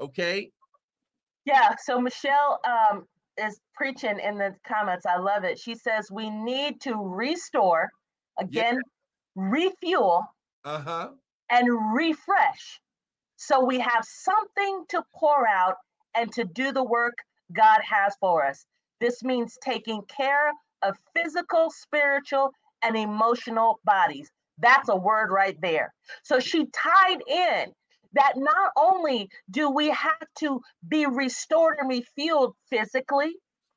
Okay. 0.00 0.50
Yeah. 1.44 1.74
So 1.82 2.00
Michelle 2.00 2.60
um, 2.64 3.06
is 3.36 3.60
preaching 3.74 4.18
in 4.20 4.38
the 4.38 4.54
comments. 4.66 5.06
I 5.06 5.18
love 5.18 5.44
it. 5.44 5.58
She 5.58 5.74
says 5.74 6.10
we 6.10 6.30
need 6.30 6.80
to 6.82 6.94
restore 6.94 7.90
again 8.38 8.80
refuel, 9.38 10.26
uh-huh. 10.64 11.10
and 11.50 11.94
refresh. 11.94 12.80
So 13.36 13.64
we 13.64 13.78
have 13.78 14.04
something 14.04 14.84
to 14.88 15.02
pour 15.14 15.46
out 15.46 15.76
and 16.16 16.32
to 16.32 16.44
do 16.44 16.72
the 16.72 16.82
work 16.82 17.14
God 17.52 17.80
has 17.82 18.16
for 18.20 18.44
us. 18.44 18.66
This 19.00 19.22
means 19.22 19.56
taking 19.62 20.02
care 20.08 20.52
of 20.82 20.96
physical, 21.14 21.70
spiritual, 21.70 22.50
and 22.82 22.96
emotional 22.96 23.80
bodies. 23.84 24.28
That's 24.58 24.88
a 24.88 24.96
word 24.96 25.30
right 25.30 25.56
there. 25.60 25.94
So 26.24 26.40
she 26.40 26.66
tied 26.66 27.22
in 27.28 27.72
that 28.14 28.32
not 28.36 28.72
only 28.76 29.28
do 29.50 29.70
we 29.70 29.90
have 29.90 30.26
to 30.40 30.60
be 30.88 31.06
restored 31.06 31.76
and 31.78 31.88
refueled 31.88 32.54
physically, 32.70 33.34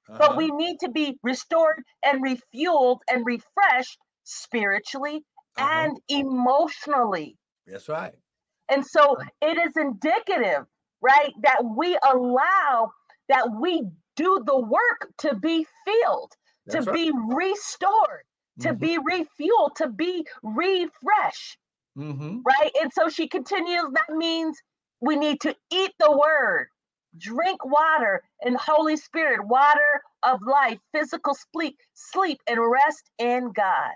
uh-huh. 0.09 0.17
but 0.17 0.37
we 0.37 0.49
need 0.49 0.79
to 0.79 0.89
be 0.89 1.17
restored 1.21 1.83
and 2.03 2.23
refueled 2.23 2.99
and 3.11 3.25
refreshed 3.25 3.99
spiritually 4.23 5.23
uh-huh. 5.57 5.67
and 5.69 5.99
emotionally. 6.09 7.37
That's 7.67 7.89
right. 7.89 8.13
And 8.69 8.85
so 8.85 9.17
it 9.41 9.57
is 9.57 9.73
indicative, 9.75 10.65
right, 11.01 11.33
that 11.43 11.63
we 11.63 11.97
allow 12.09 12.91
that 13.29 13.47
we 13.59 13.83
do 14.15 14.41
the 14.45 14.59
work 14.59 15.09
to 15.19 15.35
be 15.35 15.65
filled, 15.85 16.31
That's 16.65 16.85
to 16.85 16.91
right. 16.91 16.95
be 16.95 17.11
restored, 17.33 18.23
to 18.61 18.69
mm-hmm. 18.69 18.77
be 18.77 18.97
refueled, 18.97 19.75
to 19.75 19.89
be 19.89 20.25
refreshed. 20.43 21.57
Mm-hmm. 21.97 22.39
Right. 22.45 22.71
And 22.81 22.91
so 22.93 23.09
she 23.09 23.27
continues, 23.27 23.85
that 23.93 24.15
means 24.15 24.57
we 25.01 25.15
need 25.15 25.41
to 25.41 25.55
eat 25.71 25.91
the 25.99 26.11
word, 26.11 26.67
drink 27.17 27.63
water 27.65 28.21
and 28.41 28.55
Holy 28.55 28.95
Spirit, 28.95 29.45
water 29.45 30.01
of 30.23 30.39
life, 30.45 30.79
physical 30.93 31.35
sleep, 31.51 31.77
sleep, 31.93 32.39
and 32.47 32.59
rest 32.59 33.09
in 33.17 33.51
God. 33.53 33.91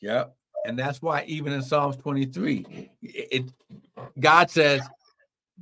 Yep. 0.00 0.36
And 0.64 0.78
that's 0.78 1.00
why 1.00 1.24
even 1.26 1.52
in 1.52 1.62
Psalms 1.62 1.96
23, 1.96 2.90
it, 3.02 3.52
God 4.18 4.50
says, 4.50 4.82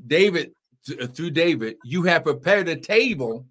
David, 0.07 0.53
uh, 1.01 1.07
through 1.07 1.31
David, 1.31 1.77
you 1.85 2.03
have 2.05 2.25
prepared 2.25 2.69
a 2.69 2.77
table 2.77 3.47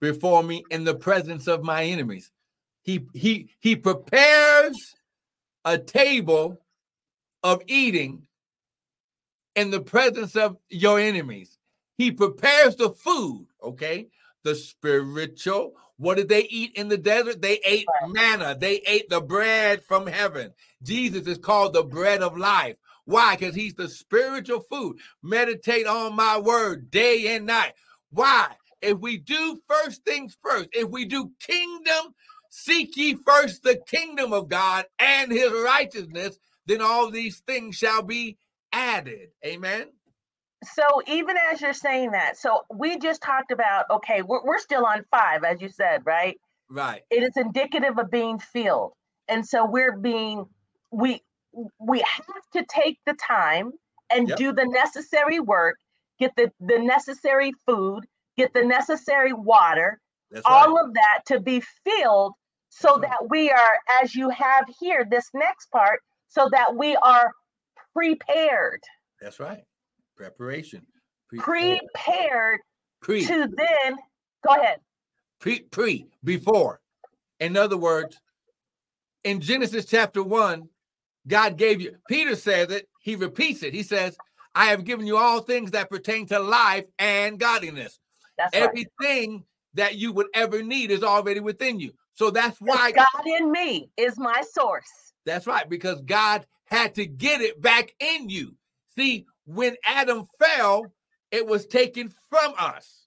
before 0.00 0.42
me 0.42 0.64
in 0.70 0.84
the 0.84 0.94
presence 0.94 1.46
of 1.46 1.62
my 1.62 1.84
enemies. 1.84 2.30
He 2.82 3.06
he 3.14 3.48
he 3.60 3.76
prepares 3.76 4.94
a 5.64 5.78
table 5.78 6.58
of 7.42 7.62
eating 7.66 8.26
in 9.56 9.70
the 9.70 9.80
presence 9.80 10.36
of 10.36 10.56
your 10.68 10.98
enemies. 10.98 11.58
He 11.96 12.10
prepares 12.10 12.76
the 12.76 12.90
food, 12.90 13.46
okay? 13.62 14.08
The 14.44 14.54
spiritual, 14.54 15.74
what 15.96 16.16
did 16.16 16.28
they 16.28 16.44
eat 16.44 16.72
in 16.74 16.88
the 16.88 16.98
desert? 16.98 17.40
They 17.40 17.60
ate 17.64 17.86
manna. 18.08 18.56
They 18.58 18.82
ate 18.86 19.08
the 19.08 19.20
bread 19.20 19.82
from 19.84 20.06
heaven. 20.06 20.52
Jesus 20.82 21.26
is 21.26 21.38
called 21.38 21.72
the 21.72 21.82
bread 21.82 22.22
of 22.22 22.36
life. 22.36 22.76
Why? 23.06 23.36
Because 23.36 23.54
he's 23.54 23.74
the 23.74 23.88
spiritual 23.88 24.60
food. 24.70 24.98
Meditate 25.22 25.86
on 25.86 26.14
my 26.14 26.38
word 26.38 26.90
day 26.90 27.34
and 27.34 27.46
night. 27.46 27.72
Why? 28.10 28.48
If 28.82 28.98
we 28.98 29.18
do 29.18 29.60
first 29.68 30.04
things 30.04 30.36
first, 30.42 30.68
if 30.72 30.88
we 30.90 31.04
do 31.04 31.30
kingdom, 31.40 32.14
seek 32.50 32.96
ye 32.96 33.16
first 33.26 33.62
the 33.62 33.80
kingdom 33.86 34.32
of 34.32 34.48
God 34.48 34.84
and 34.98 35.32
his 35.32 35.52
righteousness, 35.52 36.38
then 36.66 36.82
all 36.82 37.10
these 37.10 37.40
things 37.40 37.76
shall 37.76 38.02
be 38.02 38.36
added. 38.72 39.30
Amen 39.44 39.88
so 40.66 41.02
even 41.06 41.36
as 41.50 41.60
you're 41.60 41.72
saying 41.72 42.12
that, 42.12 42.36
so 42.36 42.60
we 42.72 42.98
just 42.98 43.22
talked 43.22 43.50
about 43.50 43.86
okay, 43.90 44.22
we're, 44.22 44.44
we're 44.44 44.58
still 44.58 44.84
on 44.86 45.04
five, 45.10 45.44
as 45.44 45.60
you 45.60 45.68
said, 45.68 46.02
right? 46.04 46.38
Right. 46.70 47.02
It 47.10 47.22
is 47.22 47.36
indicative 47.36 47.98
of 47.98 48.10
being 48.10 48.38
filled, 48.38 48.92
and 49.28 49.46
so 49.46 49.64
we're 49.64 49.96
being 49.96 50.46
we 50.90 51.22
we 51.78 52.00
have 52.00 52.42
to 52.54 52.64
take 52.68 52.98
the 53.06 53.14
time 53.14 53.72
and 54.10 54.28
yep. 54.28 54.38
do 54.38 54.52
the 54.52 54.66
necessary 54.66 55.40
work, 55.40 55.76
get 56.18 56.32
the 56.36 56.50
the 56.60 56.78
necessary 56.78 57.52
food, 57.66 58.04
get 58.36 58.52
the 58.54 58.64
necessary 58.64 59.32
water, 59.32 60.00
That's 60.30 60.44
all 60.46 60.74
right. 60.74 60.84
of 60.84 60.94
that 60.94 61.22
to 61.26 61.40
be 61.40 61.62
filled, 61.84 62.34
so 62.68 62.98
That's 62.98 63.02
that 63.02 63.18
right. 63.22 63.30
we 63.30 63.50
are, 63.50 63.78
as 64.02 64.14
you 64.14 64.30
have 64.30 64.66
here, 64.80 65.06
this 65.08 65.30
next 65.34 65.70
part, 65.70 66.00
so 66.28 66.48
that 66.52 66.76
we 66.76 66.96
are 66.96 67.32
prepared. 67.94 68.82
That's 69.20 69.40
right 69.40 69.64
preparation. 70.16 70.86
Prepared, 71.28 71.80
prepared 71.94 72.60
pre. 73.00 73.24
to 73.24 73.48
then 73.56 73.96
go 74.46 74.54
ahead. 74.54 74.78
Pre 75.40 75.60
pre 75.60 76.06
before. 76.22 76.80
In 77.40 77.56
other 77.56 77.76
words 77.76 78.20
in 79.24 79.40
genesis 79.40 79.86
chapter 79.86 80.22
1 80.22 80.68
god 81.26 81.56
gave 81.56 81.80
you 81.80 81.96
peter 82.08 82.36
says 82.36 82.70
it 82.70 82.88
he 83.00 83.16
repeats 83.16 83.62
it. 83.62 83.74
He 83.74 83.82
says 83.82 84.16
i 84.54 84.66
have 84.66 84.84
given 84.84 85.06
you 85.06 85.16
all 85.16 85.40
things 85.40 85.72
that 85.72 85.90
pertain 85.90 86.26
to 86.26 86.38
life 86.38 86.86
and 86.98 87.38
godliness. 87.38 87.98
That's 88.38 88.54
everything 88.54 89.32
right. 89.32 89.42
that 89.74 89.96
you 89.96 90.12
would 90.12 90.28
ever 90.34 90.62
need 90.62 90.90
is 90.90 91.02
already 91.02 91.40
within 91.40 91.80
you. 91.80 91.92
So 92.14 92.30
that's 92.30 92.60
why 92.60 92.92
god 92.92 93.06
in 93.26 93.50
me 93.50 93.90
is 93.96 94.18
my 94.18 94.42
source. 94.52 95.12
That's 95.26 95.46
right 95.46 95.68
because 95.68 96.00
god 96.02 96.46
had 96.66 96.94
to 96.94 97.06
get 97.06 97.40
it 97.40 97.60
back 97.60 97.94
in 98.00 98.28
you. 98.28 98.54
See 98.96 99.26
when 99.44 99.76
Adam 99.84 100.26
fell, 100.38 100.92
it 101.30 101.46
was 101.46 101.66
taken 101.66 102.12
from 102.28 102.54
us. 102.58 103.06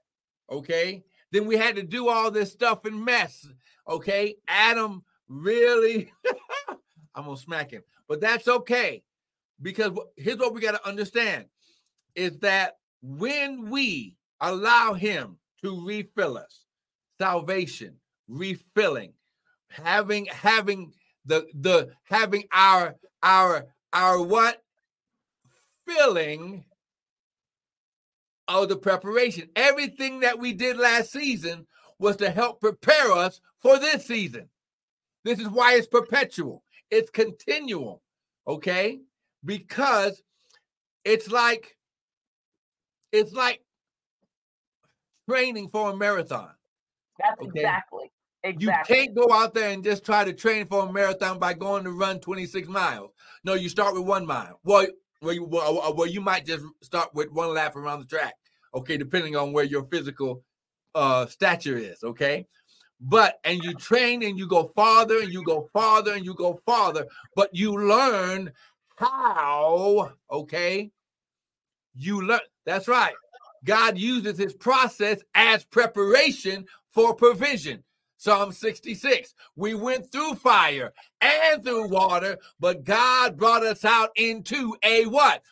Okay. 0.52 1.04
Then 1.32 1.46
we 1.46 1.58
had 1.58 1.76
to 1.76 1.84
do 1.84 2.10
all 2.10 2.32
this 2.32 2.52
stuff 2.52 2.86
and 2.86 3.04
mess. 3.04 3.48
Okay. 3.88 4.36
Adam 4.48 5.04
really, 5.28 6.12
I'm 7.16 7.26
going 7.26 7.38
to 7.38 7.42
smack 7.42 7.72
him, 7.72 7.84
but 8.08 8.22
that's 8.22 8.48
okay. 8.48 9.04
Because 9.62 9.92
here's 10.16 10.38
what 10.38 10.54
we 10.54 10.62
got 10.62 10.74
to 10.74 10.88
understand 10.88 11.46
is 12.16 12.38
that 12.40 12.78
when 13.02 13.70
we 13.70 14.16
allow 14.40 14.94
him 14.94 15.38
to 15.64 15.86
refill 15.86 16.38
us, 16.38 16.66
salvation, 17.20 17.96
refilling, 18.28 19.14
having, 19.70 20.26
having 20.26 20.94
the, 21.26 21.48
the, 21.56 21.90
having 22.04 22.44
our, 22.54 22.96
our, 23.24 23.66
our 23.94 24.22
what? 24.22 24.62
Filling 25.88 26.66
of 28.48 28.70
the 28.70 28.78
preparation. 28.78 29.50
Everything 29.56 30.22
that 30.22 30.40
we 30.40 30.54
did 30.54 30.78
last 30.78 31.12
season 31.12 31.68
was 32.00 32.16
to 32.18 32.30
help 32.30 32.62
prepare 32.62 33.12
us 33.12 33.42
for 33.60 33.80
this 33.80 34.06
season. 34.06 34.50
This 35.24 35.40
is 35.40 35.50
why 35.50 35.74
it's 35.76 35.88
perpetual, 35.88 36.64
it's 36.90 37.10
continual, 37.10 38.02
okay? 38.48 39.00
Because 39.44 40.22
it's 41.04 41.30
like 41.30 41.76
it's 43.12 43.34
like 43.34 43.62
training 45.30 45.70
for 45.70 45.92
a 45.92 45.96
marathon. 45.96 46.50
That's 47.20 47.42
okay? 47.42 47.60
exactly. 47.60 48.12
Exactly. 48.44 48.96
You 48.98 49.06
can't 49.06 49.16
go 49.16 49.34
out 49.34 49.54
there 49.54 49.70
and 49.72 49.84
just 49.84 50.06
try 50.06 50.24
to 50.24 50.32
train 50.32 50.68
for 50.68 50.88
a 50.88 50.94
marathon 50.94 51.40
by 51.40 51.54
going 51.54 51.84
to 51.84 51.92
run 51.92 52.20
26 52.20 52.68
miles. 52.68 53.12
No, 53.44 53.56
you 53.56 53.68
start 53.68 53.96
with 53.96 54.04
one 54.04 54.26
mile. 54.26 54.60
Well, 54.64 54.88
where 55.20 55.34
you 55.34 55.44
well, 55.44 55.94
where 55.96 56.08
you 56.08 56.22
might 56.22 56.46
just 56.46 56.66
start 56.82 57.14
with 57.14 57.32
one 57.32 57.54
lap 57.54 57.76
around 57.76 58.00
the 58.00 58.06
track. 58.06 58.36
Okay, 58.74 58.98
depending 58.98 59.36
on 59.36 59.54
where 59.54 59.64
your 59.64 59.86
physical 59.86 60.44
uh 60.96 61.26
stature 61.26 61.78
is. 61.78 62.04
Okay. 62.04 62.46
But 63.00 63.40
and 63.44 63.64
you 63.64 63.74
train 63.76 64.24
and 64.24 64.40
you 64.40 64.48
go 64.48 64.72
farther 64.76 65.20
and 65.20 65.32
you 65.32 65.44
go 65.44 65.70
farther 65.72 66.14
and 66.14 66.26
you 66.26 66.34
go 66.34 66.60
farther, 66.66 67.06
but 67.36 67.54
you 67.54 67.74
learn 67.74 68.52
how, 68.96 70.14
okay? 70.32 70.92
You 71.96 72.22
learn 72.22 72.40
that's 72.66 72.88
right. 72.88 73.14
God 73.64 73.98
uses 73.98 74.38
his 74.38 74.54
process 74.54 75.20
as 75.36 75.64
preparation 75.64 76.66
for 76.92 77.14
provision. 77.14 77.84
Psalm 78.18 78.52
66. 78.52 79.36
We 79.56 79.76
went 79.76 80.12
through 80.12 80.36
fire 80.36 80.94
and 81.22 81.64
through 81.64 81.88
water, 81.90 82.38
but 82.60 82.84
God 82.84 83.38
brought 83.38 83.64
us 83.64 83.86
out 83.86 84.10
into 84.16 84.76
a 84.84 85.06
what? 85.06 85.44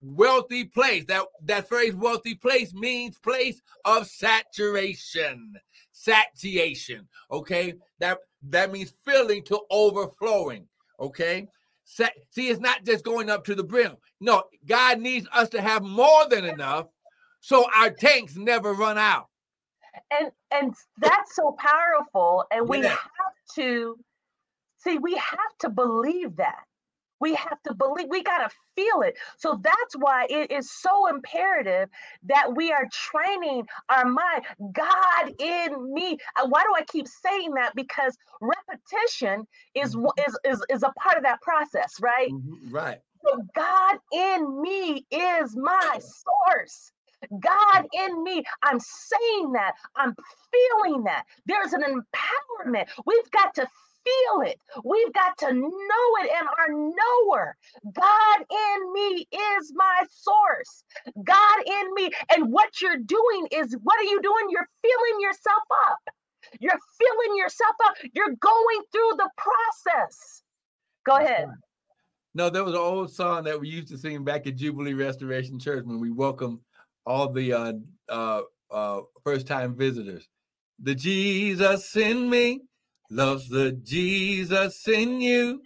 Wealthy 0.00 0.64
place. 0.64 1.04
That 1.06 1.26
that 1.44 1.68
phrase 1.68 1.94
wealthy 1.94 2.34
place 2.34 2.74
means 2.74 3.18
place 3.18 3.60
of 3.84 4.06
saturation. 4.06 5.54
Satiation. 5.92 7.08
Okay? 7.30 7.74
That 8.00 8.18
that 8.50 8.72
means 8.72 8.94
filling 9.04 9.44
to 9.44 9.60
overflowing. 9.70 10.66
Okay? 11.00 11.48
See, 11.84 12.48
it's 12.48 12.60
not 12.60 12.84
just 12.84 13.04
going 13.04 13.30
up 13.30 13.44
to 13.44 13.54
the 13.54 13.64
brim. 13.64 13.96
No, 14.20 14.44
God 14.66 15.00
needs 15.00 15.26
us 15.32 15.50
to 15.50 15.60
have 15.60 15.82
more 15.82 16.28
than 16.28 16.44
enough 16.44 16.86
so 17.40 17.66
our 17.76 17.90
tanks 17.90 18.36
never 18.36 18.72
run 18.72 18.96
out 18.96 19.28
and 20.10 20.30
and 20.50 20.74
that's 20.98 21.36
so 21.36 21.56
powerful 21.58 22.44
and 22.50 22.68
we 22.68 22.82
yeah. 22.82 22.88
have 22.88 23.54
to 23.54 23.96
see 24.84 24.98
we 24.98 25.14
have 25.14 25.58
to 25.60 25.70
believe 25.70 26.36
that. 26.36 26.64
We 27.20 27.34
have 27.34 27.62
to 27.62 27.74
believe 27.74 28.08
we 28.10 28.22
got 28.22 28.38
to 28.38 28.54
feel 28.76 29.00
it. 29.00 29.16
So 29.38 29.58
that's 29.62 29.94
why 29.96 30.26
it 30.28 30.50
is 30.50 30.70
so 30.70 31.08
imperative 31.08 31.88
that 32.24 32.54
we 32.54 32.70
are 32.70 32.86
training 32.92 33.66
our 33.88 34.04
mind 34.04 34.42
god 34.72 35.32
in 35.38 35.94
me. 35.94 36.18
Uh, 36.36 36.48
why 36.48 36.62
do 36.64 36.74
i 36.76 36.84
keep 36.84 37.08
saying 37.08 37.54
that? 37.54 37.74
Because 37.74 38.16
repetition 38.42 39.46
is 39.74 39.94
mm-hmm. 39.94 40.06
is 40.28 40.38
is, 40.44 40.64
is 40.68 40.82
a 40.82 40.92
part 40.98 41.16
of 41.16 41.22
that 41.22 41.40
process 41.40 41.94
right? 42.00 42.30
Mm-hmm. 42.30 42.74
right. 42.74 42.98
So 43.24 43.40
god 43.54 43.98
in 44.12 44.60
me 44.60 45.06
is 45.10 45.56
my 45.56 45.98
source 46.00 46.92
God 47.40 47.86
in 47.92 48.22
me. 48.24 48.44
I'm 48.62 48.80
saying 48.80 49.52
that. 49.52 49.72
I'm 49.96 50.14
feeling 50.52 51.04
that. 51.04 51.24
There's 51.46 51.72
an 51.72 51.82
empowerment. 51.82 52.86
We've 53.06 53.30
got 53.30 53.54
to 53.54 53.66
feel 54.04 54.42
it. 54.42 54.60
We've 54.84 55.12
got 55.12 55.36
to 55.38 55.52
know 55.52 56.06
it 56.22 56.30
and 56.38 56.48
our 56.58 56.68
knower. 56.68 57.56
God 57.92 58.38
in 58.50 58.92
me 58.92 59.26
is 59.32 59.72
my 59.74 60.02
source. 60.10 60.84
God 61.24 61.58
in 61.66 61.94
me. 61.94 62.10
And 62.34 62.52
what 62.52 62.80
you're 62.80 62.98
doing 62.98 63.48
is 63.50 63.76
what 63.82 63.98
are 63.98 64.04
you 64.04 64.20
doing? 64.22 64.46
You're 64.50 64.68
filling 64.82 65.20
yourself 65.20 65.62
up. 65.88 65.98
You're 66.60 66.78
filling 66.98 67.38
yourself 67.38 67.74
up. 67.86 67.94
You're 68.12 68.36
going 68.38 68.80
through 68.92 69.16
the 69.16 69.30
process. 69.36 70.42
Go 71.04 71.16
ahead. 71.16 71.48
No, 72.34 72.50
there 72.50 72.64
was 72.64 72.74
an 72.74 72.80
old 72.80 73.12
song 73.12 73.44
that 73.44 73.60
we 73.60 73.68
used 73.68 73.88
to 73.88 73.98
sing 73.98 74.24
back 74.24 74.46
at 74.46 74.56
Jubilee 74.56 74.94
Restoration 74.94 75.58
Church 75.58 75.84
when 75.84 76.00
we 76.00 76.10
welcomed 76.10 76.58
all 77.06 77.30
the 77.32 77.52
uh, 77.52 77.72
uh, 78.08 78.42
uh, 78.70 79.00
first 79.22 79.46
time 79.46 79.74
visitors. 79.74 80.28
The 80.80 80.94
Jesus 80.94 81.96
in 81.96 82.28
me 82.28 82.62
loves 83.10 83.48
the 83.48 83.72
Jesus 83.72 84.86
in 84.88 85.20
you. 85.20 85.62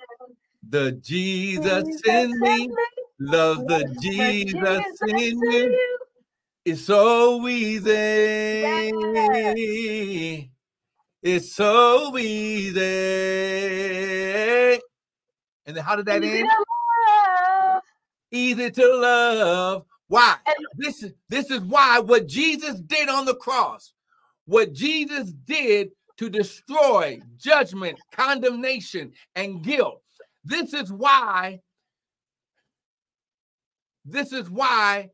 The 0.68 0.92
Jesus 0.92 2.02
in 2.06 2.38
me 2.40 2.70
loves 3.18 3.64
the 3.64 3.96
Jesus 4.00 5.00
in 5.08 5.38
you. 5.40 5.98
It's 6.64 6.82
so 6.84 7.46
easy. 7.48 7.90
It's 11.22 11.52
so 11.54 12.16
easy. 12.18 12.80
And 15.66 15.76
then 15.76 15.84
how 15.84 15.96
did 15.96 16.06
that 16.06 16.22
easy 16.22 16.40
end? 16.40 16.48
Easy 18.30 18.70
to 18.70 18.96
love. 18.96 19.87
Why? 20.08 20.36
This 20.74 21.02
is 21.02 21.12
this 21.28 21.50
is 21.50 21.60
why 21.60 22.00
what 22.00 22.26
Jesus 22.26 22.80
did 22.80 23.08
on 23.08 23.26
the 23.26 23.34
cross, 23.34 23.92
what 24.46 24.72
Jesus 24.72 25.32
did 25.32 25.90
to 26.16 26.28
destroy 26.28 27.20
judgment, 27.36 27.98
condemnation, 28.10 29.12
and 29.36 29.62
guilt. 29.62 30.02
This 30.44 30.72
is 30.72 30.92
why 30.92 31.60
this 34.04 34.32
is 34.32 34.48
why 34.48 35.10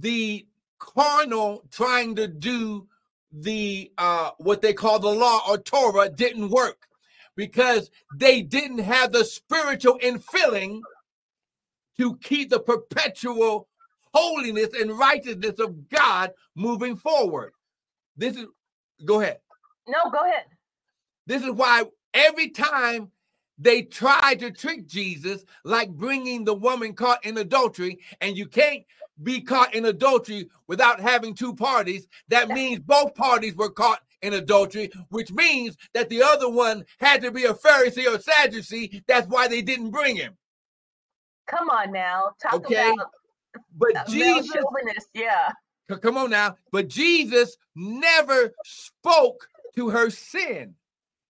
the 0.00 0.46
carnal 0.78 1.64
trying 1.70 2.14
to 2.16 2.28
do 2.28 2.86
the 3.32 3.90
uh 3.96 4.30
what 4.38 4.60
they 4.60 4.74
call 4.74 4.98
the 4.98 5.08
law 5.08 5.40
or 5.48 5.56
Torah 5.58 6.10
didn't 6.10 6.50
work 6.50 6.86
because 7.36 7.90
they 8.16 8.42
didn't 8.42 8.78
have 8.78 9.12
the 9.12 9.24
spiritual 9.24 9.98
infilling 10.00 10.80
to 11.98 12.16
keep 12.18 12.50
the 12.50 12.60
perpetual 12.60 13.68
holiness 14.16 14.68
and 14.80 14.98
righteousness 14.98 15.58
of 15.58 15.88
God 15.90 16.32
moving 16.54 16.96
forward. 16.96 17.52
This 18.16 18.36
is, 18.36 18.46
go 19.04 19.20
ahead. 19.20 19.38
No, 19.86 20.10
go 20.10 20.20
ahead. 20.24 20.44
This 21.26 21.42
is 21.42 21.50
why 21.50 21.84
every 22.14 22.48
time 22.48 23.10
they 23.58 23.82
try 23.82 24.34
to 24.36 24.50
trick 24.50 24.86
Jesus, 24.86 25.44
like 25.64 25.90
bringing 25.90 26.44
the 26.44 26.54
woman 26.54 26.94
caught 26.94 27.24
in 27.26 27.36
adultery, 27.38 27.98
and 28.20 28.36
you 28.36 28.46
can't 28.46 28.84
be 29.22 29.40
caught 29.40 29.74
in 29.74 29.86
adultery 29.86 30.48
without 30.66 31.00
having 31.00 31.34
two 31.34 31.54
parties. 31.54 32.06
That 32.28 32.48
means 32.48 32.80
both 32.80 33.14
parties 33.14 33.54
were 33.54 33.70
caught 33.70 34.00
in 34.22 34.34
adultery, 34.34 34.90
which 35.10 35.30
means 35.32 35.76
that 35.94 36.08
the 36.08 36.22
other 36.22 36.48
one 36.48 36.84
had 37.00 37.22
to 37.22 37.30
be 37.30 37.44
a 37.44 37.54
Pharisee 37.54 38.06
or 38.06 38.18
Sadducee. 38.18 39.02
That's 39.06 39.28
why 39.28 39.48
they 39.48 39.62
didn't 39.62 39.90
bring 39.90 40.16
him. 40.16 40.36
Come 41.46 41.70
on 41.70 41.92
now, 41.92 42.32
talk 42.42 42.54
okay. 42.54 42.92
about 42.92 43.10
but 43.76 44.08
Jesus, 44.08 44.52
yeah. 45.14 45.52
Come 46.00 46.16
on 46.16 46.30
now. 46.30 46.56
But 46.72 46.88
Jesus 46.88 47.56
never 47.74 48.52
spoke 48.64 49.48
to 49.76 49.90
her 49.90 50.10
sin. 50.10 50.74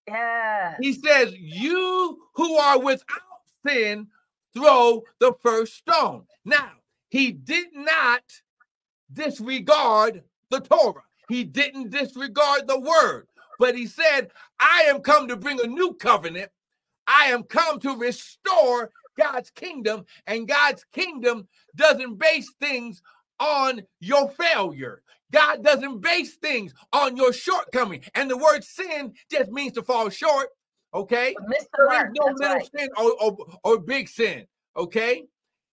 Yeah. 0.09 0.77
He 0.81 0.93
says, 0.93 1.35
You 1.37 2.19
who 2.35 2.57
are 2.57 2.81
without 2.81 3.21
sin, 3.67 4.09
throw 4.55 5.03
the 5.19 5.35
first 5.43 5.75
stone. 5.75 6.25
Now, 6.45 6.71
he 7.11 7.33
did 7.33 7.69
not 7.75 8.23
disregard 9.13 10.23
the 10.51 10.61
Torah, 10.61 11.03
he 11.29 11.45
didn't 11.45 11.91
disregard 11.91 12.67
the 12.67 12.79
word, 12.79 13.27
but 13.59 13.77
he 13.77 13.87
said, 13.87 14.31
I 14.61 14.87
am 14.89 15.01
come 15.01 15.29
to 15.29 15.37
bring 15.37 15.61
a 15.61 15.67
new 15.67 15.95
covenant. 15.95 16.51
I 17.07 17.27
am 17.27 17.45
come 17.45 17.79
to 17.81 17.97
restore 17.97 18.91
God's 19.19 19.51
kingdom, 19.51 20.05
and 20.27 20.49
God's 20.49 20.85
kingdom 20.93 21.49
doesn't 21.77 22.19
base 22.19 22.53
things 22.61 23.03
on 23.39 23.83
your 24.01 24.31
failure. 24.31 25.03
God 25.33 25.63
doesn't 25.63 26.01
base 26.01 26.37
things 26.37 26.73
on 26.93 27.17
your 27.17 27.33
shortcoming. 27.33 28.03
And 28.15 28.31
the 28.31 28.37
word 28.37 28.65
sin 28.65 29.13
just 29.31 29.51
means 29.51 29.73
to 29.75 29.83
fall 29.83 30.09
short. 30.09 30.49
Okay. 30.95 31.35
There 31.49 32.07
is 32.07 32.13
no 32.19 32.33
little 32.33 32.55
right. 32.55 32.71
sin 32.77 32.89
or, 32.97 33.13
or, 33.21 33.37
or 33.65 33.79
big 33.79 34.09
sin. 34.09 34.47
Okay. 34.77 35.25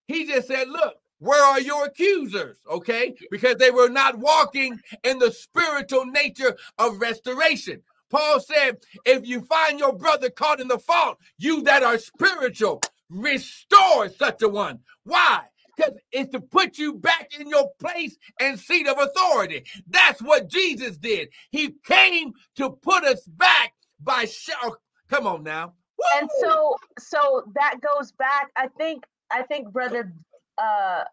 He 0.08 0.28
just 0.28 0.48
said, 0.48 0.68
look, 0.70 0.96
where 1.20 1.44
are 1.44 1.62
your 1.62 1.86
accusers? 1.86 2.58
Okay. 2.70 3.16
Because 3.32 3.56
they 3.56 3.72
were 3.72 3.90
not 3.90 4.18
walking 4.18 4.80
in 5.04 5.20
the 5.20 5.32
spiritual 5.32 6.06
nature 6.06 6.58
of 6.78 7.00
restoration. 7.00 7.82
Paul 8.10 8.40
said, 8.42 8.78
if 9.06 9.26
you 9.26 9.42
find 9.42 9.80
your 9.80 9.94
brother 9.94 10.30
caught 10.30 10.60
in 10.60 10.68
the 10.68 10.80
fault, 10.80 11.18
you 11.38 11.62
that 11.64 11.84
are 11.84 11.98
spiritual, 11.98 12.82
restore 13.10 14.10
such 14.10 14.42
a 14.42 14.50
one. 14.50 14.80
Why? 15.04 15.44
Because 15.76 15.94
it's 16.12 16.32
to 16.32 16.40
put 16.40 16.78
you 16.78 16.94
back 16.94 17.30
in 17.40 17.50
your 17.50 17.70
place 17.80 18.18
and 18.40 18.60
seat 18.60 18.88
of 18.88 19.00
authority. 19.00 19.64
That's 19.88 20.22
what 20.22 20.48
Jesus 20.48 20.98
did. 20.98 21.30
He 21.52 21.76
came 21.86 22.34
to 22.58 22.70
put 22.70 23.04
us 23.04 23.24
back 23.26 23.74
by 24.00 24.26
shout. 24.26 24.80
Come 25.10 25.28
on 25.28 25.44
now. 25.44 25.74
Woo! 25.98 26.06
And 26.20 26.30
so, 26.40 26.76
so 27.00 27.44
that 27.56 27.76
goes 27.82 28.12
back. 28.12 28.52
I 28.56 28.68
think, 28.78 29.04
I 29.32 29.44
think, 29.44 29.72
brother 29.72 30.14
uh, 30.58 31.04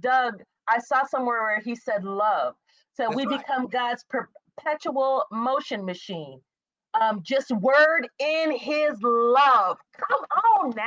Doug, 0.00 0.42
I 0.68 0.78
saw 0.78 1.04
somewhere 1.06 1.42
where 1.42 1.60
he 1.60 1.74
said 1.74 2.04
love. 2.04 2.54
So 2.94 3.04
That's 3.04 3.16
we 3.16 3.26
right. 3.26 3.38
become 3.38 3.68
God's 3.68 4.04
perpetual 4.08 5.24
motion 5.30 5.84
machine 5.84 6.40
um, 7.00 7.20
just 7.22 7.50
word 7.50 8.08
in 8.18 8.52
his 8.52 9.00
love. 9.02 9.78
Come 10.08 10.20
on 10.56 10.72
now. 10.76 10.84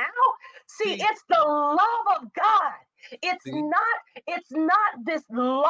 See, 0.66 0.94
it's 0.94 1.22
the 1.28 1.44
love 1.44 2.20
of 2.20 2.32
God. 2.34 2.72
It's 3.22 3.44
See? 3.44 3.62
not, 3.62 3.98
it's 4.26 4.50
not 4.50 5.04
this 5.04 5.22
law. 5.30 5.68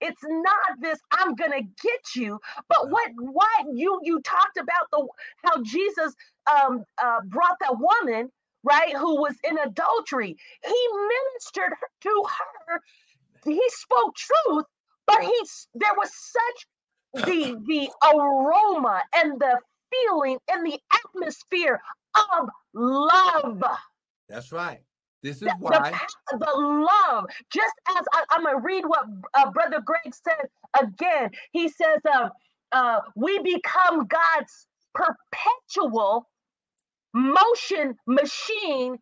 It's 0.00 0.22
not 0.22 0.80
this, 0.80 0.98
I'm 1.12 1.34
gonna 1.34 1.62
get 1.62 2.14
you. 2.14 2.38
But 2.68 2.90
what 2.90 3.10
what 3.16 3.66
you 3.74 4.00
you 4.02 4.20
talked 4.22 4.58
about 4.58 4.90
the 4.92 5.06
how 5.44 5.62
Jesus 5.62 6.14
um 6.50 6.84
uh, 7.02 7.20
brought 7.28 7.56
that 7.60 7.76
woman 7.78 8.30
right, 8.66 8.96
who 8.96 9.20
was 9.20 9.34
in 9.48 9.56
adultery. 9.58 10.36
He 10.64 10.88
ministered 10.98 11.72
to 12.02 12.24
her. 12.68 12.80
He 13.44 13.62
spoke 13.68 14.14
truth, 14.16 14.64
but 15.06 15.22
he's 15.22 15.68
there 15.74 15.94
was 15.96 16.10
such 16.12 17.26
the 17.26 17.56
the 17.66 17.88
aroma 18.04 19.02
and 19.14 19.40
the 19.40 19.58
feeling 19.90 20.38
and 20.50 20.66
the 20.66 20.78
atmosphere 21.04 21.80
of 22.14 22.48
love. 22.74 23.62
That's 24.28 24.50
right. 24.50 24.80
This 25.22 25.42
is 25.42 25.48
why 25.58 25.90
the, 26.30 26.38
the 26.38 26.52
love. 26.56 27.26
Just 27.50 27.74
as 27.96 28.04
I, 28.12 28.24
am 28.36 28.44
gonna 28.44 28.60
read 28.60 28.84
what 28.86 29.06
uh, 29.34 29.50
Brother 29.50 29.80
Greg 29.84 30.14
said 30.14 30.48
again. 30.80 31.30
He 31.52 31.68
says, 31.68 31.98
uh, 32.12 32.28
uh, 32.72 33.00
"We 33.16 33.38
become 33.40 34.06
God's 34.06 34.66
perpetual 34.94 36.28
motion 37.14 37.96
machine. 38.06 38.98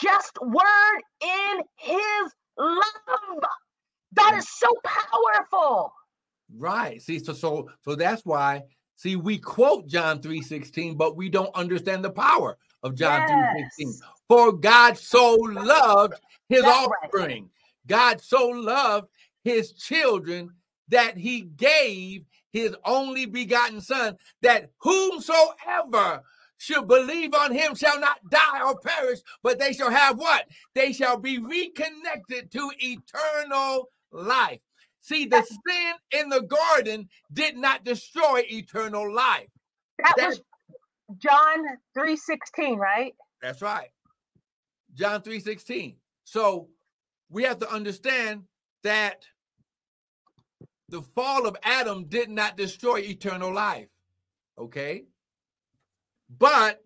Just 0.00 0.38
word 0.40 1.02
in 1.22 1.62
His 1.76 2.32
love. 2.56 3.44
That 4.12 4.34
is 4.36 4.48
so 4.48 4.68
powerful." 4.84 5.92
Right. 6.56 7.02
See, 7.02 7.18
so 7.18 7.32
so 7.32 7.68
so 7.82 7.94
that's 7.94 8.24
why. 8.24 8.62
See, 8.96 9.14
we 9.14 9.38
quote 9.38 9.86
John 9.86 10.20
3:16, 10.20 10.96
but 10.96 11.16
we 11.16 11.28
don't 11.28 11.54
understand 11.54 12.04
the 12.04 12.10
power 12.10 12.56
of 12.82 12.94
John 12.94 13.20
yes. 13.28 13.74
3:16. 13.80 14.00
For 14.28 14.52
God 14.52 14.98
so 14.98 15.34
loved 15.34 16.14
his 16.48 16.62
offspring. 16.62 17.50
God 17.86 18.20
so 18.20 18.48
loved 18.48 19.08
his 19.42 19.72
children 19.72 20.50
that 20.88 21.16
he 21.16 21.42
gave 21.42 22.24
his 22.52 22.74
only 22.84 23.26
begotten 23.26 23.80
son 23.80 24.16
that 24.42 24.70
whomsoever 24.78 26.22
should 26.58 26.88
believe 26.88 27.34
on 27.34 27.52
him 27.52 27.74
shall 27.74 28.00
not 28.00 28.18
die 28.30 28.62
or 28.62 28.78
perish, 28.80 29.20
but 29.42 29.58
they 29.58 29.72
shall 29.72 29.90
have 29.90 30.18
what? 30.18 30.46
They 30.74 30.92
shall 30.92 31.16
be 31.16 31.38
reconnected 31.38 32.50
to 32.52 32.70
eternal 32.78 33.90
life. 34.10 34.60
See, 35.00 35.26
the 35.26 35.42
sin 35.42 35.94
in 36.20 36.28
the 36.28 36.42
garden 36.42 37.08
did 37.32 37.56
not 37.56 37.84
destroy 37.84 38.44
eternal 38.50 39.12
life. 39.12 39.48
That, 39.98 40.14
that 40.16 40.28
was 40.28 40.40
John 41.18 41.64
3:16, 41.96 42.76
right? 42.76 43.14
That's 43.40 43.62
right. 43.62 43.88
John 44.98 45.22
3:16. 45.22 45.96
So 46.24 46.68
we 47.30 47.44
have 47.44 47.60
to 47.60 47.70
understand 47.70 48.44
that 48.82 49.24
the 50.88 51.02
fall 51.02 51.46
of 51.46 51.56
Adam 51.62 52.06
did 52.08 52.30
not 52.30 52.56
destroy 52.56 52.98
eternal 52.98 53.52
life. 53.52 53.88
Okay? 54.58 55.04
But 56.36 56.82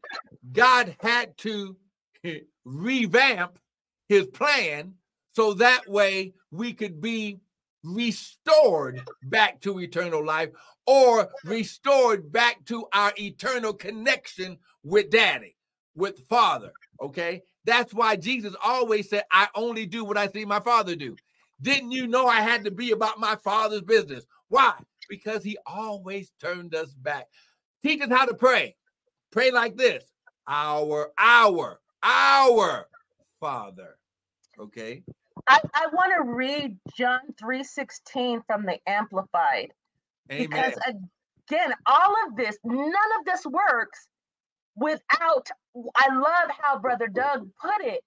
God 0.53 0.95
had 1.01 1.37
to 1.39 1.77
revamp 2.65 3.59
his 4.09 4.27
plan 4.27 4.95
so 5.31 5.55
that 5.55 5.89
way 5.89 6.35
we 6.51 6.75
could 6.75 7.01
be 7.01 7.41
restored 7.83 9.01
back 9.23 9.61
to 9.63 9.81
eternal 9.81 10.25
life 10.25 10.51
or 10.87 11.31
restored 11.45 12.31
back 12.31 12.65
to 12.67 12.87
our 12.93 13.13
eternal 13.19 13.73
connection 13.73 14.59
with 14.83 15.11
daddy, 15.11 15.57
with 15.95 16.27
father. 16.27 16.73
Okay. 17.01 17.43
That's 17.65 17.95
why 17.95 18.17
Jesus 18.17 18.55
always 18.65 19.09
said, 19.09 19.25
I 19.31 19.49
only 19.55 19.87
do 19.87 20.05
what 20.05 20.19
I 20.19 20.29
see 20.29 20.45
my 20.45 20.61
father 20.61 20.97
do. 20.97 21.17
Didn't 21.61 21.93
you 21.93 22.09
know 22.09 22.27
I 22.27 22.41
had 22.41 22.65
to 22.65 22.71
be 22.71 22.91
about 22.91 23.21
my 23.21 23.37
father's 23.37 23.83
business? 23.83 24.25
Why? 24.49 24.75
Because 25.09 25.45
he 25.45 25.57
always 25.65 26.33
turned 26.41 26.75
us 26.75 26.93
back. 26.95 27.29
Teach 27.83 28.01
us 28.01 28.11
how 28.11 28.27
to 28.27 28.35
pray. 28.35 28.77
Pray 29.31 29.51
like 29.51 29.77
this 29.77 30.05
Our, 30.47 31.13
our, 31.19 31.81
our 32.03 32.87
Father. 33.41 33.97
Okay. 34.59 35.03
I, 35.49 35.61
I 35.75 35.87
want 35.93 36.13
to 36.17 36.33
read 36.33 36.77
John 36.97 37.21
3:16 37.43 38.43
from 38.47 38.65
the 38.67 38.79
Amplified. 38.87 39.73
Amen. 40.31 40.49
Because 40.49 40.75
again, 40.87 41.73
all 41.87 42.15
of 42.27 42.37
this, 42.37 42.57
none 42.65 42.89
of 43.19 43.25
this 43.25 43.45
works 43.47 44.07
without 44.77 45.49
I 45.97 46.15
love 46.15 46.51
how 46.61 46.79
brother 46.79 47.07
Doug 47.07 47.49
put 47.61 47.85
it. 47.85 48.03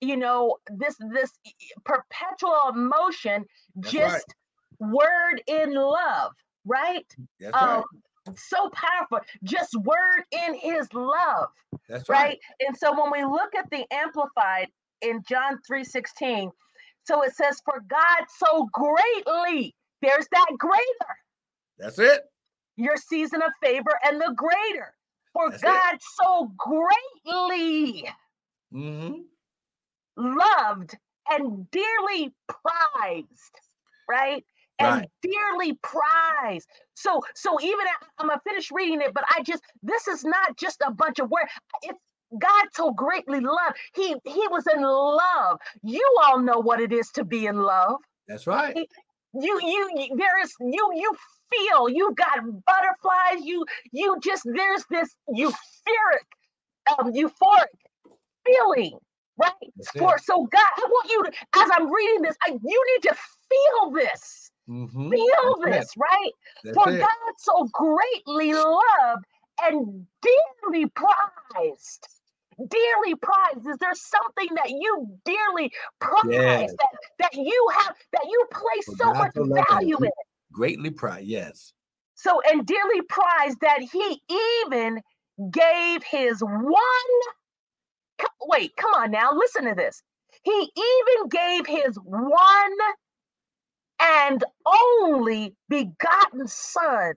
You 0.00 0.16
know, 0.16 0.56
this 0.70 0.96
this 1.12 1.30
perpetual 1.84 2.72
emotion, 2.74 3.44
That's 3.76 3.92
just 3.92 4.34
right. 4.80 4.90
word 4.90 5.42
in 5.46 5.74
love, 5.74 6.32
right? 6.64 7.06
That's 7.38 7.54
um, 7.60 7.68
right. 7.68 7.84
So 8.36 8.70
powerful, 8.70 9.20
just 9.42 9.74
word 9.82 10.24
in 10.30 10.54
his 10.54 10.92
love. 10.94 11.48
That's 11.88 12.08
right. 12.08 12.18
right. 12.18 12.38
And 12.66 12.76
so 12.76 12.92
when 12.98 13.10
we 13.10 13.24
look 13.24 13.54
at 13.54 13.68
the 13.70 13.84
amplified 13.92 14.68
in 15.02 15.22
John 15.28 15.58
3 15.66 15.84
16, 15.84 16.50
so 17.04 17.22
it 17.22 17.34
says, 17.34 17.60
For 17.64 17.82
God 17.88 18.26
so 18.38 18.68
greatly, 18.72 19.74
there's 20.00 20.28
that 20.32 20.46
greater. 20.58 21.12
That's 21.78 21.98
it. 21.98 22.22
Your 22.76 22.96
season 22.96 23.42
of 23.42 23.50
favor 23.62 23.98
and 24.04 24.20
the 24.20 24.34
greater. 24.36 24.94
For 25.32 25.50
That's 25.50 25.62
God 25.62 25.94
it. 25.94 26.02
so 26.02 26.52
greatly 26.56 28.08
mm-hmm. 28.72 29.20
loved 30.16 30.96
and 31.30 31.70
dearly 31.70 32.32
prized, 32.48 33.60
right? 34.08 34.44
And 34.78 35.00
right. 35.00 35.10
dearly 35.22 35.78
prized. 35.82 36.66
So, 36.94 37.20
so 37.34 37.60
even 37.60 37.84
I'm 38.18 38.28
gonna 38.28 38.40
finish 38.46 38.70
reading 38.72 39.02
it, 39.02 39.12
but 39.14 39.24
I 39.30 39.42
just 39.42 39.62
this 39.82 40.08
is 40.08 40.24
not 40.24 40.56
just 40.56 40.82
a 40.86 40.90
bunch 40.90 41.18
of 41.18 41.30
words. 41.30 41.50
It's 41.82 41.98
God 42.38 42.66
so 42.72 42.92
greatly 42.92 43.40
loved. 43.40 43.76
He 43.94 44.14
he 44.24 44.48
was 44.48 44.64
in 44.74 44.82
love. 44.82 45.58
You 45.82 46.04
all 46.24 46.40
know 46.40 46.58
what 46.58 46.80
it 46.80 46.92
is 46.92 47.10
to 47.12 47.24
be 47.24 47.46
in 47.46 47.60
love. 47.60 47.96
That's 48.26 48.46
right. 48.46 48.88
You 49.34 49.60
you 49.62 50.08
there 50.16 50.42
is 50.42 50.52
you 50.60 50.90
you 50.94 51.12
feel 51.50 51.88
you 51.88 52.14
got 52.14 52.38
butterflies 52.66 53.44
you 53.44 53.64
you 53.92 54.18
just 54.22 54.42
there's 54.54 54.84
this 54.90 55.14
euphoric 55.28 56.26
um 56.98 57.12
euphoric 57.12 57.66
feeling 58.44 58.98
right 59.36 59.52
for 59.98 60.18
so 60.18 60.46
god 60.50 60.60
i 60.76 60.82
want 60.82 61.10
you 61.10 61.22
to 61.24 61.30
as 61.62 61.70
i'm 61.76 61.92
reading 61.92 62.22
this 62.22 62.36
I, 62.46 62.50
you 62.50 62.84
need 62.94 63.08
to 63.08 63.14
feel 63.14 63.90
this 63.92 64.50
mm-hmm. 64.68 65.10
feel 65.10 65.56
That's 65.64 65.76
this 65.76 65.90
it. 65.96 66.00
right 66.00 66.32
That's 66.64 66.76
for 66.76 66.90
it. 66.90 67.00
god 67.00 67.34
so 67.38 67.68
greatly 67.72 68.54
loved 68.54 69.24
and 69.62 70.06
dearly 70.22 70.86
prized 70.86 72.08
dearly 72.68 73.14
prized 73.16 73.66
is 73.66 73.78
there 73.78 73.94
something 73.94 74.54
that 74.56 74.70
you 74.70 75.08
dearly 75.24 75.72
prize 76.00 76.24
yes. 76.28 76.70
that, 76.78 76.88
that 77.18 77.34
you 77.34 77.68
have 77.78 77.94
that 78.12 78.24
you 78.28 78.44
place 78.52 78.98
so 78.98 79.12
much 79.14 79.32
value 79.34 79.96
in 79.96 80.10
greatly 80.52 80.90
prized, 80.90 81.26
yes. 81.26 81.72
So, 82.14 82.40
and 82.50 82.66
dearly 82.66 83.02
prized 83.08 83.60
that 83.60 83.80
he 83.80 84.22
even 84.62 85.00
gave 85.50 86.02
his 86.02 86.42
one. 86.42 86.66
Wait, 88.42 88.76
come 88.76 88.92
on 88.94 89.10
now, 89.10 89.32
listen 89.32 89.64
to 89.64 89.74
this. 89.74 90.02
He 90.42 90.52
even 90.52 91.28
gave 91.28 91.66
his 91.66 91.96
one 91.96 92.76
and 94.02 94.44
only 94.66 95.54
begotten 95.68 96.46
son 96.46 97.14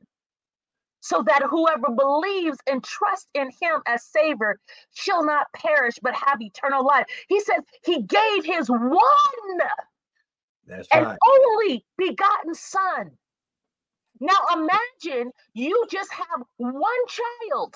so 1.03 1.21
that 1.27 1.43
whoever 1.49 1.89
believes 1.89 2.57
and 2.65 2.81
trusts 2.83 3.27
in 3.33 3.49
him 3.61 3.81
as 3.85 4.05
savior 4.05 4.57
shall 4.93 5.23
not 5.25 5.47
perish 5.53 5.99
but 6.01 6.15
have 6.15 6.41
eternal 6.41 6.85
life 6.85 7.05
he 7.27 7.39
says 7.41 7.59
he 7.83 8.01
gave 8.03 8.45
his 8.45 8.69
one 8.69 8.99
That's 10.65 10.87
and 10.93 11.05
right. 11.05 11.19
only 11.27 11.85
begotten 11.97 12.55
son 12.55 13.11
now 14.19 14.37
imagine 14.53 15.31
you 15.53 15.85
just 15.91 16.11
have 16.13 16.41
one 16.57 17.05
child 17.07 17.75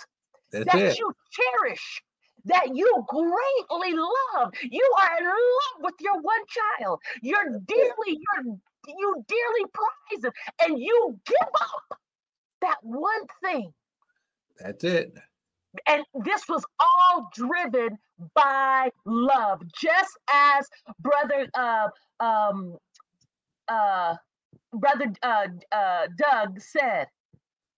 That's 0.52 0.66
that 0.66 0.80
it. 0.80 1.00
you 1.00 1.12
cherish, 1.32 2.02
that 2.46 2.74
you 2.74 3.06
greatly 3.08 3.94
love. 3.94 4.54
You 4.62 4.96
are 5.04 5.18
in 5.18 5.26
love 5.26 5.82
with 5.82 5.96
your 6.00 6.22
one 6.22 6.44
child. 6.48 7.00
You're 7.22 7.60
dearly, 7.66 7.92
you're 8.08 8.58
you 8.88 9.26
dearly 9.28 9.66
prize 9.74 10.24
him, 10.24 10.32
and 10.64 10.80
you 10.80 11.20
give 11.26 11.50
up 11.60 12.00
that 12.62 12.78
one 12.82 13.26
thing. 13.44 13.74
That's 14.60 14.84
it. 14.84 15.14
And 15.88 16.04
this 16.26 16.48
was 16.50 16.66
all 16.80 17.30
driven 17.34 17.98
by 18.34 18.90
love, 19.06 19.62
just 19.80 20.18
as 20.34 20.68
brother 21.00 21.48
uh, 21.54 21.90
um, 22.20 22.78
uh, 23.68 24.16
brother 24.74 25.12
uh, 25.22 25.48
uh, 25.72 26.08
Doug 26.18 26.60
said, 26.60 27.08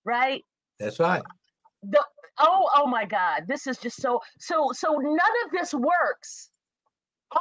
right? 0.05 0.43
That's 0.79 0.99
right. 0.99 1.21
The 1.83 2.03
oh 2.37 2.69
oh 2.75 2.87
my 2.87 3.05
God, 3.05 3.43
this 3.47 3.67
is 3.67 3.77
just 3.77 4.01
so 4.01 4.21
so 4.39 4.69
so. 4.73 4.95
None 4.97 5.17
of 5.45 5.51
this 5.51 5.73
works. 5.73 6.49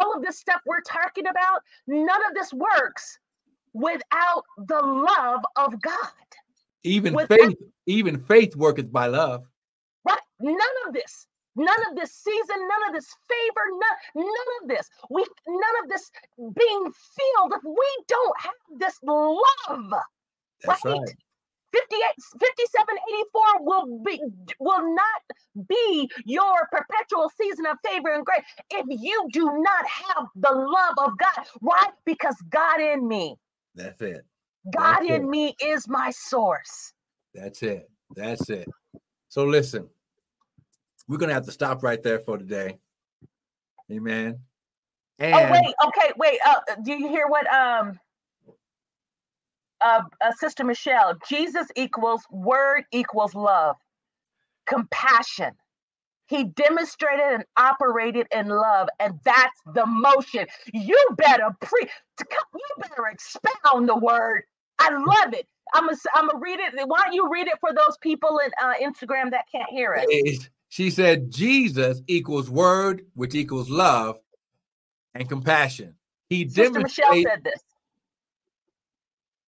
All 0.00 0.14
of 0.14 0.22
this 0.22 0.38
stuff 0.38 0.60
we're 0.66 0.82
talking 0.82 1.26
about, 1.28 1.62
none 1.86 2.26
of 2.28 2.34
this 2.34 2.52
works 2.52 3.18
without 3.72 4.44
the 4.66 4.80
love 4.80 5.40
of 5.56 5.80
God. 5.80 5.94
Even 6.88 7.14
without, 7.14 7.38
faith, 7.38 7.56
even 7.86 8.18
faith 8.18 8.56
worketh 8.56 8.90
by 8.90 9.06
love. 9.06 9.44
Right. 10.04 10.18
None 10.40 10.76
of 10.86 10.94
this. 10.94 11.26
none 11.54 11.82
of 11.90 11.96
this 11.96 12.12
season, 12.12 12.56
none 12.56 12.88
of 12.88 12.94
this 12.94 13.08
favor, 13.28 13.64
none, 13.72 14.24
none 14.26 14.50
of 14.62 14.68
this. 14.68 14.88
We 15.10 15.24
none 15.46 15.76
of 15.82 15.90
this 15.90 16.10
being 16.38 16.84
filled 16.84 17.52
if 17.56 17.64
we 17.64 18.04
don't 18.06 18.40
have 18.40 18.78
this 18.78 18.98
love. 19.02 19.92
That's 20.64 20.84
right. 20.84 20.94
right. 20.94 21.14
58 21.72 22.00
5784 22.40 23.42
will 23.60 24.02
be 24.02 24.20
will 24.58 24.94
not 24.94 25.68
be 25.68 26.10
your 26.24 26.66
perpetual 26.72 27.30
season 27.36 27.66
of 27.66 27.76
favor 27.84 28.14
and 28.14 28.24
grace 28.24 28.44
if 28.70 28.86
you 28.88 29.28
do 29.32 29.44
not 29.44 29.86
have 29.86 30.26
the 30.36 30.50
love 30.50 30.94
of 30.98 31.18
God. 31.18 31.46
Why? 31.60 31.88
Because 32.06 32.36
God 32.48 32.80
in 32.80 33.06
me. 33.06 33.36
That's 33.74 34.00
it. 34.00 34.24
God 34.74 34.98
That's 35.00 35.10
in 35.10 35.24
it. 35.24 35.28
me 35.28 35.56
is 35.62 35.88
my 35.88 36.10
source. 36.10 36.92
That's 37.34 37.62
it. 37.62 37.90
That's 38.14 38.48
it. 38.50 38.68
So 39.28 39.44
listen, 39.44 39.88
we're 41.06 41.18
gonna 41.18 41.34
have 41.34 41.46
to 41.46 41.52
stop 41.52 41.82
right 41.82 42.02
there 42.02 42.18
for 42.18 42.38
today. 42.38 42.78
Amen. 43.90 44.38
And 45.18 45.34
oh 45.34 45.50
wait, 45.50 45.74
okay, 45.86 46.12
wait. 46.16 46.38
Uh, 46.46 46.60
do 46.82 46.92
you 46.92 47.08
hear 47.08 47.26
what 47.26 47.46
um 47.52 47.98
uh, 49.80 50.02
uh 50.20 50.32
Sister 50.38 50.64
Michelle? 50.64 51.14
Jesus 51.28 51.66
equals 51.76 52.22
word 52.30 52.84
equals 52.92 53.34
love, 53.34 53.76
compassion. 54.66 55.52
He 56.26 56.44
demonstrated 56.44 57.24
and 57.24 57.44
operated 57.56 58.26
in 58.32 58.48
love, 58.48 58.88
and 59.00 59.18
that's 59.24 59.60
the 59.74 59.86
motion. 59.86 60.46
You 60.74 61.02
better 61.16 61.48
pre, 61.62 61.88
you 62.20 62.60
better 62.78 63.06
expound 63.06 63.88
the 63.88 63.96
word. 63.96 64.42
I 64.78 64.90
love 64.90 65.34
it. 65.34 65.46
I'm 65.74 65.84
gonna 65.86 65.96
I'm 66.14 66.26
gonna 66.26 66.38
read 66.38 66.60
it. 66.60 66.72
Why 66.86 66.98
don't 67.04 67.12
you 67.12 67.30
read 67.30 67.46
it 67.46 67.58
for 67.60 67.72
those 67.74 67.96
people 68.00 68.40
in 68.44 68.50
uh, 68.62 68.74
Instagram 68.82 69.30
that 69.32 69.44
can't 69.52 69.68
hear 69.70 69.94
it? 69.94 70.48
She 70.70 70.90
said 70.90 71.30
Jesus 71.30 72.02
equals 72.06 72.50
word, 72.50 73.06
which 73.14 73.34
equals 73.34 73.70
love 73.70 74.18
and 75.14 75.28
compassion. 75.28 75.94
He 76.28 76.48
Sister 76.48 76.80
Michelle 76.80 77.22
said 77.22 77.42
this. 77.42 77.60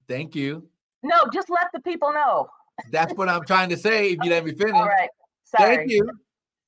Thank 0.08 0.34
you. 0.34 0.68
No, 1.02 1.16
just 1.32 1.50
let 1.50 1.68
the 1.72 1.80
people 1.80 2.12
know. 2.12 2.48
That's 2.90 3.12
what 3.14 3.28
I'm 3.28 3.44
trying 3.44 3.68
to 3.70 3.76
say. 3.76 4.12
If 4.12 4.24
you 4.24 4.30
let 4.30 4.44
me 4.44 4.52
finish. 4.58 4.74
All 4.74 4.88
right. 4.88 5.10
Sorry. 5.44 5.76
Thank 5.76 5.90
you. 5.90 6.10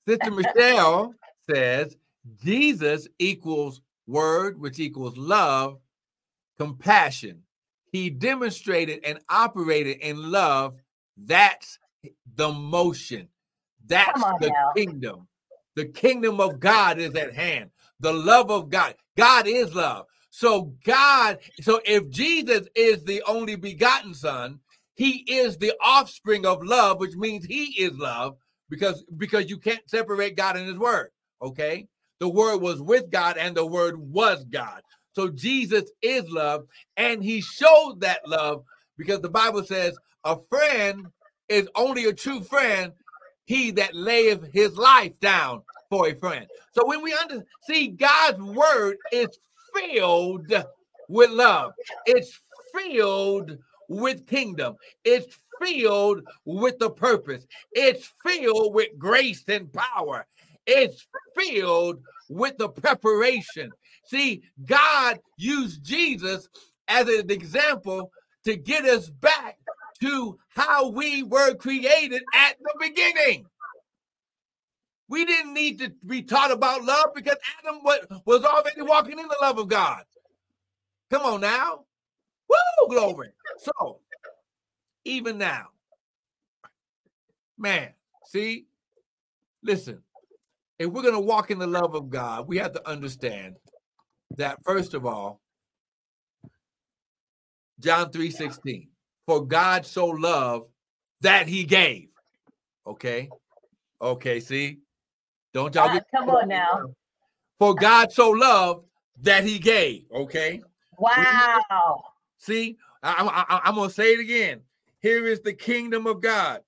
Sister 0.07 0.31
Michelle 0.57 1.15
says 1.51 1.97
Jesus 2.43 3.09
equals 3.19 3.81
word, 4.07 4.61
which 4.61 4.79
equals 4.79 5.17
love, 5.17 5.79
compassion, 6.59 7.43
he 7.93 8.11
demonstrated 8.11 9.01
and 9.05 9.21
operated 9.29 9.99
in 9.99 10.31
love. 10.31 10.75
That's 11.17 11.79
the 12.35 12.51
motion. 12.51 13.29
That's 13.87 14.23
the 14.41 14.49
now. 14.49 14.73
kingdom. 14.75 15.29
The 15.77 15.87
kingdom 15.87 16.41
of 16.41 16.59
God 16.59 16.99
is 16.99 17.15
at 17.15 17.35
hand. 17.35 17.71
The 18.01 18.13
love 18.13 18.51
of 18.51 18.71
God. 18.71 18.95
God 19.17 19.47
is 19.47 19.75
love. 19.75 20.07
So 20.31 20.75
God, 20.85 21.39
so 21.61 21.81
if 21.85 22.09
Jesus 22.09 22.67
is 22.75 23.05
the 23.05 23.23
only 23.27 23.57
begotten 23.57 24.15
son, 24.15 24.61
he 24.95 25.25
is 25.29 25.59
the 25.59 25.75
offspring 25.85 26.47
of 26.47 26.65
love, 26.65 26.99
which 26.99 27.15
means 27.15 27.45
he 27.45 27.65
is 27.83 27.93
love 27.99 28.37
because 28.71 29.05
because 29.19 29.51
you 29.51 29.59
can't 29.59 29.89
separate 29.89 30.37
God 30.37 30.57
and 30.57 30.67
his 30.67 30.79
word, 30.79 31.11
okay? 31.43 31.87
The 32.21 32.29
word 32.29 32.59
was 32.59 32.81
with 32.81 33.11
God 33.11 33.37
and 33.37 33.55
the 33.55 33.67
word 33.67 33.97
was 33.99 34.45
God. 34.45 34.83
So 35.13 35.29
Jesus 35.29 35.91
is 36.01 36.29
love, 36.31 36.67
and 36.97 37.23
he 37.23 37.41
showed 37.41 38.01
that 38.01 38.27
love 38.27 38.65
because 38.97 39.21
the 39.21 39.29
Bible 39.29 39.65
says 39.65 39.97
a 40.25 40.39
friend 40.51 41.07
is 41.49 41.69
only 41.75 42.07
a 42.07 42.13
true 42.13 42.41
friend 42.41 42.93
he 43.45 43.71
that 43.73 43.95
layeth 43.95 44.53
his 44.53 44.77
life 44.77 45.19
down 45.21 45.63
for 45.91 46.09
a 46.09 46.15
friend. 46.15 46.47
So 46.73 46.87
when 46.87 47.03
we 47.03 47.13
under 47.13 47.45
see 47.69 47.89
God's 47.89 48.41
word 48.41 48.97
is 49.13 49.29
filled 49.75 50.53
with 51.09 51.31
love, 51.31 51.73
it's 52.07 52.39
filled 52.75 53.59
with 53.89 54.27
kingdom, 54.27 54.77
it's 55.05 55.37
filled 55.61 56.23
with 56.45 56.79
the 56.79 56.91
purpose, 56.91 57.47
it's 57.73 58.11
filled 58.25 58.75
with 58.75 58.97
grace 58.99 59.45
and 59.49 59.71
power, 59.73 60.27
it's 60.67 61.07
filled 61.37 62.01
with 62.31 62.57
the 62.57 62.69
preparation, 62.69 63.71
See, 64.05 64.43
God 64.65 65.21
used 65.37 65.83
Jesus 65.85 66.49
as 66.89 67.09
an 67.09 67.31
example 67.31 68.11
to 68.45 68.57
get 68.57 68.85
us 68.85 69.09
back 69.09 69.59
to 70.01 70.39
how 70.49 70.89
we 70.89 71.23
were 71.23 71.55
created 71.55 72.23
at 72.35 72.57
the 72.61 72.75
beginning. 72.81 73.47
We 75.09 75.25
didn't 75.25 75.55
need 75.55 75.79
to 75.81 75.93
be 76.07 76.23
taught 76.23 76.51
about 76.51 76.85
love 76.85 77.11
because 77.15 77.37
Adam 77.63 77.81
was 78.25 78.45
already 78.45 78.83
walking 78.83 79.19
in 79.19 79.29
the 79.29 79.37
love 79.41 79.59
of 79.59 79.69
God. 79.69 80.05
Come 81.11 81.23
on 81.23 81.41
now. 81.43 81.85
Woo, 82.49 82.89
glory. 82.89 83.29
So, 83.59 84.01
even 85.05 85.39
now, 85.39 85.69
man, 87.59 87.91
see, 88.27 88.67
listen, 89.63 90.03
if 90.79 90.89
we're 90.89 91.03
going 91.03 91.15
to 91.15 91.21
walk 91.21 91.51
in 91.51 91.59
the 91.59 91.67
love 91.67 91.95
of 91.95 92.11
God, 92.11 92.49
we 92.49 92.57
have 92.59 92.73
to 92.73 92.89
understand 92.89 93.57
that 94.37 94.59
first 94.65 94.95
of 94.95 95.07
all, 95.07 95.41
John 97.81 98.11
3 98.11 98.31
16, 98.31 98.89
for 99.27 99.45
God 99.45 99.85
so 99.85 100.07
loved 100.07 100.69
that 101.21 101.49
he 101.49 101.65
gave. 101.65 102.09
Okay. 102.87 103.29
Okay. 104.01 104.41
See, 104.41 104.79
don't 105.53 105.75
y'all 105.75 105.93
get 105.93 106.07
come 106.15 106.29
on 106.31 106.49
now. 106.49 106.95
For 107.59 107.75
God 107.75 108.13
so 108.13 108.31
loved 108.31 108.87
that 109.21 109.45
he 109.45 109.59
gave. 109.59 110.05
Okay. 110.13 110.61
Wow. 110.99 112.03
See, 112.39 112.77
I, 113.03 113.47
I, 113.49 113.61
I'm 113.65 113.75
to 113.77 113.91
say 113.91 114.15
it 114.15 114.21
again. 114.21 114.61
Here 115.01 115.27
is 115.27 115.41
the 115.41 115.53
kingdom 115.53 116.07
of 116.07 116.21
God. 116.21 116.61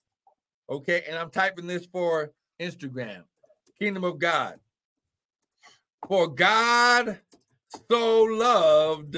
Okay. 0.69 1.05
And 1.09 1.17
I'm 1.17 1.31
typing 1.31 1.67
this 1.67 1.87
for 1.87 2.33
Instagram. 2.61 3.23
Kingdom 3.79 4.05
of 4.05 4.19
God. 4.19 4.55
For 6.09 6.29
God 6.29 7.21
so 7.91 8.23
loved 8.25 9.17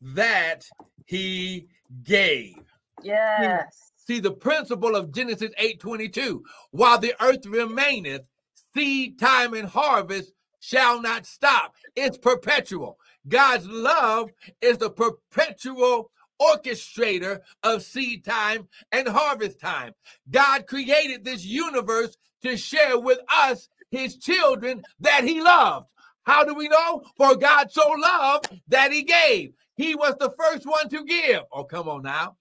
that 0.00 0.64
he 1.06 1.68
gave. 2.02 2.56
Yes. 3.02 3.92
See, 3.96 4.14
see 4.14 4.20
the 4.20 4.32
principle 4.32 4.96
of 4.96 5.12
Genesis 5.12 5.52
8:22. 5.58 6.42
While 6.70 6.98
the 6.98 7.14
earth 7.20 7.46
remaineth, 7.46 8.26
seed 8.74 9.18
time 9.18 9.54
and 9.54 9.68
harvest 9.68 10.32
shall 10.60 11.00
not 11.00 11.26
stop. 11.26 11.74
It's 11.94 12.18
perpetual. 12.18 12.98
God's 13.28 13.66
love 13.66 14.30
is 14.60 14.78
the 14.78 14.90
perpetual 14.90 16.10
orchestrator 16.40 17.40
of 17.62 17.82
seed 17.82 18.24
time 18.24 18.68
and 18.90 19.08
harvest 19.08 19.60
time. 19.60 19.94
God 20.30 20.66
created 20.66 21.24
this 21.24 21.44
universe 21.44 22.16
to 22.42 22.56
share 22.56 22.98
with 22.98 23.18
us, 23.32 23.68
his 23.90 24.16
children, 24.16 24.82
that 25.00 25.24
he 25.24 25.40
loved. 25.40 25.86
How 26.24 26.44
do 26.44 26.54
we 26.54 26.68
know? 26.68 27.02
For 27.16 27.36
God 27.36 27.70
so 27.70 27.88
loved 27.88 28.48
that 28.68 28.92
he 28.92 29.02
gave. 29.02 29.52
He 29.76 29.94
was 29.94 30.14
the 30.18 30.30
first 30.30 30.66
one 30.66 30.88
to 30.88 31.04
give. 31.04 31.42
Oh, 31.52 31.64
come 31.64 31.88
on 31.88 32.02
now. 32.02 32.36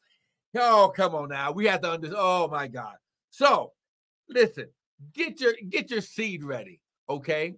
Oh, 0.56 0.92
come 0.96 1.16
on 1.16 1.30
now. 1.30 1.52
We 1.52 1.66
have 1.66 1.82
to 1.82 1.92
understand. 1.92 2.20
Oh 2.20 2.48
my 2.48 2.68
God. 2.68 2.96
So 3.30 3.74
listen, 4.30 4.68
get 5.14 5.42
your 5.42 5.54
get 5.70 5.92
your 5.92 6.02
seed 6.02 6.44
ready. 6.44 6.80
Okay. 7.10 7.56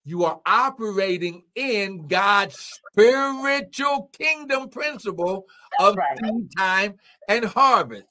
you 0.05 0.25
are 0.25 0.41
operating 0.45 1.45
in 1.55 2.09
God's 2.09 2.57
spiritual 2.93 4.11
kingdom 4.12 4.69
principle 4.69 5.47
of 5.81 5.97
right. 5.97 6.19
seed 6.23 6.49
time 6.57 6.95
and 7.29 7.45
harvest. 7.45 8.05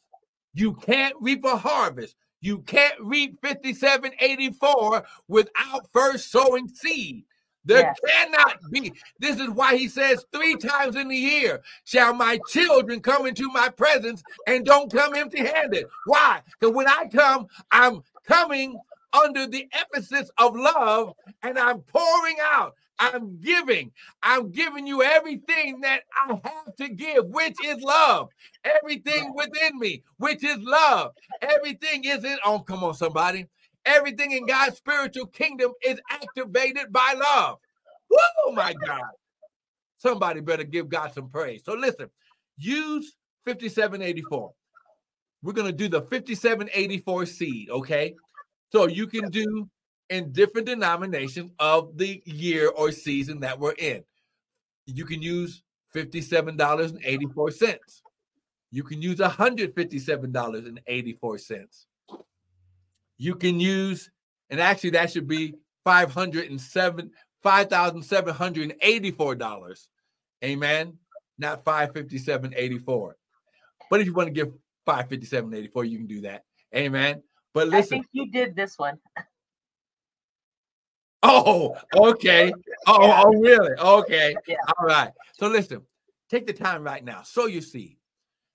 You 0.54 0.74
can't 0.74 1.16
reap 1.20 1.44
a 1.46 1.58
harvest. 1.58 2.16
You 2.42 2.60
can't 2.60 2.96
reap 3.00 3.38
5784 3.42 5.04
without 5.28 5.88
first 5.94 6.32
sowing 6.32 6.68
seed. 6.68 7.26
There 7.66 7.82
yes. 7.82 7.98
cannot 8.08 8.60
be. 8.72 8.94
This 9.20 9.40
is 9.40 9.50
why 9.50 9.78
he 9.78 9.88
says 9.88 10.26
three 10.32 10.56
times 10.58 10.96
in 10.96 11.08
the 11.08 11.16
year 11.16 11.62
shall 11.86 12.14
my 12.14 12.40
children 12.50 13.00
come 13.00 13.26
into 13.26 13.50
my 13.50 13.70
presence 13.70 14.24
and 14.48 14.66
don't 14.66 14.92
come 14.92 15.16
empty 15.16 15.46
handed. 15.46 15.86
Why? 16.06 16.42
Because 16.60 16.76
when 16.76 16.88
I 16.88 17.08
come, 17.12 17.48
I'm 17.72 18.02
coming 18.26 18.78
under 19.14 19.48
the 19.48 19.68
emphasis 19.74 20.30
of 20.38 20.56
love 20.56 21.14
and 21.42 21.58
I'm 21.58 21.80
pouring 21.82 22.38
out. 22.42 22.76
I'm 23.00 23.38
giving. 23.40 23.92
I'm 24.22 24.52
giving 24.52 24.86
you 24.86 25.04
everything 25.04 25.82
that 25.82 26.02
I 26.16 26.40
have 26.44 26.76
to 26.78 26.90
give, 26.90 27.26
which 27.26 27.56
is 27.66 27.82
love. 27.82 28.30
Everything 28.64 29.34
within 29.36 29.80
me, 29.80 30.04
which 30.18 30.44
is 30.44 30.58
love. 30.60 31.14
Everything 31.42 32.06
is 32.06 32.24
in. 32.24 32.38
Oh, 32.46 32.60
come 32.60 32.84
on, 32.84 32.94
somebody. 32.94 33.48
Everything 33.86 34.32
in 34.32 34.46
God's 34.46 34.78
spiritual 34.78 35.28
kingdom 35.28 35.74
is 35.84 36.00
activated 36.10 36.92
by 36.92 37.16
love. 37.18 37.60
Oh 38.46 38.52
my 38.54 38.74
God. 38.74 39.12
Somebody 39.98 40.42
better 40.42 40.64
give 40.64 40.90
God 40.90 41.14
some 41.14 41.30
praise. 41.30 41.64
So 41.66 41.74
listen, 41.74 42.10
use 42.58 43.16
5784. 43.46 44.54
We're 45.42 45.54
going 45.54 45.68
to 45.68 45.74
do 45.74 45.90
the 45.90 46.02
5784 46.02 47.26
seed, 47.26 47.70
okay? 47.70 48.16
So 48.72 48.88
you 48.88 49.08
can 49.08 49.30
do 49.30 49.70
in 50.10 50.32
different 50.32 50.68
denominations 50.68 51.52
of 51.60 51.98
the 51.98 52.22
year 52.26 52.70
or 52.70 52.92
season 52.92 53.40
that 53.42 53.60
we're 53.60 53.74
in. 53.74 54.04
You 54.86 55.06
can 55.06 55.22
use 55.22 55.62
$57.84. 55.96 58.02
You 58.72 58.84
can 58.84 59.02
use 59.02 59.20
$157.84 59.20 61.86
you 63.18 63.36
can 63.36 63.60
use, 63.60 64.10
and 64.50 64.60
actually 64.60 64.92
that 64.92 65.12
should 65.12 65.28
be 65.28 65.56
five 65.84 66.12
hundred 66.12 66.50
and 66.50 66.60
seven, 66.60 67.12
five 67.42 67.70
thousand 67.70 68.04
seven 68.04 68.34
hundred 68.34 68.64
and 68.72 68.76
eighty-four 68.82 69.36
dollars. 69.36 69.88
Amen. 70.44 70.98
Not 71.38 71.64
five 71.64 71.94
fifty-seven 71.94 72.54
eighty-four. 72.56 73.16
But 73.90 74.02
if 74.02 74.08
you 74.08 74.14
want 74.14 74.28
to 74.28 74.34
give 74.34 74.54
five 74.86 75.10
fifty-seven 75.10 75.54
eighty-four, 75.54 75.86
you 75.86 75.98
can 75.98 76.08
do 76.08 76.22
that. 76.22 76.44
Amen. 76.76 77.22
But 77.54 77.68
listen, 77.68 78.00
I 78.00 78.02
think 78.02 78.08
you 78.12 78.32
did 78.32 78.56
this 78.56 78.78
one. 78.78 79.00
Oh, 81.26 81.78
okay. 81.96 82.52
Oh, 82.86 83.08
yeah. 83.08 83.24
oh, 83.26 83.34
really? 83.34 83.72
Okay. 83.80 84.36
Yeah. 84.46 84.58
All 84.78 84.86
right. 84.86 85.10
So 85.32 85.48
listen, 85.48 85.82
take 86.30 86.46
the 86.46 86.52
time 86.52 86.84
right 86.84 87.02
now, 87.02 87.22
sow 87.24 87.46
your 87.46 87.62
seed, 87.62 87.96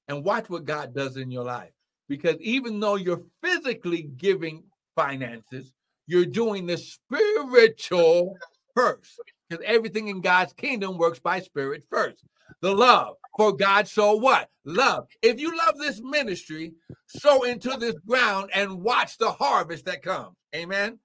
and 0.06 0.22
watch 0.22 0.50
what 0.50 0.66
God 0.66 0.94
does 0.94 1.16
in 1.16 1.30
your 1.30 1.44
life 1.44 1.72
because 2.08 2.36
even 2.40 2.80
though 2.80 2.96
you're 2.96 3.22
physically 3.42 4.02
giving 4.16 4.64
finances, 4.96 5.72
you're 6.06 6.26
doing 6.26 6.66
the 6.66 6.78
spiritual 6.78 8.36
first 8.74 9.20
because 9.48 9.64
everything 9.66 10.08
in 10.08 10.20
God's 10.20 10.52
kingdom 10.52 10.98
works 10.98 11.18
by 11.18 11.40
spirit 11.40 11.84
first. 11.90 12.24
The 12.60 12.74
love 12.74 13.16
for 13.36 13.54
God, 13.54 13.86
so 13.86 14.14
what? 14.14 14.48
Love. 14.64 15.06
If 15.22 15.38
you 15.38 15.56
love 15.56 15.78
this 15.78 16.00
ministry, 16.02 16.72
sow 17.06 17.42
into 17.42 17.70
this 17.76 17.94
ground 18.06 18.50
and 18.54 18.82
watch 18.82 19.18
the 19.18 19.30
harvest 19.30 19.84
that 19.84 20.02
comes. 20.02 20.34
Amen. 20.54 20.98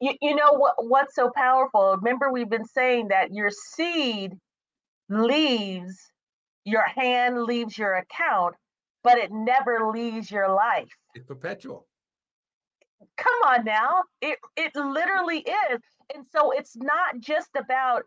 You, 0.00 0.14
you 0.20 0.34
know 0.34 0.52
what? 0.52 0.74
What's 0.78 1.14
so 1.14 1.30
powerful? 1.34 1.96
Remember, 1.96 2.30
we've 2.30 2.50
been 2.50 2.66
saying 2.66 3.08
that 3.08 3.32
your 3.32 3.50
seed 3.50 4.32
leaves 5.08 5.96
your 6.64 6.82
hand, 6.82 7.42
leaves 7.42 7.76
your 7.76 7.94
account, 7.94 8.54
but 9.02 9.18
it 9.18 9.30
never 9.32 9.90
leaves 9.92 10.30
your 10.30 10.52
life. 10.52 10.88
It's 11.14 11.26
perpetual. 11.26 11.86
Come 13.16 13.34
on 13.46 13.64
now. 13.64 14.02
It 14.20 14.38
it 14.56 14.74
literally 14.76 15.38
is. 15.38 15.80
And 16.14 16.26
so 16.30 16.50
it's 16.50 16.76
not 16.76 17.18
just 17.20 17.50
about 17.56 18.02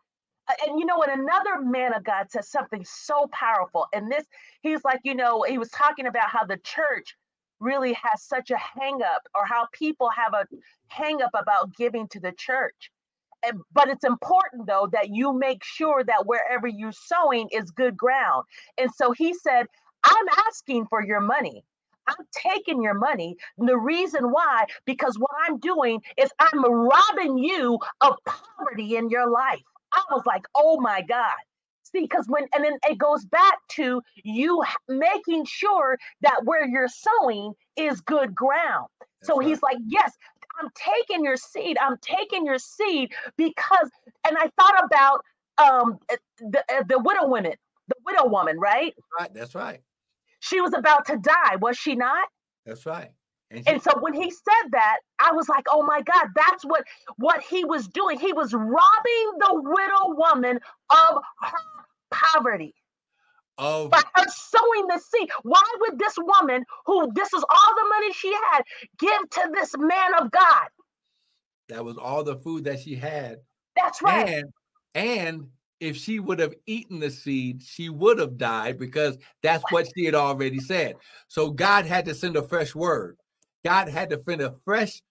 and 0.68 0.80
you 0.80 0.86
know 0.86 0.98
what 0.98 1.10
another 1.10 1.62
man 1.62 1.94
of 1.94 2.04
God 2.04 2.30
says 2.30 2.50
something 2.50 2.84
so 2.86 3.28
powerful. 3.32 3.88
And 3.94 4.12
this 4.12 4.26
he's 4.62 4.84
like, 4.84 5.00
you 5.04 5.16
know, 5.16 5.44
he 5.44 5.58
was 5.58 5.70
talking 5.70 6.06
about 6.06 6.30
how 6.30 6.46
the 6.46 6.58
church 6.58 7.16
really 7.60 7.94
has 7.94 8.24
such 8.24 8.52
a 8.52 8.58
hang 8.58 9.02
up 9.02 9.22
or 9.34 9.46
how 9.46 9.68
people 9.72 10.10
have 10.16 10.34
a 10.34 10.46
hang 10.88 11.22
up 11.22 11.32
about 11.34 11.76
giving 11.76 12.08
to 12.10 12.20
the 12.20 12.34
church. 12.34 12.91
And, 13.46 13.60
but 13.74 13.88
it's 13.89 14.04
important 14.06 14.68
though 14.68 14.88
that 14.91 15.10
you 15.10 15.34
make 15.34 15.64
sure 15.64 16.04
that 16.04 16.26
wherever 16.26 16.68
you're 16.68 16.91
sowing 16.91 17.50
is 17.52 17.72
good 17.72 17.98
ground. 17.98 18.44
And 18.78 18.89
so 18.94 19.12
he 19.12 19.34
said, 19.34 19.68
I'm 20.04 20.28
asking 20.47 20.88
for 20.88 21.04
your 21.04 21.22
money. 21.22 21.64
I'm 22.08 22.26
taking 22.34 22.82
your 22.82 22.93
money. 22.93 23.38
And 23.58 23.68
the 23.68 23.78
reason 23.78 24.32
why, 24.32 24.66
because 24.86 25.18
what 25.18 25.32
I'm 25.47 25.58
doing 25.60 26.01
is 26.18 26.32
I'm 26.39 26.64
robbing 26.66 27.38
you 27.38 27.80
of 28.01 28.16
poverty 28.26 28.97
in 28.97 29.10
your 29.10 29.30
life. 29.30 29.62
I 29.93 30.04
was 30.12 30.24
like, 30.26 30.43
oh 30.56 30.80
my 30.82 31.01
God. 31.01 31.36
See, 31.84 32.01
because 32.01 32.26
when, 32.28 32.47
and 32.56 32.64
then 32.64 32.78
it 32.89 32.97
goes 32.97 33.24
back 33.26 33.60
to 33.74 34.01
you 34.24 34.64
making 34.88 35.45
sure 35.45 35.97
that 36.22 36.41
where 36.43 36.68
you're 36.68 36.88
sowing 36.88 37.54
is 37.76 38.01
good 38.01 38.34
ground. 38.34 38.88
That's 38.99 39.28
so 39.28 39.38
right. 39.38 39.47
he's 39.47 39.62
like, 39.62 39.78
yes, 39.88 40.12
I'm 40.60 40.70
taking 40.76 41.24
your 41.24 41.38
seed. 41.38 41.78
I'm 41.80 41.97
taking 42.01 42.45
your 42.45 42.58
seed 42.58 43.12
because, 43.38 43.89
and 44.28 44.38
I 44.38 44.49
thought 44.60 44.84
about 44.84 45.22
um 45.60 45.99
the, 46.39 46.64
the 46.88 46.99
widow 46.99 47.28
women, 47.28 47.54
the 47.88 47.95
widow 48.06 48.28
woman, 48.28 48.60
right? 48.60 48.93
Right. 49.18 49.32
That's 49.34 49.54
right. 49.54 49.82
She 50.44 50.60
was 50.60 50.74
about 50.74 51.06
to 51.06 51.16
die, 51.16 51.56
was 51.62 51.78
she 51.78 51.96
not? 51.96 52.28
That's 52.66 52.86
right. 52.86 53.12
And, 53.50 53.64
and, 53.66 53.82
so 53.82 53.91
when 54.02 54.14
he 54.14 54.30
said 54.30 54.72
that, 54.72 54.98
I 55.20 55.32
was 55.32 55.48
like, 55.48 55.64
"Oh 55.70 55.84
my 55.84 56.02
God, 56.02 56.28
that's 56.36 56.66
what 56.66 56.84
what 57.16 57.41
he 57.41 57.64
was 57.64 57.88
doing. 57.88 58.20
He 58.20 58.34
was 58.34 58.54
robbing 58.54 59.30
the 59.39 59.54
widow 59.54 60.16
woman 60.18 60.60
of 60.89 61.22
her 61.39 61.58
poverty." 62.12 62.76
Of 63.58 63.91
by 63.91 64.02
her 64.16 64.26
sowing 64.28 64.88
the 64.88 65.00
seed. 65.00 65.30
Why 65.44 65.64
would 65.82 66.00
this 66.00 66.16
woman, 66.18 66.66
who 66.88 67.10
this 67.14 67.32
is 67.32 67.46
all 67.50 67.76
the 67.76 67.89
money 67.89 68.12
she 68.12 68.34
had, 68.52 68.64
give 69.00 69.30
to 69.30 69.52
this 69.54 69.74
man 69.78 70.16
of 70.20 70.32
God? 70.32 70.68
That 71.70 71.86
was 71.86 71.98
all 71.98 72.24
the 72.24 72.36
food 72.38 72.66
that 72.66 72.82
she 72.82 72.96
had. 72.96 73.38
That's 73.78 74.02
right. 74.02 74.28
And 74.28 74.46
and 74.96 75.48
if 75.84 75.98
she 75.98 76.20
would 76.20 76.40
have 76.40 76.54
eaten 76.66 77.00
the 77.00 77.10
seed, 77.10 77.62
she 77.62 77.90
would 77.90 78.18
have 78.18 78.38
died 78.38 78.80
because 78.80 79.18
that's 79.42 79.64
what 79.70 79.88
she 79.94 80.06
had 80.06 80.16
already 80.16 80.60
said. 80.60 80.96
So 81.28 81.50
God 81.52 81.86
had 81.86 82.06
to 82.06 82.16
send 82.16 82.38
a 82.38 82.48
fresh 82.48 82.74
word. 82.74 83.18
God 83.66 83.90
had 83.90 84.10
to 84.12 84.22
send 84.24 84.42
a 84.42 84.56
fresh 84.64 85.02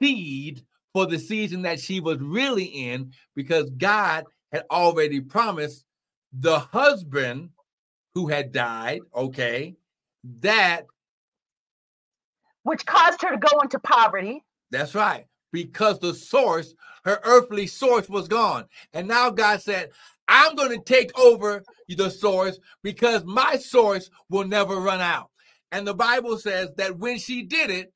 seed 0.00 0.62
for 0.94 1.06
the 1.06 1.18
season 1.18 1.62
that 1.62 1.78
she 1.78 2.00
was 2.00 2.18
really 2.20 2.64
in 2.64 3.12
because 3.36 3.68
God 3.70 4.24
had 4.50 4.64
already 4.70 5.20
promised 5.20 5.84
the 6.32 6.58
husband 6.58 7.50
who 8.14 8.28
had 8.28 8.50
died, 8.50 9.00
okay, 9.14 9.76
that 10.40 10.86
which 12.62 12.84
caused 12.86 13.22
her 13.22 13.30
to 13.30 13.38
go 13.38 13.60
into 13.60 13.78
poverty. 13.78 14.42
That's 14.70 14.94
right 14.94 15.26
because 15.52 15.98
the 15.98 16.14
source, 16.14 16.74
her 17.04 17.20
earthly 17.24 17.66
source, 17.66 18.08
was 18.08 18.28
gone. 18.28 18.66
And 18.92 19.08
now 19.08 19.30
God 19.30 19.62
said, 19.62 19.90
I'm 20.28 20.54
going 20.56 20.78
to 20.78 20.84
take 20.84 21.18
over 21.18 21.62
the 21.88 22.10
source 22.10 22.58
because 22.82 23.24
my 23.24 23.56
source 23.56 24.10
will 24.28 24.46
never 24.46 24.76
run 24.76 25.00
out. 25.00 25.30
And 25.72 25.86
the 25.86 25.94
Bible 25.94 26.38
says 26.38 26.70
that 26.76 26.98
when 26.98 27.18
she 27.18 27.42
did 27.42 27.70
it, 27.70 27.92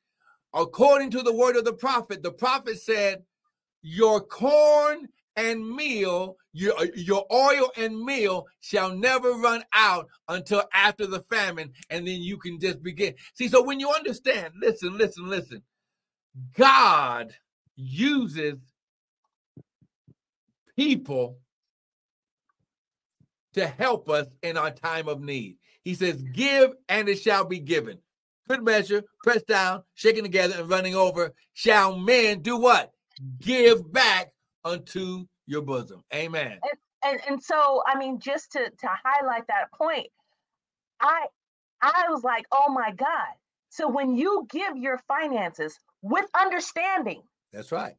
according 0.55 1.11
to 1.11 1.22
the 1.22 1.34
word 1.34 1.57
of 1.57 1.64
the 1.64 1.72
prophet, 1.72 2.22
the 2.22 2.32
prophet 2.32 2.80
said, 2.80 3.22
Your 3.82 4.20
corn 4.20 5.09
and 5.36 5.66
meal, 5.66 6.36
your, 6.53 6.74
your 6.94 7.24
oil 7.32 7.70
and 7.76 7.98
meal 7.98 8.46
shall 8.61 8.94
never 8.94 9.30
run 9.32 9.64
out 9.72 10.07
until 10.28 10.64
after 10.74 11.07
the 11.07 11.24
famine, 11.30 11.72
and 11.90 12.07
then 12.07 12.20
you 12.20 12.36
can 12.36 12.61
just 12.61 12.82
begin. 12.82 13.14
See, 13.34 13.48
so 13.48 13.62
when 13.62 13.80
you 13.80 13.90
understand, 13.90 14.55
listen, 14.61 14.96
listen, 14.98 15.28
listen. 15.28 15.62
God 16.57 17.35
uses 17.76 18.59
people 20.76 21.39
to 23.55 23.66
help 23.66 24.09
us 24.09 24.26
in 24.43 24.57
our 24.57 24.70
time 24.70 25.09
of 25.09 25.20
need. 25.20 25.59
He 25.85 25.95
says, 25.95 26.22
Give 26.33 26.72
and 26.89 27.09
it 27.09 27.16
shall 27.20 27.45
be 27.45 27.59
given. 27.59 27.99
Good 28.49 28.62
measure, 28.62 29.05
pressed 29.22 29.47
down, 29.47 29.83
shaken 29.95 30.24
together, 30.24 30.57
and 30.59 30.68
running 30.68 30.95
over, 30.95 31.33
shall 31.53 31.97
men 31.97 32.41
do 32.41 32.57
what? 32.57 32.93
Give 33.41 33.91
back 33.93 34.33
unto 34.64 35.26
your 35.47 35.62
bosom. 35.62 36.03
Amen. 36.14 36.59
And, 37.05 37.20
and, 37.28 37.43
so, 37.43 37.83
I 37.87 37.99
mean, 37.99 38.20
just 38.20 38.53
to, 38.53 38.70
to 38.70 38.89
highlight 39.05 39.47
that 39.49 39.72
point, 39.72 40.09
I 41.01 41.26
I 41.83 42.07
was 42.11 42.22
like, 42.22 42.47
oh 42.53 42.72
my 42.72 42.93
God. 42.93 43.35
So 43.68 43.89
when 43.89 44.14
you 44.14 44.47
give 44.51 44.76
your 44.76 45.01
finances 45.09 45.78
with 46.03 46.26
understanding, 46.38 47.22
that's 47.53 47.72
right. 47.72 47.96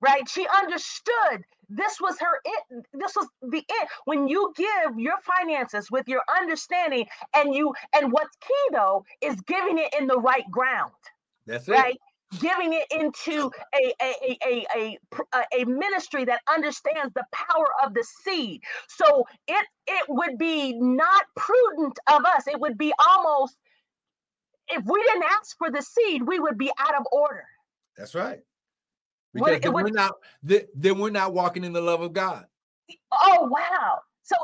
Right? 0.00 0.28
She 0.28 0.46
understood 0.62 1.44
this 1.68 2.00
was 2.00 2.18
her 2.20 2.40
it 2.44 2.84
this 2.92 3.14
was 3.16 3.26
the 3.42 3.58
it 3.58 3.88
when 4.04 4.28
you 4.28 4.52
give 4.56 4.98
your 4.98 5.16
finances 5.22 5.90
with 5.90 6.06
your 6.08 6.22
understanding 6.40 7.06
and 7.34 7.54
you 7.54 7.72
and 7.94 8.12
what's 8.12 8.36
key 8.36 8.68
though 8.72 9.04
is 9.20 9.40
giving 9.42 9.78
it 9.78 9.92
in 9.98 10.06
the 10.06 10.18
right 10.18 10.48
ground 10.50 10.92
that's 11.46 11.68
right 11.68 11.98
it. 12.32 12.40
giving 12.40 12.72
it 12.72 12.86
into 12.90 13.50
a 13.74 13.92
a, 14.00 14.14
a 14.22 14.38
a 14.46 14.98
a 15.34 15.60
a 15.60 15.64
ministry 15.64 16.24
that 16.24 16.40
understands 16.52 17.12
the 17.14 17.24
power 17.32 17.66
of 17.84 17.94
the 17.94 18.04
seed 18.24 18.60
so 18.88 19.24
it 19.48 19.66
it 19.86 20.04
would 20.08 20.38
be 20.38 20.72
not 20.78 21.24
prudent 21.36 21.98
of 22.08 22.24
us 22.24 22.46
it 22.46 22.60
would 22.60 22.78
be 22.78 22.92
almost 23.08 23.56
if 24.68 24.84
we 24.84 25.02
didn't 25.02 25.24
ask 25.24 25.56
for 25.58 25.70
the 25.70 25.82
seed 25.82 26.22
we 26.22 26.38
would 26.38 26.58
be 26.58 26.70
out 26.78 26.94
of 26.98 27.06
order 27.12 27.44
that's 27.96 28.14
right 28.14 28.40
because 29.36 29.60
then, 29.60 29.72
we're 29.72 29.90
not 29.90 30.14
then 30.42 30.98
we're 30.98 31.10
not 31.10 31.34
walking 31.34 31.64
in 31.64 31.72
the 31.72 31.80
love 31.80 32.00
of 32.00 32.12
God. 32.12 32.46
Oh 33.12 33.48
wow! 33.50 33.98
So, 34.22 34.36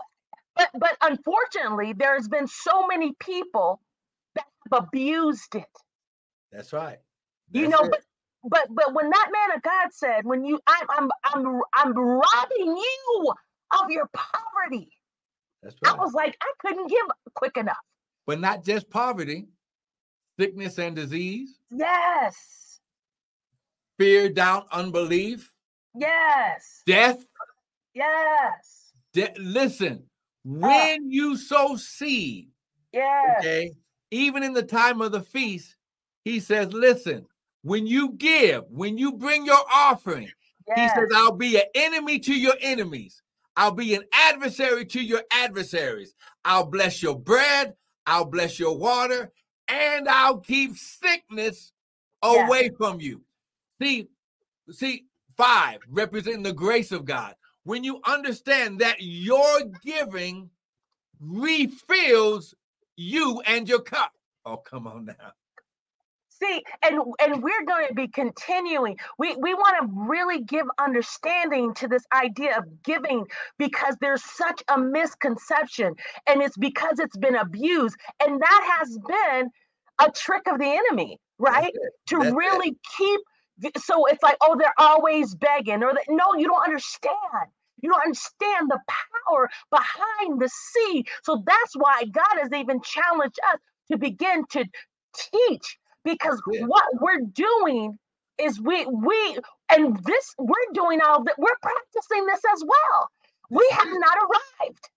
but 0.55 0.69
but 0.79 0.97
unfortunately, 1.03 1.95
there's 1.97 2.29
been 2.29 2.47
so 2.47 2.87
many 2.87 3.15
people 3.19 3.81
that 4.35 4.45
have 4.71 4.85
abused 4.85 5.55
it. 5.55 5.65
That's 6.51 6.73
right. 6.73 6.99
That's 7.51 7.63
you 7.63 7.69
know, 7.69 7.85
it. 7.85 7.91
but 7.91 8.01
but 8.45 8.67
but 8.71 8.95
when 8.95 9.09
that 9.09 9.31
man 9.33 9.57
of 9.57 9.63
God 9.63 9.89
said, 9.93 10.27
"When 10.27 10.45
you, 10.45 10.61
I'm 10.67 10.87
I'm 10.91 11.11
I'm 11.25 11.61
I'm 11.75 11.95
robbing 11.95 12.77
you 12.77 13.33
of 13.83 13.91
your 13.91 14.11
poverty," 14.13 14.91
That's 15.63 15.77
right. 15.83 15.95
I 15.95 15.97
was 15.97 16.13
like, 16.13 16.37
I 16.43 16.53
couldn't 16.59 16.89
give 16.89 17.07
quick 17.35 17.57
enough. 17.57 17.77
But 18.27 18.41
not 18.41 18.63
just 18.63 18.91
poverty, 18.91 19.49
sickness 20.43 20.79
and 20.79 20.97
disease. 20.97 21.59
Yes 21.71 22.63
fear, 24.03 24.29
doubt, 24.29 24.67
unbelief. 24.73 25.53
Yes. 25.95 26.83
Death. 26.87 27.25
Yes. 27.95 28.93
De- 29.13 29.33
listen, 29.39 30.03
when 30.45 31.03
uh, 31.03 31.07
you 31.07 31.37
sow 31.37 31.77
seed, 31.77 32.49
yes. 32.93 33.37
okay, 33.39 33.71
even 34.11 34.43
in 34.43 34.55
the 34.55 34.63
time 34.63 35.01
of 35.01 35.13
the 35.13 35.21
feast, 35.21 35.77
he 36.25 36.41
says, 36.41 36.73
listen, 36.73 37.27
when 37.63 37.87
you 37.87 38.13
give, 38.15 38.65
when 38.71 38.99
you 38.99 39.13
bring 39.13 39.47
your 39.47 39.63
offering, 39.73 40.29
yes. 40.67 40.93
he 40.95 41.01
says, 41.01 41.09
I'll 41.15 41.37
be 41.37 41.57
an 41.57 41.67
enemy 41.77 42.19
to 42.21 42.35
your 42.35 42.55
enemies. 42.61 43.23
I'll 43.57 43.71
be 43.71 43.95
an 43.95 44.03
adversary 44.13 44.85
to 44.87 45.01
your 45.01 45.23
adversaries. 45.31 46.15
I'll 46.45 46.67
bless 46.67 47.03
your 47.03 47.17
bread, 47.17 47.75
I'll 48.07 48.25
bless 48.25 48.59
your 48.59 48.77
water, 48.77 49.31
and 49.73 50.09
I'll 50.09 50.39
keep 50.39 50.77
sickness 50.77 51.73
away 52.23 52.71
from 52.77 53.01
you. 53.01 53.23
See, 53.81 54.09
see, 54.71 55.07
five 55.37 55.81
representing 55.89 56.43
the 56.43 56.53
grace 56.53 56.93
of 56.93 57.05
God. 57.05 57.35
When 57.65 57.83
you 57.83 58.01
understand 58.05 58.81
that 58.81 58.97
your 59.01 59.61
giving 59.85 60.51
refills 61.21 62.55
you 62.97 63.41
and 63.47 63.69
your 63.69 63.81
cup. 63.81 64.13
Oh, 64.45 64.57
come 64.57 64.87
on 64.87 65.07
now. 65.07 65.33
See, 66.29 66.65
and 66.83 66.99
and 67.21 67.41
we're 67.41 67.65
going 67.65 67.87
to 67.87 67.95
be 67.95 68.09
continuing. 68.09 68.97
We 69.17 69.37
we 69.37 69.55
want 69.55 69.77
to 69.81 70.11
really 70.11 70.43
give 70.43 70.67
understanding 70.79 71.73
to 71.75 71.87
this 71.87 72.03
idea 72.13 72.59
of 72.59 72.83
giving 72.83 73.27
because 73.59 73.97
there's 74.01 74.25
such 74.25 74.61
a 74.69 74.77
misconception, 74.77 75.95
and 76.27 76.43
it's 76.43 76.57
because 76.57 76.99
it's 76.99 77.17
been 77.17 77.37
abused, 77.37 77.97
and 78.21 78.41
that 78.41 78.79
has 78.81 78.99
been 78.99 79.51
a 80.07 80.11
trick 80.11 80.43
of 80.47 80.59
the 80.59 80.67
enemy, 80.67 81.19
right? 81.39 81.73
To 82.09 82.19
That's 82.19 82.35
really 82.35 82.71
it. 82.71 82.77
keep 82.99 83.21
so 83.79 84.07
it's 84.07 84.23
like, 84.23 84.37
oh, 84.41 84.57
they're 84.59 84.75
always 84.79 85.35
begging, 85.35 85.83
or 85.83 85.93
that 85.93 86.05
no, 86.09 86.35
you 86.37 86.47
don't 86.47 86.65
understand. 86.65 87.51
You 87.81 87.91
don't 87.91 88.03
understand 88.03 88.71
the 88.71 88.81
power 89.29 89.51
behind 89.71 90.41
the 90.41 90.49
seed. 90.49 91.07
So 91.23 91.43
that's 91.47 91.75
why 91.75 92.05
God 92.05 92.41
has 92.41 92.53
even 92.53 92.81
challenged 92.83 93.39
us 93.53 93.61
to 93.91 93.99
begin 93.99 94.45
to 94.53 94.65
teach 95.15 95.79
because 96.05 96.41
what 96.47 96.85
we're 97.01 97.27
doing 97.33 97.99
is 98.39 98.61
we 98.61 98.87
we 98.87 99.39
and 99.71 99.97
this 100.05 100.35
we're 100.39 100.73
doing 100.73 101.01
all 101.03 101.23
that 101.25 101.35
we're 101.39 101.49
practicing 101.61 102.27
this 102.27 102.41
as 102.55 102.65
well. 102.65 103.09
We 103.51 103.69
have 103.73 103.89
not 103.89 104.17
arrived. 104.19 104.89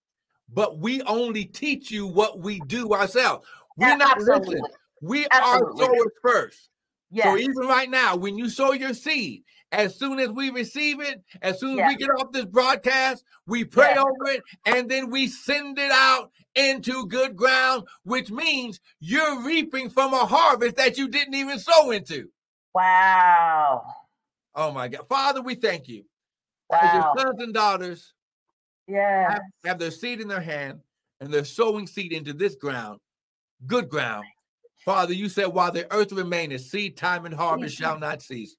But 0.52 0.78
we 0.78 1.02
only 1.02 1.44
teach 1.44 1.90
you 1.90 2.06
what 2.06 2.38
we 2.38 2.60
do 2.60 2.92
ourselves. 2.92 3.46
We're 3.76 3.88
yeah, 3.88 3.96
not 3.96 4.18
listening. 4.18 4.62
We 5.00 5.26
absolutely. 5.30 5.84
are 5.84 5.88
sowers 5.88 6.12
first. 6.22 6.68
Yes. 7.10 7.26
So 7.26 7.38
even 7.38 7.68
right 7.68 7.88
now, 7.88 8.16
when 8.16 8.36
you 8.36 8.48
sow 8.48 8.72
your 8.72 8.94
seed, 8.94 9.42
as 9.72 9.98
soon 9.98 10.18
as 10.18 10.30
we 10.30 10.50
receive 10.50 11.00
it, 11.00 11.22
as 11.42 11.60
soon 11.60 11.72
as 11.72 11.76
yes. 11.78 11.88
we 11.88 11.96
get 11.96 12.10
off 12.10 12.32
this 12.32 12.46
broadcast, 12.46 13.24
we 13.46 13.64
pray 13.64 13.90
yes. 13.94 13.98
over 13.98 14.32
it 14.32 14.42
and 14.64 14.88
then 14.90 15.10
we 15.10 15.28
send 15.28 15.78
it 15.78 15.90
out 15.90 16.30
into 16.54 17.06
good 17.06 17.36
ground, 17.36 17.84
which 18.04 18.30
means 18.30 18.80
you're 19.00 19.44
reaping 19.44 19.90
from 19.90 20.14
a 20.14 20.24
harvest 20.24 20.76
that 20.76 20.96
you 20.98 21.08
didn't 21.08 21.34
even 21.34 21.58
sow 21.58 21.90
into. 21.90 22.28
Wow. 22.74 23.82
Oh 24.54 24.72
my 24.72 24.88
God. 24.88 25.06
Father, 25.08 25.42
we 25.42 25.54
thank 25.54 25.88
you. 25.88 26.04
Wow. 26.70 26.78
As 26.82 26.94
your 26.94 27.14
sons 27.18 27.42
and 27.42 27.54
daughters 27.54 28.14
yeah. 28.88 29.32
have, 29.32 29.42
have 29.64 29.78
their 29.78 29.90
seed 29.90 30.20
in 30.20 30.28
their 30.28 30.40
hand 30.40 30.80
and 31.20 31.32
they're 31.32 31.44
sowing 31.44 31.86
seed 31.86 32.12
into 32.12 32.32
this 32.32 32.54
ground, 32.54 33.00
good 33.66 33.88
ground 33.88 34.24
Father, 34.86 35.12
you 35.12 35.28
said, 35.28 35.46
while 35.46 35.72
the 35.72 35.92
earth 35.92 36.12
remaineth, 36.12 36.60
seed 36.60 36.96
time 36.96 37.26
and 37.26 37.34
harvest 37.34 37.76
shall 37.76 37.98
not 37.98 38.22
cease. 38.22 38.54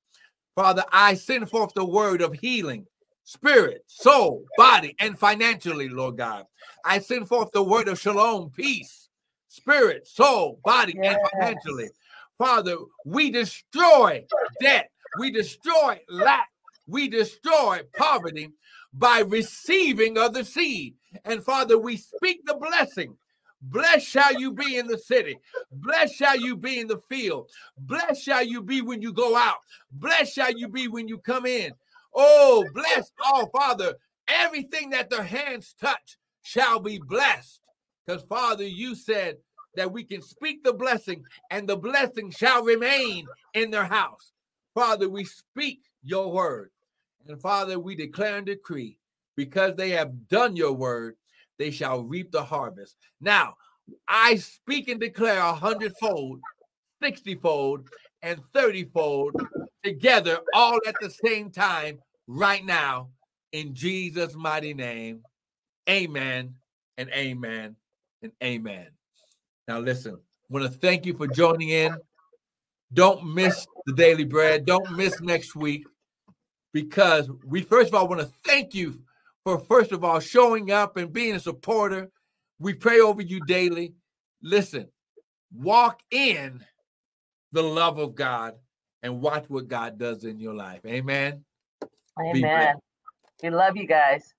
Father, 0.56 0.84
I 0.92 1.14
send 1.14 1.50
forth 1.50 1.74
the 1.74 1.86
word 1.86 2.22
of 2.22 2.34
healing, 2.34 2.86
spirit, 3.24 3.84
soul, 3.88 4.44
body, 4.58 4.94
and 5.00 5.18
financially, 5.18 5.88
Lord 5.88 6.18
God. 6.18 6.44
I 6.84 7.00
send 7.00 7.30
forth 7.30 7.52
the 7.54 7.64
word 7.64 7.88
of 7.88 7.98
shalom, 7.98 8.50
peace, 8.50 9.08
spirit, 9.48 10.06
soul, 10.06 10.60
body, 10.66 10.96
yes. 11.02 11.16
and 11.16 11.30
financially. 11.32 11.90
Father, 12.38 12.76
we 13.06 13.32
destroy 13.32 14.26
debt, 14.60 14.92
we 15.18 15.32
destroy 15.32 15.98
lack, 16.10 16.50
we 16.88 17.08
destroy 17.08 17.84
poverty 17.96 18.50
by 18.94 19.20
receiving 19.20 20.18
of 20.18 20.34
the 20.34 20.44
seed. 20.44 20.94
And 21.24 21.42
Father, 21.42 21.80
we 21.80 21.96
speak 21.96 22.42
the 22.46 22.56
blessing 22.56 23.16
Blessed 23.62 24.08
shall 24.08 24.40
you 24.40 24.52
be 24.52 24.78
in 24.78 24.88
the 24.88 24.98
city. 24.98 25.40
Blessed 25.72 26.16
shall 26.16 26.40
you 26.40 26.56
be 26.56 26.80
in 26.80 26.88
the 26.88 27.02
field. 27.10 27.50
Blessed 27.78 28.24
shall 28.24 28.44
you 28.44 28.62
be 28.62 28.82
when 28.82 29.02
you 29.02 29.12
go 29.12 29.36
out. 29.36 29.58
Blessed 29.92 30.34
shall 30.34 30.52
you 30.52 30.68
be 30.68 30.88
when 30.88 31.08
you 31.08 31.18
come 31.18 31.46
in. 31.46 31.72
Oh, 32.14 32.66
bless, 32.74 33.12
oh, 33.24 33.50
Father, 33.56 33.96
everything 34.28 34.92
that 34.92 35.10
their 35.10 35.24
hands 35.24 35.76
touch 35.80 36.18
shall 36.44 36.80
be 36.80 37.00
blessed. 37.00 37.62
Because, 38.06 38.24
Father, 38.24 38.66
you 38.66 38.96
said 38.96 39.38
that 39.76 39.92
we 39.92 40.04
can 40.04 40.22
speak 40.22 40.64
the 40.64 40.74
blessing 40.74 41.24
and 41.52 41.68
the 41.68 41.76
blessing 41.76 42.32
shall 42.32 42.64
remain 42.64 43.28
in 43.54 43.72
their 43.72 43.86
house. 43.86 44.32
Father, 44.74 45.10
we 45.10 45.26
speak 45.26 45.82
your 46.04 46.32
word. 46.32 46.70
And, 47.28 47.42
Father, 47.42 47.80
we 47.80 47.96
declare 47.96 48.38
and 48.38 48.46
decree 48.46 48.98
because 49.36 49.76
they 49.76 49.90
have 49.92 50.28
done 50.30 50.56
your 50.56 50.74
word 50.74 51.16
they 51.58 51.72
shall 51.72 52.04
reap 52.04 52.32
the 52.32 52.44
harvest. 52.44 52.96
Now, 53.22 53.56
I 54.08 54.36
speak 54.36 54.90
and 54.90 55.00
declare 55.00 55.40
a 55.40 55.54
hundredfold, 55.54 56.42
sixtyfold, 57.02 57.88
and 58.22 58.42
thirtyfold 58.54 59.32
together 59.84 60.40
all 60.54 60.80
at 60.88 60.96
the 61.00 61.10
same 61.10 61.50
time 61.50 62.00
right 62.28 62.66
now 62.66 63.10
in 63.52 63.74
Jesus' 63.74 64.36
mighty 64.36 64.74
name. 64.74 65.22
Amen 65.90 66.56
and 66.98 67.10
amen 67.12 67.76
and 68.22 68.32
amen. 68.44 68.88
Now, 69.68 69.80
listen, 69.80 70.16
I 70.16 70.18
want 70.50 70.72
to 70.72 70.80
thank 70.80 71.06
you 71.06 71.16
for 71.16 71.28
joining 71.28 71.70
in. 71.70 71.96
Don't 72.94 73.34
miss 73.34 73.68
the 73.86 73.94
daily 73.94 74.24
bread. 74.24 74.66
Don't 74.66 74.92
miss 74.96 75.20
next 75.22 75.56
week 75.56 75.86
because 76.74 77.30
we, 77.46 77.62
first 77.62 77.90
of 77.90 77.96
all, 77.96 78.08
want 78.08 78.22
to 78.22 78.32
thank 78.46 78.74
you 78.74 79.02
for 79.48 79.60
first 79.60 79.94
of 79.94 80.04
all 80.04 80.20
showing 80.20 80.72
up 80.72 80.98
and 80.98 81.14
being 81.14 81.34
a 81.36 81.40
supporter. 81.40 82.12
We 82.60 82.74
pray 82.74 83.00
over 83.00 83.22
you 83.22 83.40
daily. 83.46 83.94
Listen, 84.42 84.90
walk 85.56 86.02
in 86.12 86.66
the 87.54 87.64
love 87.64 87.98
of 87.98 88.14
God 88.14 88.56
and 89.04 89.22
watch 89.22 89.46
what 89.48 89.70
God 89.70 89.98
does 89.98 90.26
in 90.26 90.38
your 90.38 90.54
life. 90.54 90.82
Amen. 90.86 91.46
Amen. 92.20 92.76
We 93.42 93.50
love 93.50 93.78
you 93.78 93.88
guys. 93.88 94.34